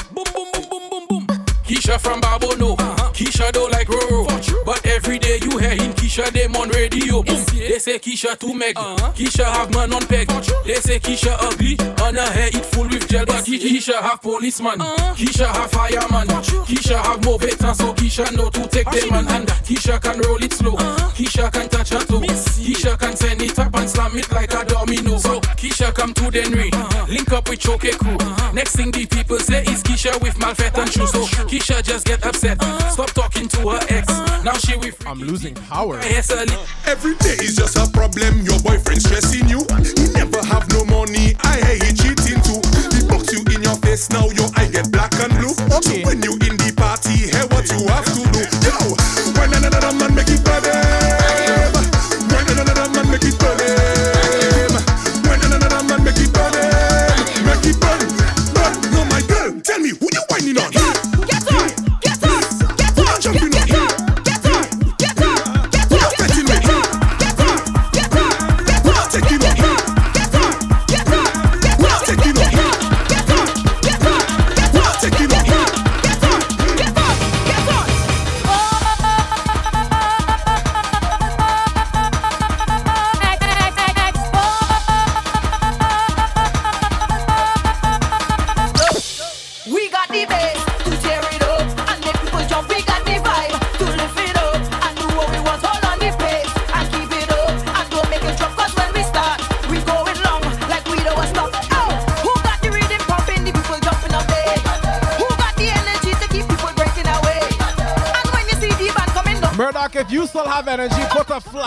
Say 7.87 7.99
Keisha 8.01 8.37
too 8.37 8.53
meg. 8.53 8.75
Keisha 9.15 9.45
have 9.45 9.71
man 9.73 9.93
on 9.93 10.05
peg. 10.07 10.27
They 10.67 10.75
say 10.75 10.99
Keisha 10.99 11.37
ugly. 11.39 11.79
On 12.03 12.15
her 12.17 12.31
hair 12.33 12.49
it 12.49 12.67
full 12.67 12.89
with 12.89 13.07
gel. 13.09 13.25
But 13.25 13.45
Ke- 13.45 13.63
Keisha 13.63 13.95
have 14.03 14.21
policeman. 14.21 14.79
Keisha 15.15 15.47
have 15.47 15.71
fireman. 15.71 16.27
Keisha 16.67 16.99
have 17.01 17.25
more 17.25 17.39
veterans. 17.39 17.79
So 17.79 17.95
Keisha 17.95 18.27
know 18.37 18.51
to 18.51 18.67
take 18.69 18.91
them 18.91 19.11
man. 19.11 19.29
And 19.29 19.47
Keisha 19.63 20.03
can 20.03 20.19
roll 20.27 20.43
it 20.43 20.53
slow. 20.53 20.75
Keisha 21.15 21.53
can 21.53 21.69
touch 21.69 21.91
her 21.91 22.01
toe. 22.01 22.21
Keisha 22.21 22.99
can 22.99 23.15
send 23.17 23.43
it 23.43 23.57
up 23.59 23.75
and 23.77 23.89
slam 23.89 24.19
it 24.19 24.33
like 24.33 24.53
a 24.53 24.65
domino. 24.65 25.19
So 25.19 25.41
Keisha 25.55 25.95
come 25.95 26.13
to 26.15 26.31
Denry. 26.31 26.71
Link 27.09 27.31
up 27.33 27.49
with 27.49 27.61
Choke 27.61 27.87
crew. 28.03 28.19
Next 28.53 28.75
thing 28.75 28.91
the 28.91 29.07
people 29.07 29.39
say 29.39 29.63
is 29.63 29.85
Keisha 29.85 30.21
with 30.21 30.35
Malfet 30.39 30.77
and 30.77 30.93
shoes. 30.93 31.13
So 31.13 31.23
Keisha 31.47 31.85
just 31.85 32.05
get 32.05 32.27
upset. 32.27 32.61
Stop 32.91 33.11
talking 33.13 33.36
to 33.57 33.69
her 33.71 33.81
ex. 33.89 34.09
Uh-huh. 34.09 34.43
Now 34.43 34.55
she 34.55 34.77
with 34.77 34.97
I'm 35.07 35.21
losing 35.21 35.55
power. 35.55 35.99
Uh-huh. 35.99 36.67
Every 36.87 37.15
day 37.17 37.37
is 37.41 37.57
just 37.57 37.77
a 37.77 37.91
problem. 37.91 38.43
Your 38.43 38.59
boyfriend 38.61 39.03
stressing 39.03 39.49
you. 39.49 39.65
He 39.83 40.13
never 40.13 40.43
have 40.45 40.69
no 40.71 40.85
money. 40.85 41.35
I 41.41 41.57
hear 41.65 41.77
he 41.85 41.91
cheating 41.95 42.41
too. 42.45 42.61
He 42.95 43.07
box 43.09 43.33
you 43.33 43.43
in 43.55 43.63
your 43.63 43.77
face. 43.83 44.11
Now 44.11 44.29
your 44.31 44.49
eye 44.57 44.69
get 44.69 44.93
black 44.93 45.13
and 45.21 45.33
blue. 45.39 45.55
So 45.83 45.95
when 46.05 46.23
you 46.23 46.35
in 46.47 46.57
the 46.61 46.73
party, 46.77 47.33
hear 47.33 47.47
what 47.51 47.67
you 47.73 47.87
have 47.89 48.07
to 48.07 48.23
do. 48.33 48.43
Yo, 48.65 48.77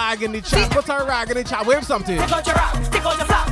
raggedy 0.09 0.41
chop? 0.41 0.75
What's 0.75 0.88
her 0.88 1.05
raggedy 1.05 1.43
chop? 1.43 1.67
Wave 1.67 1.83
something. 1.83 2.17
Stick 2.17 2.31
out 2.31 2.47
your 2.47 2.55
rock, 2.55 2.85
stick 2.85 3.05
out 3.05 3.17
your. 3.17 3.48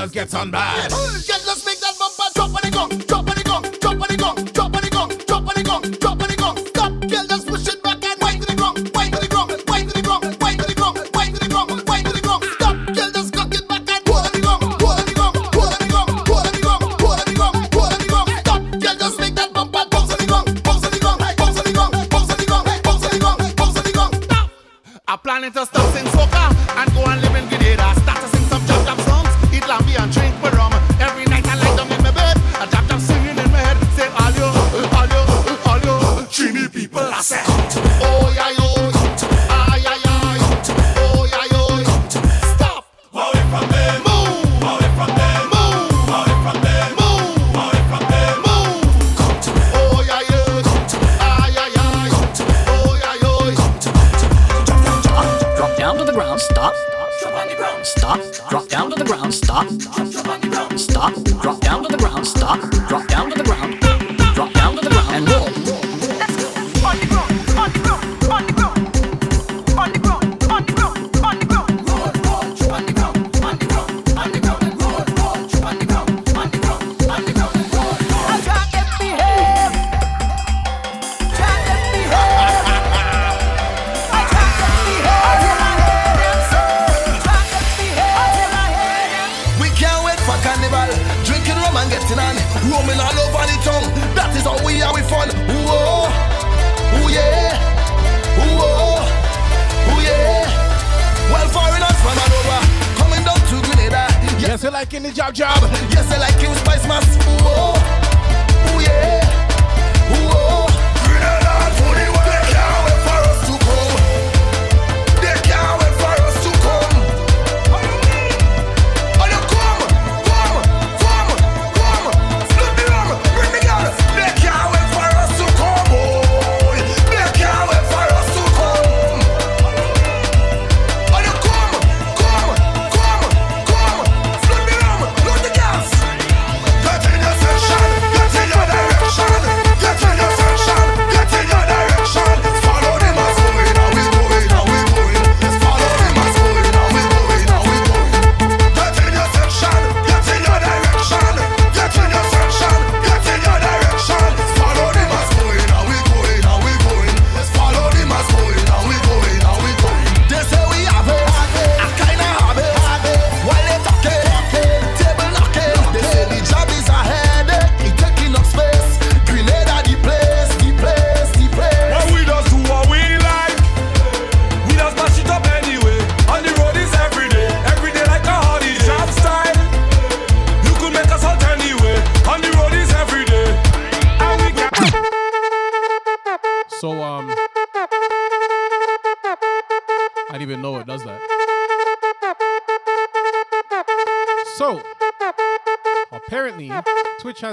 that 0.00 0.12
gets 0.12 0.34
bad. 0.50 0.99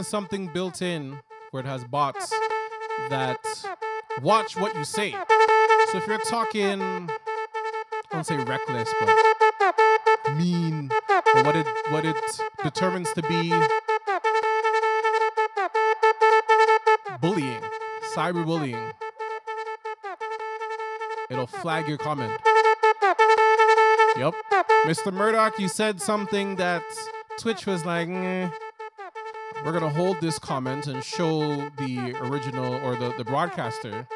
something 0.07 0.47
built 0.47 0.81
in 0.81 1.19
where 1.51 1.61
it 1.61 1.65
has 1.65 1.83
bots 1.83 2.33
that 3.09 3.39
watch 4.21 4.55
what 4.55 4.75
you 4.75 4.83
say. 4.83 5.11
So 5.91 5.97
if 5.97 6.07
you're 6.07 6.19
talking, 6.19 6.81
I 6.81 7.09
won't 8.13 8.25
say 8.25 8.37
reckless, 8.37 8.93
but 8.99 9.09
mean, 10.35 10.91
or 11.35 11.43
what 11.43 11.55
it 11.55 11.67
what 11.89 12.05
it 12.05 12.15
determines 12.63 13.11
to 13.13 13.21
be 13.23 13.49
bullying, 17.19 17.61
cyberbullying, 18.15 18.93
it'll 21.29 21.47
flag 21.47 21.87
your 21.87 21.97
comment. 21.97 22.33
Yep, 24.17 24.33
Mr. 24.85 25.13
Murdoch, 25.13 25.59
you 25.59 25.67
said 25.67 26.01
something 26.01 26.55
that 26.55 26.83
Twitch 27.37 27.65
was 27.65 27.85
like. 27.85 28.07
Nah. 28.07 28.49
We're 29.67 29.77
going 29.77 29.83
to 29.83 29.99
hold 29.99 30.21
this 30.21 30.39
comment 30.39 30.87
and 30.87 31.03
show 31.03 31.69
the 31.77 32.15
original 32.21 32.75
or 32.85 32.95
the, 32.95 33.13
the 33.17 33.25
broadcaster. 33.25 34.07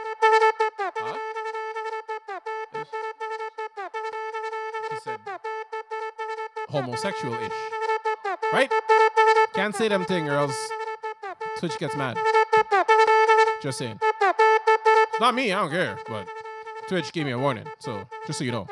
He 4.90 4.98
said 5.04 5.20
homosexual 6.70 7.34
ish. 7.34 7.52
Right? 8.54 8.72
Can't 9.54 9.76
say 9.76 9.90
them 9.90 10.06
thing 10.06 10.30
or 10.30 10.36
else 10.36 10.56
Twitch 11.58 11.78
gets 11.78 11.98
mad. 11.98 12.18
Just 13.62 13.78
saying. 13.78 14.00
It's 14.22 15.20
not 15.20 15.36
me, 15.36 15.52
I 15.52 15.60
don't 15.60 15.70
care, 15.70 16.00
but 16.08 16.30
Twitch 16.88 17.12
gave 17.12 17.26
me 17.26 17.34
a 17.34 17.38
warning, 17.38 17.66
so 17.78 18.08
just 18.26 18.40
so 18.40 18.46
you 18.46 18.54
know. 18.54 18.68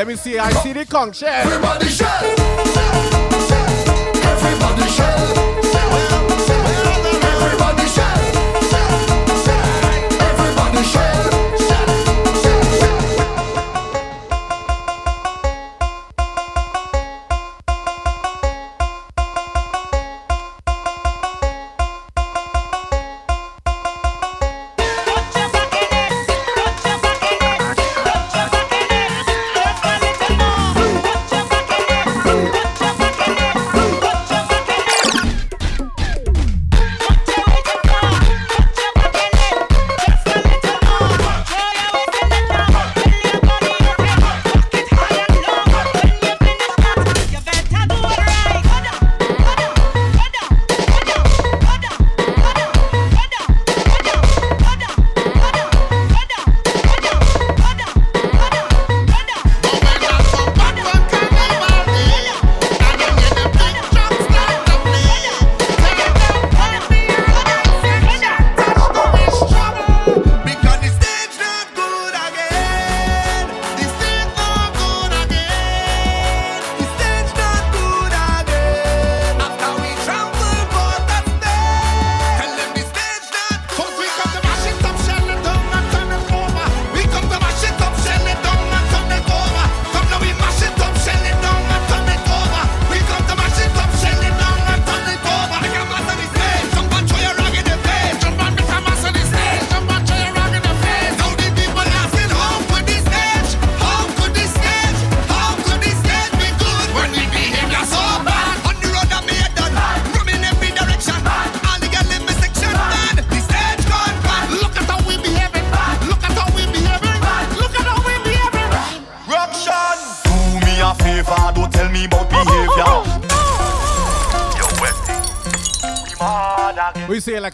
Let 0.00 0.08
me 0.08 0.16
see. 0.16 0.38
I 0.38 0.50
see 0.62 0.72
the 0.72 0.86
conch. 0.86 1.22
Everybody 1.22 1.86
shell. 1.88 2.39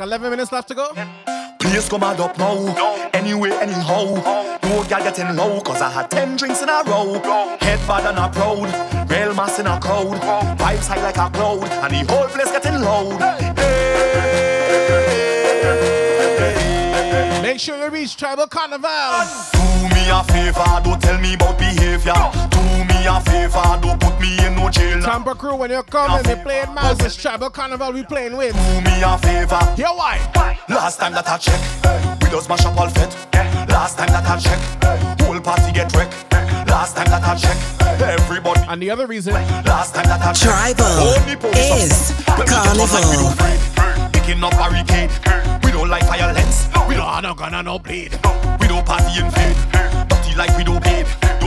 11 0.06 0.30
minutes 0.30 0.52
left 0.52 0.68
to 0.68 0.74
go. 0.74 0.92
Please 1.58 1.88
come 1.88 2.02
mad 2.02 2.20
up 2.20 2.38
now. 2.38 3.10
Anyway, 3.12 3.50
anyhow. 3.50 4.04
No 4.62 4.84
girl 4.84 5.02
getting 5.02 5.34
low, 5.34 5.60
cause 5.60 5.82
I 5.82 5.90
had 5.90 6.08
10 6.12 6.36
drinks 6.36 6.62
in 6.62 6.68
a 6.68 6.84
row. 6.86 7.14
Head 7.58 7.80
bad 7.88 8.06
and 8.06 8.16
a 8.18 8.28
proud. 8.28 8.70
Real 9.10 9.34
mass 9.34 9.58
in 9.58 9.66
a 9.66 9.80
crowd. 9.80 10.16
Vibes 10.58 10.86
high 10.86 11.02
like 11.02 11.16
a 11.16 11.28
cloud. 11.28 11.64
And 11.64 11.92
the 11.92 12.04
whole 12.12 12.28
place 12.28 12.52
getting 12.52 12.80
loud. 12.82 13.20
Hey, 13.56 13.56
Make 17.42 17.58
sure 17.58 17.76
you 17.76 17.88
reach 17.90 18.16
Tribal 18.16 18.46
Carnival. 18.46 19.24
Do 19.54 19.88
me 19.92 20.08
a 20.08 20.22
favor, 20.22 20.80
don't 20.84 21.02
tell 21.02 21.18
me 21.20 21.34
about 21.34 21.58
behavior. 21.58 22.14
Do 23.26 23.32
me 23.32 23.38
favor, 23.48 23.78
don't 23.82 24.00
put 24.00 24.20
me 24.20 24.46
in 24.46 24.54
no 24.56 24.70
jail. 24.70 25.00
Tampa 25.02 25.34
crew, 25.34 25.56
when 25.56 25.70
you're 25.70 25.82
coming, 25.82 26.22
they 26.22 26.36
playing 26.42 26.72
Mars. 26.74 26.98
It's 27.00 27.16
Tribal 27.16 27.50
Carnival 27.50 27.92
we 27.92 28.02
playing 28.04 28.36
with. 28.36 28.54
Do 28.54 28.80
me 28.90 29.02
a 29.02 29.18
favor. 29.18 29.58
Here 29.76 29.86
why? 29.88 30.18
Last 30.68 30.98
time 30.98 31.12
that 31.14 31.28
I 31.28 31.36
check, 31.38 31.60
we 32.22 32.28
just 32.30 32.48
mash 32.48 32.64
up 32.64 32.78
all 32.78 32.88
fit. 32.88 33.14
Last 33.68 33.98
time 33.98 34.08
that 34.08 34.24
I 34.26 34.38
check, 34.38 35.20
whole 35.22 35.40
party 35.40 35.72
get 35.72 35.92
wrecked. 35.94 36.14
Last 36.68 36.96
time 36.96 37.06
that 37.06 37.22
I 37.22 37.36
check, 37.36 37.56
everybody. 38.02 38.60
And 38.68 38.80
the 38.82 38.90
other 38.90 39.06
reason, 39.06 39.34
last 39.34 39.94
time 39.94 40.06
that 40.06 40.20
I 40.20 40.32
check, 40.32 40.76
Tribal 40.76 41.50
is 41.54 42.10
upset. 42.10 42.38
We 42.38 42.44
get 42.44 42.54
on 42.66 42.76
like 42.76 42.90
we 42.90 42.90
Carnival. 42.90 43.16
don't 43.22 43.32
afraid. 43.32 44.12
Picking 44.12 44.42
up 44.44 44.52
barricade, 44.52 45.10
we 45.64 45.70
don't 45.72 45.88
like 45.88 46.04
violence. 46.06 46.68
We 46.88 46.94
don't 46.94 47.06
have 47.06 47.22
no 47.22 47.34
gun 47.34 47.54
and 47.54 47.66
no 47.66 47.78
blade. 47.78 48.18
We 48.60 48.66
don't 48.68 48.84
party 48.84 49.20
in 49.20 49.30
vain. 49.30 49.54
Dirty 50.08 50.34
like 50.36 50.56
we 50.56 50.64
don't 50.64 50.82
babe. 50.82 51.06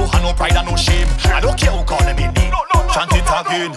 Don't 0.10 0.24
have 0.24 0.24
no 0.24 0.34
pride 0.34 0.56
and 0.58 0.68
no 0.68 0.76
shame. 0.76 1.08
I 1.26 1.40
don't 1.40 1.58
care 1.58 1.72
who 1.72 1.84
call 1.84 2.00
them 2.00 2.18
in 2.18 2.34
name. 2.34 2.54
Chant 2.94 3.14
it 3.14 3.30
again. 3.30 3.72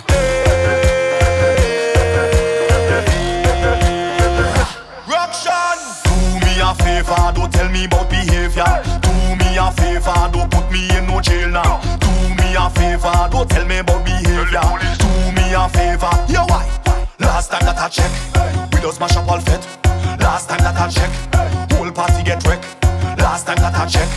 Do 6.05 6.15
me 6.41 6.61
a 6.61 6.75
favor, 6.75 7.33
don't 7.35 7.53
tell 7.53 7.69
me 7.69 7.85
about 7.85 8.09
behavior. 8.09 8.65
Do 9.03 9.13
me 9.37 9.59
a 9.59 9.71
favor, 9.73 10.31
don't 10.33 10.51
put 10.51 10.71
me 10.73 10.89
in 10.97 11.07
no 11.07 11.21
jail 11.21 11.49
now. 11.51 11.81
Do 12.01 12.09
me 12.41 12.55
a 12.57 12.71
favor, 12.71 13.29
don't 13.31 13.51
tell 13.51 13.67
me 13.67 13.79
about 13.79 14.05
behavior. 14.05 14.61
Do 14.99 15.33
me 15.37 15.53
a 15.53 15.69
favor, 15.69 16.11
yeah 16.29 16.47
why? 16.49 16.67
Last 17.19 17.51
time 17.51 17.65
that 17.67 17.77
I 17.79 17.89
check, 17.89 18.11
we 18.73 18.81
just 18.81 19.01
mash 19.01 19.17
up 19.17 19.29
all 19.29 19.41
fit. 19.41 19.61
Last 20.21 20.49
time 20.49 20.61
that 20.61 20.77
I 20.77 20.89
check, 20.89 21.11
whole 21.73 21.91
party 21.93 22.23
get 22.23 22.43
wrecked. 22.47 22.65
Last 23.19 23.47
time 23.47 23.59
that 23.59 23.75
I 23.75 23.87
check, 23.87 24.09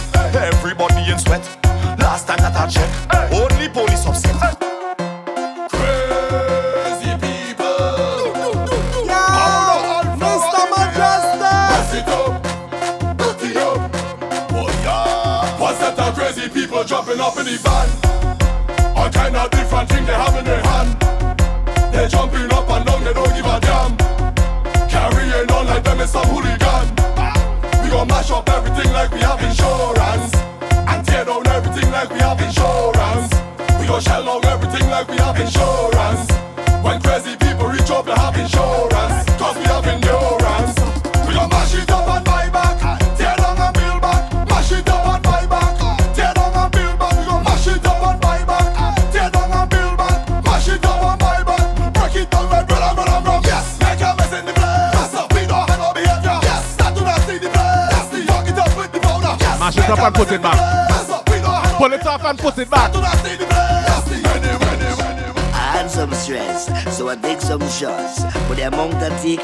like 28.83 29.11
we 29.11 29.19
have 29.21 29.41
insurance. 29.41 30.34
Put 60.15 60.31
it 60.31 60.41
back. 60.41 60.55
mess 60.89 61.09
up, 61.09 61.29
we 61.29 61.35
don't 61.35 61.45
have 61.45 61.77
Pull 61.77 61.93
it 61.93 62.05
off 62.07 62.23
and 62.23 62.39
put 62.39 62.57
it 62.57 62.69
back. 62.69 62.91
I 65.53 65.77
had 65.77 65.87
some 65.91 66.13
stress, 66.13 66.67
so 66.97 67.09
I 67.09 67.15
take 67.17 67.41
some 67.41 67.59
shots. 67.67 68.23
But 68.47 68.55
the 68.55 68.67
amount 68.67 68.95
I 68.95 69.09
take 69.21 69.41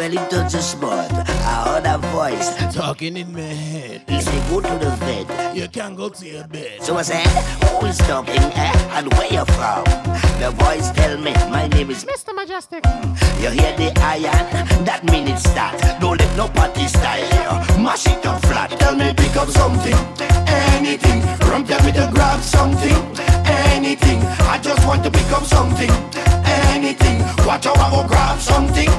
really 0.00 0.16
touch 0.28 0.52
the 0.52 0.62
spot. 0.62 1.10
I 1.12 1.64
heard 1.68 1.86
a 1.86 1.98
voice 2.08 2.74
talking 2.74 3.16
in 3.16 3.32
my 3.32 3.40
head. 3.40 4.02
He 4.08 4.20
said, 4.20 4.50
Go 4.50 4.60
to 4.60 4.84
the 4.84 4.90
vet. 4.90 5.56
You 5.56 5.68
can't 5.68 5.96
go 5.96 6.08
to 6.08 6.26
your 6.26 6.46
bed. 6.48 6.82
So 6.82 6.96
I 6.96 7.02
said, 7.02 7.26
Who 7.68 7.86
is 7.86 7.98
talking, 7.98 8.34
eh? 8.36 8.72
And 8.96 9.12
where 9.14 9.32
you 9.32 9.44
from? 9.44 9.84
The 10.40 10.50
voice 10.58 10.90
tell 10.92 11.18
me, 11.18 11.32
My 11.50 11.68
name 11.68 11.90
is 11.90 12.04
Mr. 12.04 12.34
Mejustik. 12.34 13.09
You 13.40 13.48
hear 13.48 13.74
the 13.74 13.88
iron? 14.04 14.84
That 14.84 15.00
mean 15.04 15.26
it 15.26 15.38
start. 15.38 15.80
Don't 15.98 16.20
let 16.20 16.36
no 16.36 16.46
party 16.48 16.86
style. 16.86 17.24
Mash 17.80 18.06
it 18.06 18.26
up 18.26 18.44
flat. 18.44 18.68
Tell 18.78 18.94
me 18.94 19.14
pick 19.16 19.34
up 19.34 19.48
something, 19.48 19.96
anything. 20.76 21.24
Rum 21.48 21.64
tell 21.64 21.80
me 21.80 21.90
to 21.92 22.10
grab 22.12 22.40
something, 22.42 22.92
anything. 23.72 24.20
I 24.44 24.60
just 24.60 24.86
want 24.86 25.02
to 25.04 25.10
pick 25.10 25.32
up 25.32 25.44
something, 25.44 25.88
anything. 26.68 27.24
Watch 27.48 27.64
how 27.64 27.72
I 27.80 27.88
go 27.88 28.06
grab 28.06 28.38
something, 28.40 28.90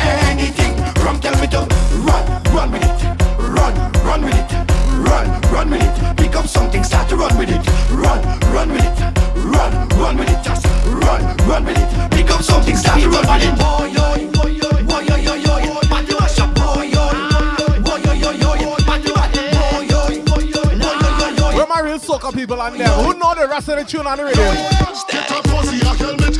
anything. 0.00 0.80
Rum 1.04 1.20
tell 1.20 1.36
me 1.36 1.46
to 1.52 1.60
run, 2.00 2.24
run 2.56 2.72
with 2.72 2.80
it, 2.80 3.04
run, 3.36 3.74
run 4.00 4.24
with 4.24 4.40
it, 4.40 4.48
run, 4.96 5.28
run 5.52 5.68
with 5.68 5.84
it. 5.84 6.16
Pick 6.16 6.36
up 6.36 6.46
something, 6.46 6.82
start 6.84 7.06
to 7.10 7.16
run 7.16 7.36
with 7.36 7.50
it, 7.52 7.60
run, 7.92 8.24
run 8.48 8.72
with 8.72 8.80
it, 8.80 8.96
run, 9.44 9.70
run 10.00 10.16
with 10.16 10.32
it, 10.32 10.40
just 10.42 10.64
run, 10.88 11.20
run 11.44 11.66
with 11.68 11.76
it. 11.76 12.10
Pick 12.10 12.30
up 12.30 12.40
something, 12.40 12.74
start 12.74 12.98
to 13.00 13.10
run 13.10 13.28
with 13.28 13.44
it. 13.44 13.69
People 22.32 22.60
on 22.60 22.76
there? 22.76 22.88
Who 22.88 23.18
know 23.18 23.34
the 23.34 23.46
rest 23.48 23.68
of 23.68 23.78
the 23.78 23.84
tune 23.84 24.06
on 24.06 24.18
the 24.18 24.24
radio? 24.24 24.44
Get 25.08 25.30
a 25.30 25.42
pussy, 25.42 26.39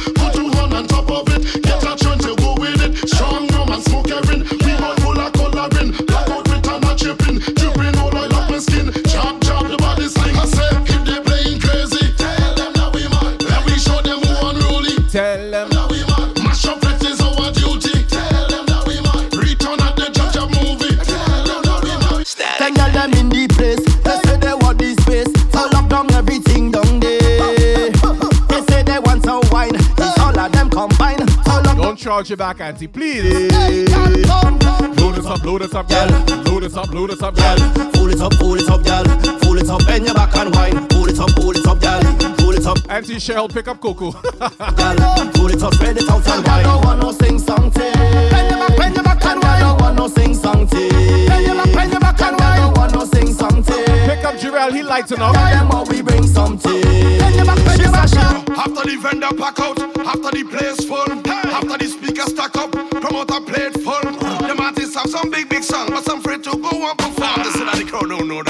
lock 32.20 32.28
your 32.28 32.36
back, 32.36 32.60
auntie, 32.60 32.86
please. 32.86 33.48
Blow 34.94 35.10
this 35.12 35.24
up, 35.24 35.40
blow 35.42 35.58
this 35.58 35.74
up, 35.74 35.88
girl. 35.88 36.08
Blow 36.44 36.60
this 36.60 36.76
up, 36.76 36.90
blow 36.90 37.06
this 37.06 37.22
up, 37.22 37.34
girl. 37.34 37.56
Pull 37.94 38.10
it 38.10 38.20
up, 38.20 38.32
pull 38.32 38.56
it 38.56 38.68
up, 38.68 38.84
girl. 38.84 39.04
Pull 39.40 39.56
it 39.56 39.70
up, 39.70 39.86
bend 39.86 40.04
your 40.04 40.14
back 40.14 40.36
and 40.36 40.54
wine. 40.54 40.86
Pull 40.88 41.08
it 41.08 41.18
up, 41.18 41.30
pull 41.30 41.52
it 41.52 41.66
up, 41.66 41.80
girl. 41.80 42.02
Pull 42.36 42.52
it 42.52 42.66
up, 42.66 42.76
Auntie 42.90 43.16
Cheryl, 43.16 43.50
pick 43.50 43.68
up 43.68 43.80
Coco. 43.80 44.10
girl. 44.12 45.30
Pull 45.32 45.48
it 45.48 45.62
up, 45.62 45.72
spread 45.72 45.96
it 45.96 46.10
out 46.10 46.26
and 46.28 46.46
wine. 46.46 46.64
don't 46.64 46.84
want 46.84 47.00
no 47.00 47.12
sing 47.12 47.38
song 47.38 47.70
thing. 47.70 47.92
Bend 47.94 48.50
your 48.50 48.58
back, 48.58 48.76
bend 48.76 48.94
your 48.96 49.04
back 49.04 49.24
and 49.24 49.42
wine. 49.42 49.60
don't 49.60 49.80
want 49.80 49.96
no 49.96 50.08
sing 50.08 50.34
song 50.34 50.66
thing. 50.66 50.90
Bend 51.26 51.46
your 51.46 51.54
back, 51.54 51.72
bend 51.72 51.90
your 51.92 52.00
back 52.00 52.20
and 52.20 52.38
wine. 52.38 52.60
don't 52.60 52.76
want 52.76 52.92
no 52.92 53.04
sing 53.06 53.32
song 53.32 53.62
thing. 53.62 53.84
Pick 54.06 54.24
up 54.24 54.34
Jarrell, 54.34 54.72
he 54.74 54.82
lighting 54.82 55.20
up. 55.20 55.32
Tell 55.32 55.50
them 55.50 55.66
how 55.68 55.84
we 55.84 56.02
bring 56.02 56.26
something. 56.26 56.82
Bend 56.82 57.36
your 57.36 57.46
back, 57.46 57.64
bend 57.64 57.80
your 57.80 57.92
back. 57.92 58.12
After 58.60 58.84
the 58.84 58.98
vendor 59.00 59.34
pack 59.38 59.58
out, 59.58 59.78
promoter 63.30 63.52
plate 63.52 63.74
full. 63.84 64.12
The 64.12 64.56
artists 64.60 64.94
have 64.96 65.08
some 65.08 65.30
big, 65.30 65.48
big 65.48 65.62
song, 65.62 65.88
but 65.90 66.04
some 66.04 66.18
afraid 66.18 66.42
to 66.44 66.50
go 66.50 66.88
and 66.88 66.98
perform. 66.98 67.42
Listen, 67.44 67.68
and 67.68 67.80
the 67.80 67.84
crowd 67.84 68.08
don't 68.08 68.28
know 68.28 68.42
that. 68.42 68.49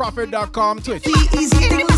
In 0.00 0.30
DJProfit.com 0.30 1.89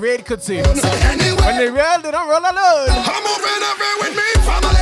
raid 0.00 0.24
could 0.24 0.42
see. 0.42 0.56
When 0.56 0.76
they 1.58 1.70
rail, 1.70 2.00
they 2.02 2.10
don't 2.10 2.28
roll 2.28 2.40
alone. 2.40 2.88
I'm 2.88 3.22
moving 3.22 3.62
over 3.70 3.92
with 4.00 4.16
me, 4.16 4.28
family. 4.48 4.80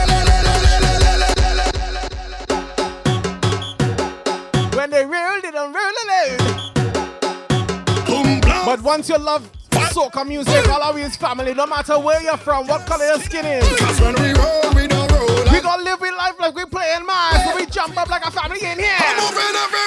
When 4.77 4.91
they 4.91 5.05
rail, 5.05 5.41
they 5.43 5.51
don't 5.51 5.75
roll 5.75 5.93
alone. 6.05 6.39
But 8.65 8.83
once 8.83 9.09
you 9.09 9.19
love 9.19 9.51
soca 9.71 10.27
music, 10.27 10.69
all 10.69 10.83
of 10.83 10.97
his 10.97 11.17
family, 11.17 11.55
no 11.55 11.67
matter 11.67 11.99
where 11.99 12.23
you're 12.23 12.37
from, 12.37 12.67
what 12.69 12.87
color 12.87 13.07
your 13.07 13.19
skin 13.19 13.45
is. 13.45 13.67
Cause 13.81 14.01
when 14.01 14.15
we 14.23 14.33
roll, 14.35 14.73
we 14.75 14.87
don't 14.87 15.11
roll. 15.11 15.45
We 15.51 15.61
gonna 15.61 15.83
live 15.83 16.03
in 16.03 16.17
life 16.17 16.39
like 16.39 16.55
we 16.55 16.65
playing 16.67 17.07
Mars, 17.07 17.43
so 17.45 17.57
we 17.57 17.67
jump 17.67 17.97
up 17.97 18.09
like 18.09 18.25
a 18.25 18.31
family 18.31 18.61
in 18.61 18.79
here. 18.79 18.97
I'm 18.99 19.17
moving 19.17 19.57
over 19.57 19.77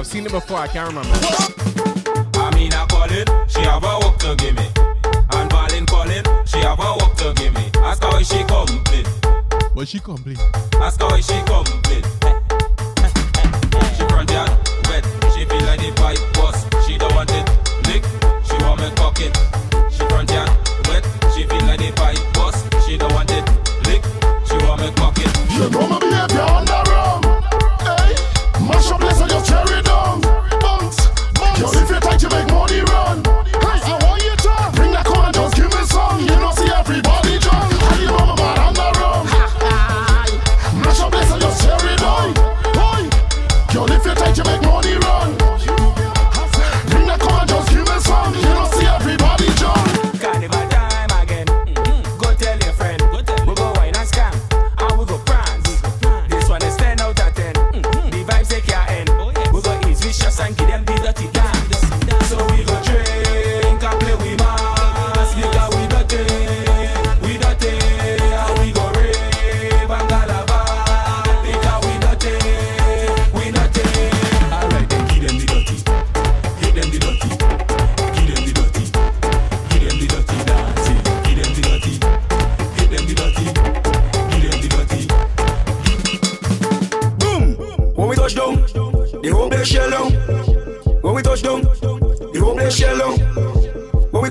I've 0.00 0.06
seen 0.06 0.24
it 0.24 0.32
before, 0.32 0.56
I 0.56 0.66
can't 0.66 0.88
remember. 0.88 1.59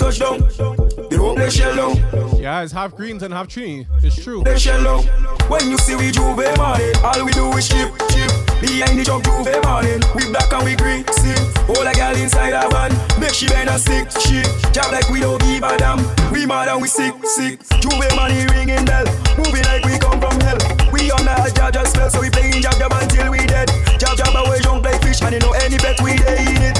When 0.10 0.18
we 0.18 0.40
touch 0.42 0.58
down, 0.58 0.78
the 1.10 1.18
whole 1.22 1.36
place 1.36 1.54
shell 1.54 1.76
down. 1.76 2.42
Yeah, 2.42 2.64
it's 2.64 2.74
half 2.74 2.96
greens 2.96 3.22
and 3.22 3.32
half 3.32 3.48
tree. 3.48 3.86
It's 4.02 4.18
true. 4.18 4.42
They 4.44 4.58
shell 4.58 4.82
down. 4.82 5.06
When 5.46 5.70
you 5.70 5.78
see 5.78 5.96
we 5.96 6.10
J'ouvert 6.10 6.58
morning, 6.58 6.98
all 7.06 7.22
we 7.24 7.32
do 7.32 7.46
is 7.54 7.70
chip, 7.70 7.94
chip. 8.10 8.32
Behind 8.58 8.98
the 8.98 9.04
jump 9.06 9.24
J'ouvert 9.26 9.62
morning, 9.70 10.02
we 10.18 10.26
black 10.34 10.50
and 10.50 10.66
we 10.66 10.74
green, 10.74 11.06
see. 11.14 11.38
All 11.70 11.86
a 11.86 11.94
girl 11.94 12.18
inside 12.18 12.58
a 12.58 12.66
van, 12.74 12.90
make 13.22 13.38
she 13.38 13.46
bend 13.54 13.70
a 13.70 13.78
stick, 13.78 14.10
shit. 14.18 14.50
Job 14.74 14.90
like 14.90 15.06
we 15.14 15.22
don't 15.22 15.38
give 15.46 15.62
a 15.62 15.78
damn. 15.78 16.02
We 16.34 16.48
mad 16.48 16.70
and 16.70 16.82
we 16.82 16.88
sick, 16.88 17.14
sick. 17.38 17.62
J'ouvert 17.78 18.16
money 18.18 18.50
ringing 18.58 18.86
bell, 18.90 19.06
moving 19.38 19.62
like 19.70 19.86
we 19.86 19.94
come 20.02 20.18
from 20.18 20.42
hell. 20.42 20.58
We 20.90 21.14
on 21.14 21.22
the 21.22 21.38
jab 21.54 21.86
spell, 21.86 22.10
so 22.10 22.18
we 22.22 22.34
playing 22.34 22.66
jab 22.66 22.82
jab 22.82 22.98
until 22.98 23.30
we 23.30 23.46
dead. 23.46 23.70
Jab 24.02 24.18
jab 24.18 24.34
away 24.34 24.58
jump 24.66 24.82
like 24.82 25.02
fish, 25.06 25.22
and 25.22 25.38
you 25.38 25.40
know 25.40 25.54
any 25.62 25.78
bet 25.78 26.02
we 26.02 26.18
dey 26.18 26.50
in 26.50 26.74
it. 26.74 26.78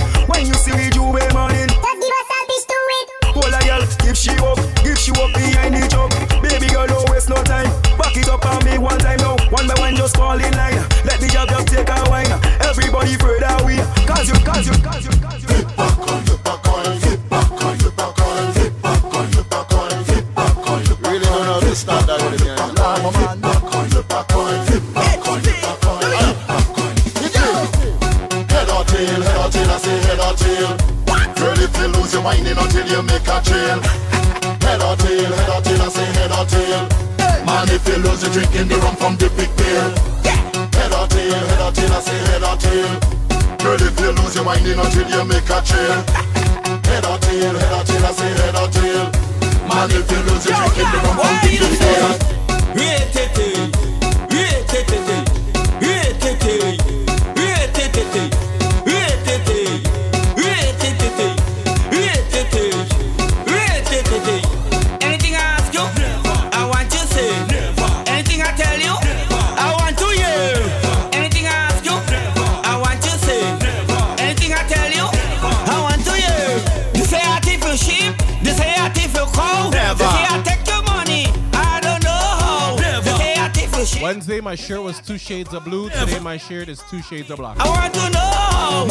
Whining 32.30 32.58
until 32.62 32.86
you 32.86 33.02
make 33.10 33.26
a 33.26 33.38
trail. 33.42 33.80
Head 34.62 34.82
or 34.86 34.96
tail, 35.02 35.32
head 35.34 35.50
or 35.50 35.62
tail, 35.66 35.82
I 35.82 35.90
say 35.90 36.10
head 36.18 36.32
or 36.38 36.46
tail. 36.46 36.82
Man, 37.46 37.70
if 37.74 37.82
you 37.90 37.98
lose 38.06 38.22
your 38.22 38.32
drinking 38.34 38.68
the 38.70 38.78
rum 38.86 38.96
from 39.02 39.18
the 39.18 39.30
big 39.34 39.50
pail. 39.58 39.90
Head 40.78 40.94
or 40.94 41.08
tail, 41.10 41.42
head 41.50 41.62
or 41.66 41.72
tail, 41.74 41.94
I 41.98 42.00
say 42.06 42.20
head 42.30 42.46
or 42.46 42.58
tail. 42.62 42.92
Girl, 43.64 43.82
if 43.82 43.96
you 44.00 44.12
lose 44.14 44.36
your 44.36 44.46
whining 44.46 44.78
until 44.78 45.08
you 45.10 45.24
make 45.26 45.50
a 45.50 45.60
trail. 45.66 45.98
Head 46.86 47.06
or 47.10 47.18
tail, 47.18 47.56
head 47.58 47.74
or 47.78 47.84
tail, 47.90 48.06
I 48.06 48.12
say 48.14 48.32
head 48.40 48.56
or 48.62 48.70
tail. 48.78 49.06
Man, 49.66 49.90
if 49.90 50.06
you 50.12 50.22
lose 50.30 50.46
your 50.46 50.58
drinking 50.62 50.90
the 50.94 51.00
rum 51.02 51.16
from 51.18 51.34
the 51.42 51.50
big 51.50 51.80
pail. 51.82 52.30
Anything 54.80 55.09
my 84.50 84.56
shirt 84.56 84.82
was 84.82 85.00
two 85.00 85.20
shades 85.20 85.54
of 85.54 85.64
blue. 85.64 85.92
Today, 85.92 86.20
my 86.22 86.36
shirt 86.36 86.70
is 86.70 86.82
two 86.90 87.04
shades 87.04 87.30
of 87.30 87.38
black. 87.38 87.60
I 87.60 87.70
want 87.70 87.94
to 87.94 88.10
know. 88.10 88.88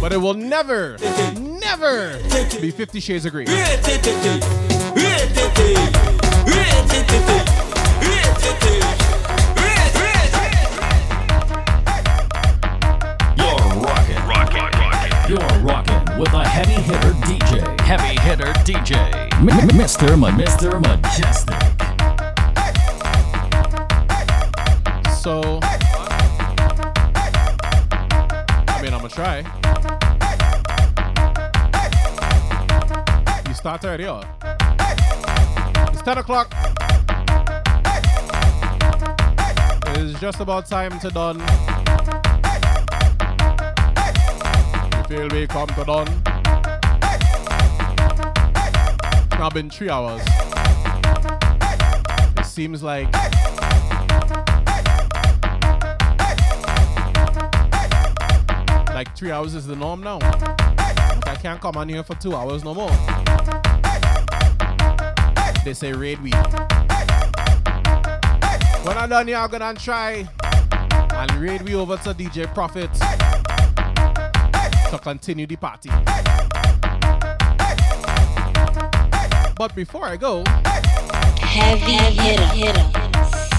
But 0.00 0.12
it 0.12 0.16
will 0.16 0.34
never, 0.34 0.96
never 1.40 2.16
be 2.60 2.70
Fifty 2.70 3.00
Shades 3.00 3.26
of 3.26 3.32
Green. 3.32 3.48
You're 3.48 3.66
rocking, 13.82 14.22
rocking, 14.24 14.70
rocking. 14.78 15.12
You're 15.28 15.58
rocking 15.66 16.02
with 16.16 16.32
a 16.32 16.44
heavy 16.46 16.80
hitter 16.80 17.12
DJ. 17.26 17.80
Heavy 17.80 18.20
hitter 18.20 18.52
DJ. 18.62 18.94
M- 19.32 19.48
M- 19.48 19.68
Mr. 19.70 20.16
Ma- 20.16 20.30
Mr. 20.30 20.80
Mejustik. 20.80 21.59
So, 25.20 25.60
I 25.62 25.76
mean, 28.82 28.94
I'm 28.94 29.02
gonna 29.02 29.10
try. 29.10 29.40
You 33.46 33.54
start 33.54 33.84
already, 33.84 34.06
oh. 34.06 34.22
It's 35.92 36.00
10 36.00 36.16
o'clock. 36.16 36.54
It's 39.88 40.18
just 40.18 40.40
about 40.40 40.64
time 40.64 40.98
to 41.00 41.10
done. 41.10 41.38
You 44.96 45.02
feel 45.04 45.28
me? 45.28 45.46
Come 45.46 45.68
to 45.68 45.84
done. 45.84 46.08
It's 49.26 49.38
now 49.38 49.50
been 49.50 49.68
three 49.68 49.90
hours. 49.90 50.22
It 52.38 52.46
seems 52.46 52.82
like 52.82 53.14
three 59.20 59.30
hours 59.30 59.54
is 59.54 59.66
the 59.66 59.76
norm 59.76 60.00
now. 60.00 60.18
I 60.22 61.36
can't 61.42 61.60
come 61.60 61.76
on 61.76 61.90
here 61.90 62.02
for 62.02 62.14
two 62.14 62.34
hours 62.34 62.64
no 62.64 62.72
more. 62.72 62.90
They 65.62 65.74
say 65.74 65.92
raid 65.92 66.22
week. 66.22 66.32
When 68.82 68.96
I'm 68.96 69.10
done 69.10 69.28
here, 69.28 69.36
I'm 69.36 69.50
gonna 69.50 69.74
try 69.74 70.26
and 71.12 71.34
raid 71.34 71.60
we 71.60 71.74
over 71.74 71.98
to 71.98 72.14
DJ 72.14 72.46
Profit 72.54 72.90
to 74.90 74.98
continue 74.98 75.46
the 75.46 75.56
party. 75.56 75.90
But 79.54 79.74
before 79.74 80.06
I 80.06 80.16
go, 80.16 80.44
Heavy 81.42 81.92
hitter, 81.92 82.46
hitter, 82.54 82.90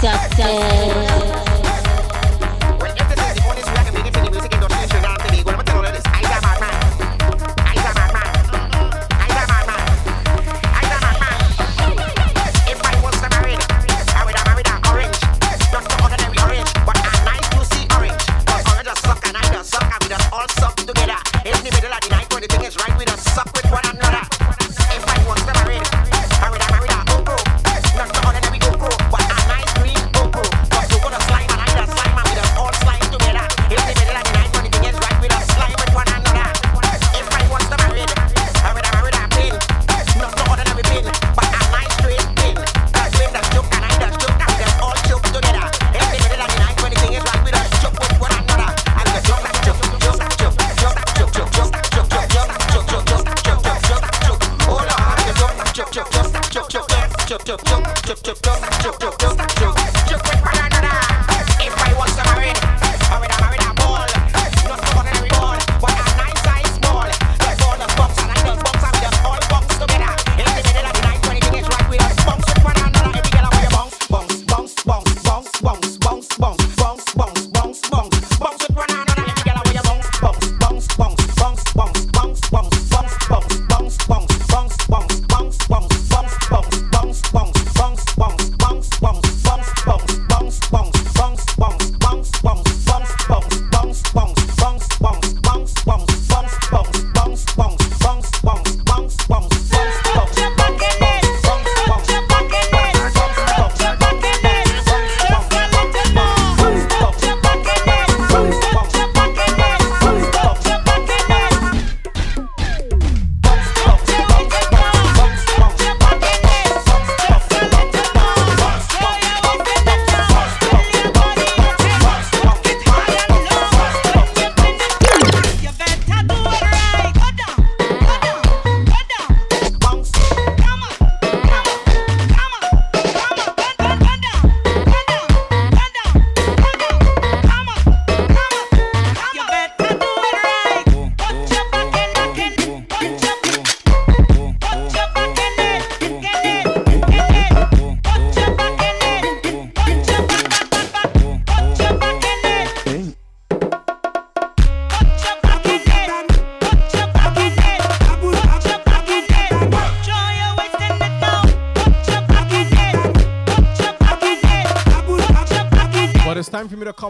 sucker. 0.00 1.41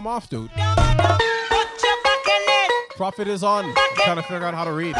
I'm 0.03 0.07
off, 0.07 0.29
dude. 0.29 0.51
Profit 2.97 3.29
is 3.29 3.41
on. 3.41 3.63
I'm 3.63 3.73
trying 3.95 4.17
to 4.17 4.23
figure 4.23 4.45
out 4.45 4.53
how 4.53 4.65
to 4.65 4.73
read. 4.73 4.97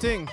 Thing. 0.00 0.28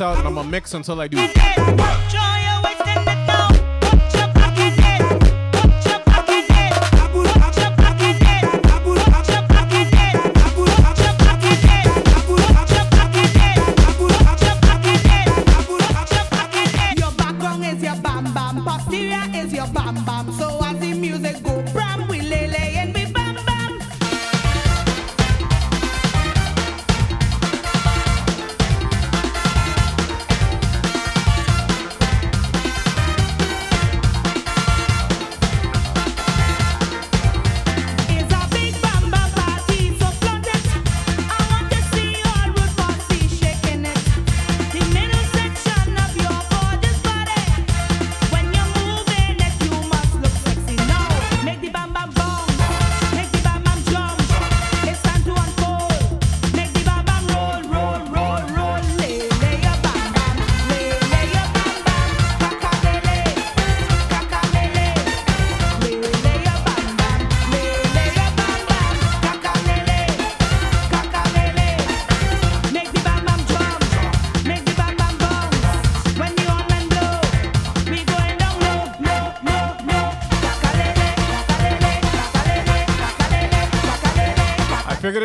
out 0.00 0.18
and 0.18 0.26
I'm 0.26 0.34
gonna 0.34 0.48
mix 0.48 0.74
until 0.74 1.00
I 1.00 1.08
do. 1.08 1.59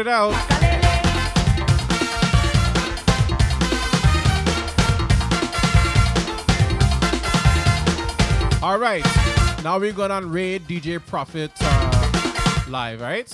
it 0.06 0.12
out. 0.12 0.34
All 8.62 8.80
right, 8.80 9.06
now 9.64 9.78
we're 9.78 9.92
going 9.92 10.12
on 10.12 10.32
raid 10.32 10.64
DJ 10.68 11.04
Profit 11.06 11.52
uh, 11.62 12.64
live, 12.68 13.00
right? 13.02 13.30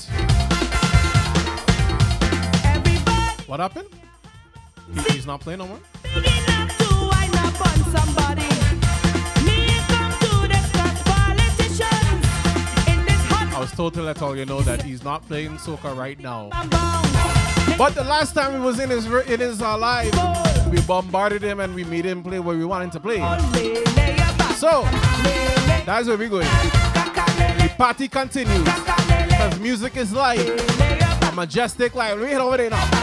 Everybody 2.65 3.43
what 3.47 3.59
happened? 3.59 3.87
He's 5.09 5.25
not 5.25 5.39
playing 5.39 5.59
no 5.59 5.67
more. 5.67 5.79
Total, 13.81 14.03
let 14.03 14.21
all 14.21 14.37
you 14.37 14.45
know 14.45 14.61
that 14.61 14.83
he's 14.83 15.03
not 15.03 15.27
playing 15.27 15.57
soca 15.57 15.97
right 15.97 16.19
now. 16.19 16.49
But 17.79 17.95
the 17.95 18.03
last 18.03 18.35
time 18.35 18.53
he 18.53 18.59
was 18.59 18.79
in 18.79 18.91
his 18.91 19.07
in 19.07 19.39
his 19.39 19.59
uh, 19.59 20.67
we 20.69 20.79
bombarded 20.81 21.41
him 21.41 21.59
and 21.59 21.73
we 21.73 21.83
made 21.83 22.05
him 22.05 22.21
play 22.21 22.37
where 22.39 22.55
we 22.55 22.63
wanted 22.63 22.91
to 22.91 22.99
play. 22.99 23.17
So 24.57 24.83
that's 25.83 26.07
where 26.07 26.15
we're 26.15 26.29
going. 26.29 26.45
The 26.45 27.73
party 27.75 28.07
continues 28.07 28.65
because 28.65 29.59
music 29.59 29.97
is 29.97 30.13
live, 30.13 30.45
Mejustik 31.33 31.95
life. 31.95 32.19
Let 32.19 32.19
me 32.19 32.29
head 32.33 32.41
over 32.41 32.57
there 32.57 32.69
now. 32.69 33.00